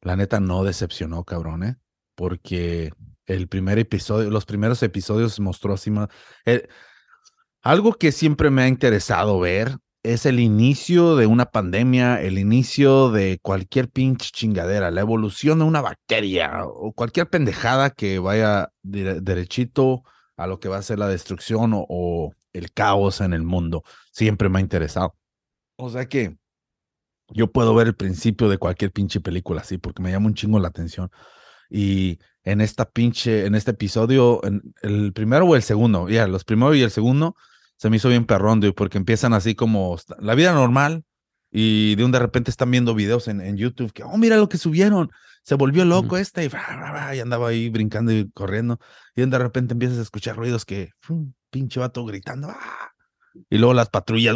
la 0.03 0.17
neta 0.17 0.41
no 0.41 0.63
decepcionó, 0.65 1.25
cabrón, 1.25 1.63
¿eh? 1.63 1.77
Porque 2.15 2.93
el 3.27 3.49
primer 3.49 3.79
episodio, 3.79 4.31
los 4.31 4.45
primeros 4.45 4.83
episodios 4.83 5.41
mostró 5.41 5.75
así 5.75 5.91
más. 5.91 6.09
eh, 6.45 6.69
algo 7.63 7.95
que 7.95 8.13
siempre 8.13 8.51
me 8.51 8.63
ha 8.63 8.69
interesado 8.69 9.41
ver 9.41 9.79
es 10.05 10.27
el 10.27 10.39
inicio 10.39 11.17
de 11.17 11.27
una 11.27 11.47
pandemia, 11.47 12.21
el 12.21 12.39
inicio 12.39 13.11
de 13.11 13.39
cualquier 13.41 13.89
pinche 13.89 14.31
chingadera, 14.33 14.91
la 14.91 15.01
evolución 15.01 15.59
de 15.59 15.65
una 15.65 15.81
bacteria 15.81 16.61
o 16.67 16.93
cualquier 16.93 17.29
pendejada 17.31 17.89
que 17.89 18.19
vaya 18.19 18.71
derechito 18.83 20.03
a 20.37 20.47
lo 20.47 20.61
que 20.61 20.69
va 20.69 20.77
a 20.77 20.83
ser 20.83 20.99
la 20.99 21.09
destrucción 21.09 21.73
o, 21.75 22.33
el 22.53 22.71
caos 22.73 23.21
en 23.21 23.33
el 23.33 23.43
mundo. 23.43 23.83
Siempre 24.13 24.49
me 24.49 24.59
ha 24.59 24.61
interesado. 24.61 25.17
O 25.77 25.91
sea 25.91 26.07
que 26.07 26.37
yo 27.31 27.51
puedo 27.51 27.75
ver 27.75 27.89
el 27.89 27.97
principio 27.97 28.49
de 28.49 28.59
cualquier 28.59 28.93
pinche 28.93 29.21
película 29.21 29.63
así 29.63 29.79
porque 29.79 30.03
me 30.03 30.13
llama 30.13 30.27
un 30.27 30.35
chingo 30.35 30.61
la 30.61 30.69
atención. 30.69 31.11
Y 31.71 32.21
en 32.45 32.61
esta 32.61 32.85
pinche, 32.85 33.47
en 33.47 33.55
este 33.55 33.73
episodio, 33.73 34.41
el 34.83 35.13
primero 35.15 35.47
o 35.47 35.57
el 35.57 35.63
segundo, 35.63 36.09
ya, 36.09 36.29
los 36.29 36.45
primeros 36.45 36.77
y 36.77 36.83
el 36.83 36.91
segundo, 36.91 37.35
se 37.85 37.91
me 37.91 37.99
hizo 37.99 38.09
bien 38.09 38.25
perrón, 38.25 38.61
dude, 38.61 38.73
porque 38.73 38.97
empiezan 38.97 39.35
así 39.35 39.55
como 39.55 39.99
la 40.19 40.35
vida 40.35 40.55
normal 40.55 41.05
y 41.51 41.97
de 41.97 42.05
un 42.07 42.13
de 42.13 42.19
repente 42.19 42.51
están 42.51 42.71
viendo 42.71 42.95
videos 42.95 43.29
en, 43.29 43.43
en 43.43 43.59
YouTube 43.59 43.93
que, 43.93 44.03
oh, 44.03 44.17
mira 44.17 44.39
lo 44.39 44.49
que 44.49 44.57
subieron, 44.57 45.11
se 45.43 45.55
volvió 45.55 45.85
loco 45.85 46.17
este 46.17 46.47
y, 46.47 46.49
y 46.49 47.21
andaba 47.21 47.49
ahí 47.49 47.69
brincando 47.69 48.11
y 48.11 48.31
corriendo 48.31 48.81
y 49.15 49.27
de 49.27 49.39
repente 49.39 49.75
empiezas 49.75 49.99
a 49.99 50.01
escuchar 50.01 50.35
ruidos 50.35 50.65
que, 50.65 50.93
pinche 51.51 51.79
vato 51.79 52.07
gritando. 52.07 52.49
¡ah! 52.49 52.93
Y 53.51 53.59
luego 53.59 53.75
las 53.75 53.91
patrullas. 53.91 54.35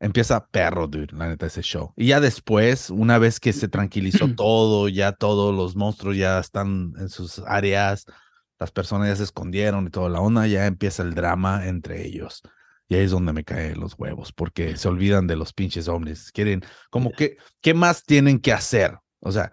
Empieza 0.00 0.46
perro, 0.46 0.88
dude, 0.88 1.08
la 1.12 1.28
neta, 1.28 1.44
ese 1.44 1.60
show. 1.60 1.92
Y 1.98 2.06
ya 2.06 2.20
después, 2.20 2.88
una 2.88 3.18
vez 3.18 3.40
que 3.40 3.52
se 3.52 3.68
tranquilizó 3.68 4.26
todo, 4.36 4.88
ya 4.88 5.12
todos 5.12 5.54
los 5.54 5.76
monstruos 5.76 6.16
ya 6.16 6.38
están 6.38 6.94
en 6.98 7.10
sus 7.10 7.40
áreas, 7.40 8.06
las 8.62 8.70
personas 8.70 9.08
ya 9.08 9.16
se 9.16 9.24
escondieron 9.24 9.88
y 9.88 9.90
toda 9.90 10.08
la 10.08 10.20
onda, 10.20 10.46
ya 10.46 10.66
empieza 10.66 11.02
el 11.02 11.14
drama 11.14 11.66
entre 11.66 12.06
ellos. 12.06 12.42
Y 12.88 12.94
ahí 12.94 13.02
es 13.02 13.10
donde 13.10 13.32
me 13.32 13.42
caen 13.42 13.80
los 13.80 13.98
huevos, 13.98 14.32
porque 14.32 14.76
se 14.76 14.86
olvidan 14.86 15.26
de 15.26 15.34
los 15.34 15.52
pinches 15.52 15.88
hombres. 15.88 16.30
Quieren, 16.30 16.62
como 16.88 17.10
que, 17.10 17.38
¿qué 17.60 17.74
más 17.74 18.04
tienen 18.04 18.38
que 18.38 18.52
hacer? 18.52 18.98
O 19.18 19.32
sea, 19.32 19.50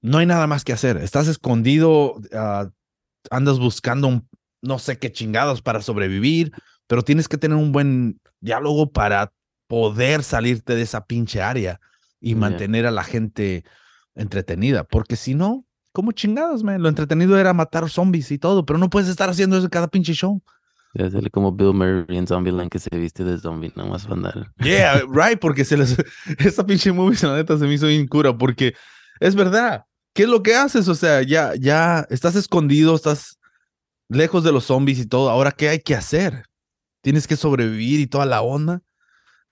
no 0.00 0.18
hay 0.18 0.26
nada 0.26 0.46
más 0.46 0.62
que 0.62 0.72
hacer. 0.72 0.96
Estás 0.98 1.26
escondido, 1.26 2.20
ah, 2.32 2.70
andas 3.30 3.58
buscando 3.58 4.06
un, 4.06 4.28
no 4.62 4.78
sé 4.78 4.98
qué 5.00 5.10
chingados 5.10 5.60
para 5.60 5.82
sobrevivir, 5.82 6.52
pero 6.86 7.02
tienes 7.02 7.26
que 7.26 7.36
tener 7.36 7.56
un 7.56 7.72
buen 7.72 8.20
diálogo 8.38 8.92
para 8.92 9.32
poder 9.66 10.22
salirte 10.22 10.76
de 10.76 10.82
esa 10.82 11.04
pinche 11.04 11.42
área 11.42 11.80
y 12.20 12.36
mantener 12.36 12.86
a 12.86 12.92
la 12.92 13.02
gente 13.02 13.64
entretenida, 14.14 14.84
porque 14.84 15.16
si 15.16 15.34
no, 15.34 15.64
¿cómo 15.92 16.12
chingados, 16.12 16.62
man? 16.62 16.82
Lo 16.82 16.88
entretenido 16.88 17.38
era 17.38 17.52
matar 17.52 17.88
zombies 17.88 18.30
y 18.30 18.38
todo, 18.38 18.64
pero 18.64 18.78
no 18.78 18.90
puedes 18.90 19.08
estar 19.08 19.28
haciendo 19.28 19.56
eso 19.56 19.68
cada 19.68 19.88
pinche 19.88 20.12
show. 20.12 20.42
Ya 20.94 21.08
sale 21.08 21.30
como 21.30 21.52
Bill 21.52 21.72
Murray 21.72 22.16
en 22.16 22.26
Zombieland 22.26 22.70
que 22.70 22.80
se 22.80 22.90
viste 22.96 23.22
de 23.22 23.38
zombie, 23.38 23.72
nomás 23.76 24.02
para 24.02 24.14
andar. 24.16 24.52
Yeah, 24.58 25.02
right, 25.12 25.38
porque 25.38 25.64
se 25.64 25.76
les... 25.76 25.96
esa 26.38 26.66
pinche 26.66 26.92
movie, 26.92 27.18
la 27.22 27.36
neta, 27.36 27.56
se 27.56 27.66
me 27.66 27.74
hizo 27.74 27.88
incura, 27.88 28.36
porque 28.36 28.74
es 29.20 29.34
verdad. 29.34 29.84
¿Qué 30.12 30.24
es 30.24 30.28
lo 30.28 30.42
que 30.42 30.56
haces? 30.56 30.88
O 30.88 30.94
sea, 30.96 31.22
ya, 31.22 31.54
ya 31.54 32.06
estás 32.10 32.34
escondido, 32.34 32.96
estás 32.96 33.38
lejos 34.08 34.42
de 34.42 34.50
los 34.50 34.64
zombies 34.64 34.98
y 34.98 35.06
todo. 35.06 35.30
Ahora, 35.30 35.52
¿qué 35.52 35.68
hay 35.68 35.78
que 35.78 35.94
hacer? 35.94 36.50
tienes 37.00 37.26
que 37.26 37.36
sobrevivir 37.36 38.00
y 38.00 38.06
toda 38.06 38.26
la 38.26 38.42
onda, 38.42 38.82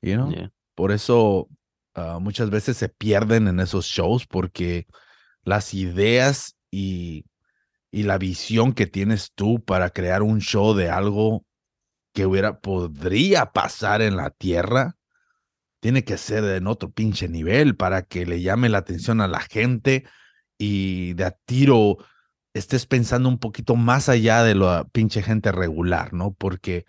you 0.02 0.14
know? 0.14 0.32
Por 0.74 0.92
eso 0.92 1.48
ah, 1.94 2.18
muchas 2.20 2.50
veces 2.50 2.76
se 2.76 2.88
pierden 2.88 3.48
en 3.48 3.60
esos 3.60 3.86
shows 3.86 4.26
porque 4.26 4.86
las 5.48 5.74
ideas 5.74 6.56
y, 6.70 7.24
y 7.90 8.02
la 8.02 8.18
visión 8.18 8.72
que 8.72 8.86
tienes 8.86 9.32
tú 9.34 9.64
para 9.64 9.90
crear 9.90 10.22
un 10.22 10.40
show 10.40 10.74
de 10.74 10.90
algo 10.90 11.44
que 12.12 12.26
hubiera, 12.26 12.60
podría 12.60 13.46
pasar 13.46 14.02
en 14.02 14.16
la 14.16 14.30
tierra, 14.30 14.96
tiene 15.80 16.04
que 16.04 16.18
ser 16.18 16.44
en 16.44 16.66
otro 16.66 16.90
pinche 16.90 17.28
nivel 17.28 17.76
para 17.76 18.02
que 18.02 18.26
le 18.26 18.42
llame 18.42 18.68
la 18.68 18.78
atención 18.78 19.20
a 19.20 19.28
la 19.28 19.40
gente 19.40 20.04
y 20.58 21.14
de 21.14 21.24
a 21.24 21.30
tiro 21.30 21.98
estés 22.52 22.86
pensando 22.86 23.28
un 23.28 23.38
poquito 23.38 23.76
más 23.76 24.08
allá 24.08 24.42
de 24.42 24.54
la 24.54 24.84
pinche 24.90 25.22
gente 25.22 25.52
regular, 25.52 26.12
¿no? 26.12 26.32
Porque 26.32 26.84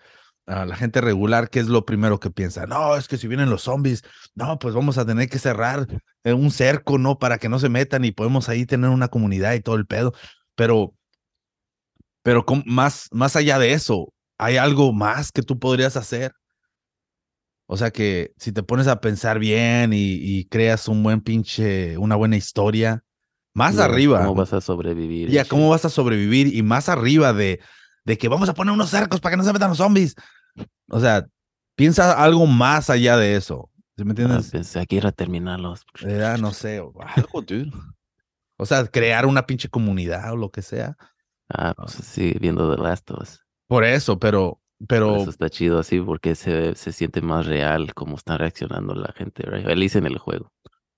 la 0.49 0.75
gente 0.75 0.99
regular, 0.99 1.49
¿qué 1.49 1.59
es 1.59 1.67
lo 1.67 1.85
primero 1.85 2.19
que 2.19 2.31
piensa? 2.31 2.65
No, 2.65 2.95
es 2.95 3.07
que 3.07 3.17
si 3.17 3.27
vienen 3.27 3.51
los 3.51 3.63
zombies, 3.63 4.03
no, 4.33 4.57
pues 4.57 4.73
vamos 4.73 4.97
a 4.97 5.05
tener 5.05 5.29
que 5.29 5.37
cerrar 5.37 5.85
un 6.23 6.51
cerco, 6.51 6.97
¿no? 6.97 7.19
Para 7.19 7.37
que 7.37 7.49
no 7.49 7.59
se 7.59 7.69
metan 7.69 8.03
y 8.03 8.11
podemos 8.11 8.49
ahí 8.49 8.65
tener 8.65 8.89
una 8.89 9.09
comunidad 9.09 9.53
y 9.53 9.61
todo 9.61 9.75
el 9.75 9.85
pedo. 9.85 10.13
Pero, 10.55 10.95
pero 12.23 12.45
más, 12.65 13.09
más 13.11 13.35
allá 13.35 13.59
de 13.59 13.73
eso, 13.73 14.11
¿hay 14.39 14.57
algo 14.57 14.91
más 14.91 15.31
que 15.31 15.43
tú 15.43 15.59
podrías 15.59 15.95
hacer? 15.97 16.33
O 17.67 17.77
sea 17.77 17.91
que 17.91 18.33
si 18.37 18.51
te 18.51 18.63
pones 18.63 18.87
a 18.87 18.99
pensar 18.99 19.37
bien 19.37 19.91
y, 19.93 20.45
creas 20.45 20.87
un 20.87 21.03
buen 21.03 21.21
pinche, 21.21 21.95
una 21.99 22.15
buena 22.15 22.35
historia, 22.35 23.03
más 23.53 23.77
arriba. 23.77 24.21
¿Cómo 24.21 24.33
vas 24.33 24.53
a 24.53 24.61
sobrevivir? 24.61 25.29
Ya, 25.29 25.45
¿cómo 25.45 25.69
vas 25.69 25.85
a 25.85 25.89
sobrevivir? 25.89 26.55
Y 26.55 26.63
más 26.63 26.89
arriba 26.89 27.33
de, 27.33 27.59
de 28.03 28.17
que 28.17 28.27
vamos 28.27 28.49
a 28.49 28.55
poner 28.55 28.73
unos 28.73 28.89
cercos 28.89 29.19
para 29.19 29.33
que 29.33 29.37
no 29.37 29.43
se 29.43 29.53
metan 29.53 29.69
los 29.69 29.77
zombies. 29.77 30.15
O 30.89 30.99
sea, 30.99 31.27
piensa 31.75 32.11
algo 32.21 32.45
más 32.47 32.89
allá 32.89 33.17
de 33.17 33.35
eso. 33.35 33.69
¿Sí 33.97 34.03
me 34.03 34.09
ah, 34.09 34.11
entiendes? 34.11 34.51
pensé 34.51 34.85
que 34.87 34.97
era 34.97 35.11
terminarlos. 35.11 35.85
No 36.39 36.53
sé, 36.53 36.77
algo, 37.15 37.41
dude. 37.41 37.71
O 38.57 38.65
sea, 38.65 38.85
crear 38.87 39.25
una 39.25 39.45
pinche 39.45 39.69
comunidad 39.69 40.33
o 40.33 40.35
lo 40.37 40.51
que 40.51 40.61
sea. 40.61 40.97
Ah, 41.49 41.73
pues 41.75 41.93
sí, 41.93 42.35
viendo 42.39 42.73
The 42.75 42.81
Last 42.81 43.09
of 43.11 43.21
Us. 43.21 43.43
Por 43.67 43.83
eso, 43.83 44.19
pero, 44.19 44.61
pero. 44.87 45.17
eso 45.17 45.29
está 45.29 45.49
chido 45.49 45.79
así 45.79 45.99
porque 46.01 46.35
se, 46.35 46.75
se 46.75 46.91
siente 46.91 47.21
más 47.21 47.45
real 47.45 47.93
cómo 47.93 48.15
está 48.15 48.37
reaccionando 48.37 48.93
la 48.95 49.13
gente? 49.13 49.43
Feliz 49.43 49.95
en 49.95 50.05
el 50.05 50.17
juego. 50.17 50.51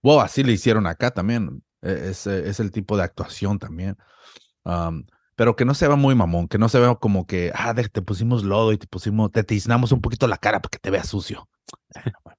Wow, 0.03 0.21
así 0.21 0.43
le 0.43 0.53
hicieron 0.53 0.87
acá 0.87 1.11
también. 1.11 1.63
E, 1.81 2.09
es, 2.09 2.27
es 2.27 2.59
el 2.59 2.71
tipo 2.71 2.97
de 2.97 3.03
actuación 3.03 3.59
también. 3.59 3.97
Um, 4.63 5.05
pero 5.41 5.55
que 5.55 5.65
no 5.65 5.73
se 5.73 5.87
vea 5.87 5.97
muy 5.97 6.13
mamón, 6.13 6.47
que 6.47 6.59
no 6.59 6.69
se 6.69 6.79
vea 6.79 6.93
como 6.93 7.25
que, 7.25 7.51
ah, 7.55 7.73
te 7.73 8.01
pusimos 8.03 8.43
lodo 8.43 8.73
y 8.73 8.77
te 8.77 8.85
pusimos, 8.85 9.31
te 9.31 9.43
tiznamos 9.43 9.91
un 9.91 9.99
poquito 9.99 10.27
la 10.27 10.37
cara 10.37 10.61
para 10.61 10.69
que 10.69 10.77
te 10.77 10.91
veas 10.91 11.09
sucio. 11.09 11.49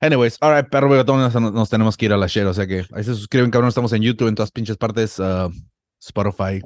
Anyways, 0.00 0.38
alright, 0.40 0.68
perro 0.68 1.04
todos 1.04 1.34
nos, 1.34 1.68
tenemos 1.68 1.96
que 1.96 2.06
ir 2.06 2.12
a 2.12 2.16
la 2.16 2.28
share, 2.28 2.46
o 2.46 2.54
sea 2.54 2.68
que 2.68 2.86
ahí 2.92 3.02
se 3.02 3.16
suscriben, 3.16 3.50
cabrón, 3.50 3.68
estamos 3.68 3.92
en 3.94 4.02
YouTube, 4.02 4.28
en 4.28 4.36
todas 4.36 4.52
pinches 4.52 4.76
partes, 4.76 5.18
uh, 5.18 5.50
Spotify, 6.00 6.62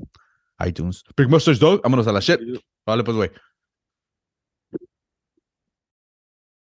iTunes. 0.67 1.03
Big 1.17 1.31
Mustard 1.31 1.57
Dog, 1.57 1.81
vámonos 1.83 2.07
a 2.07 2.13
la 2.13 2.21
share. 2.21 2.41
Vale, 2.85 3.03
pues, 3.03 3.17
güey. 3.17 3.31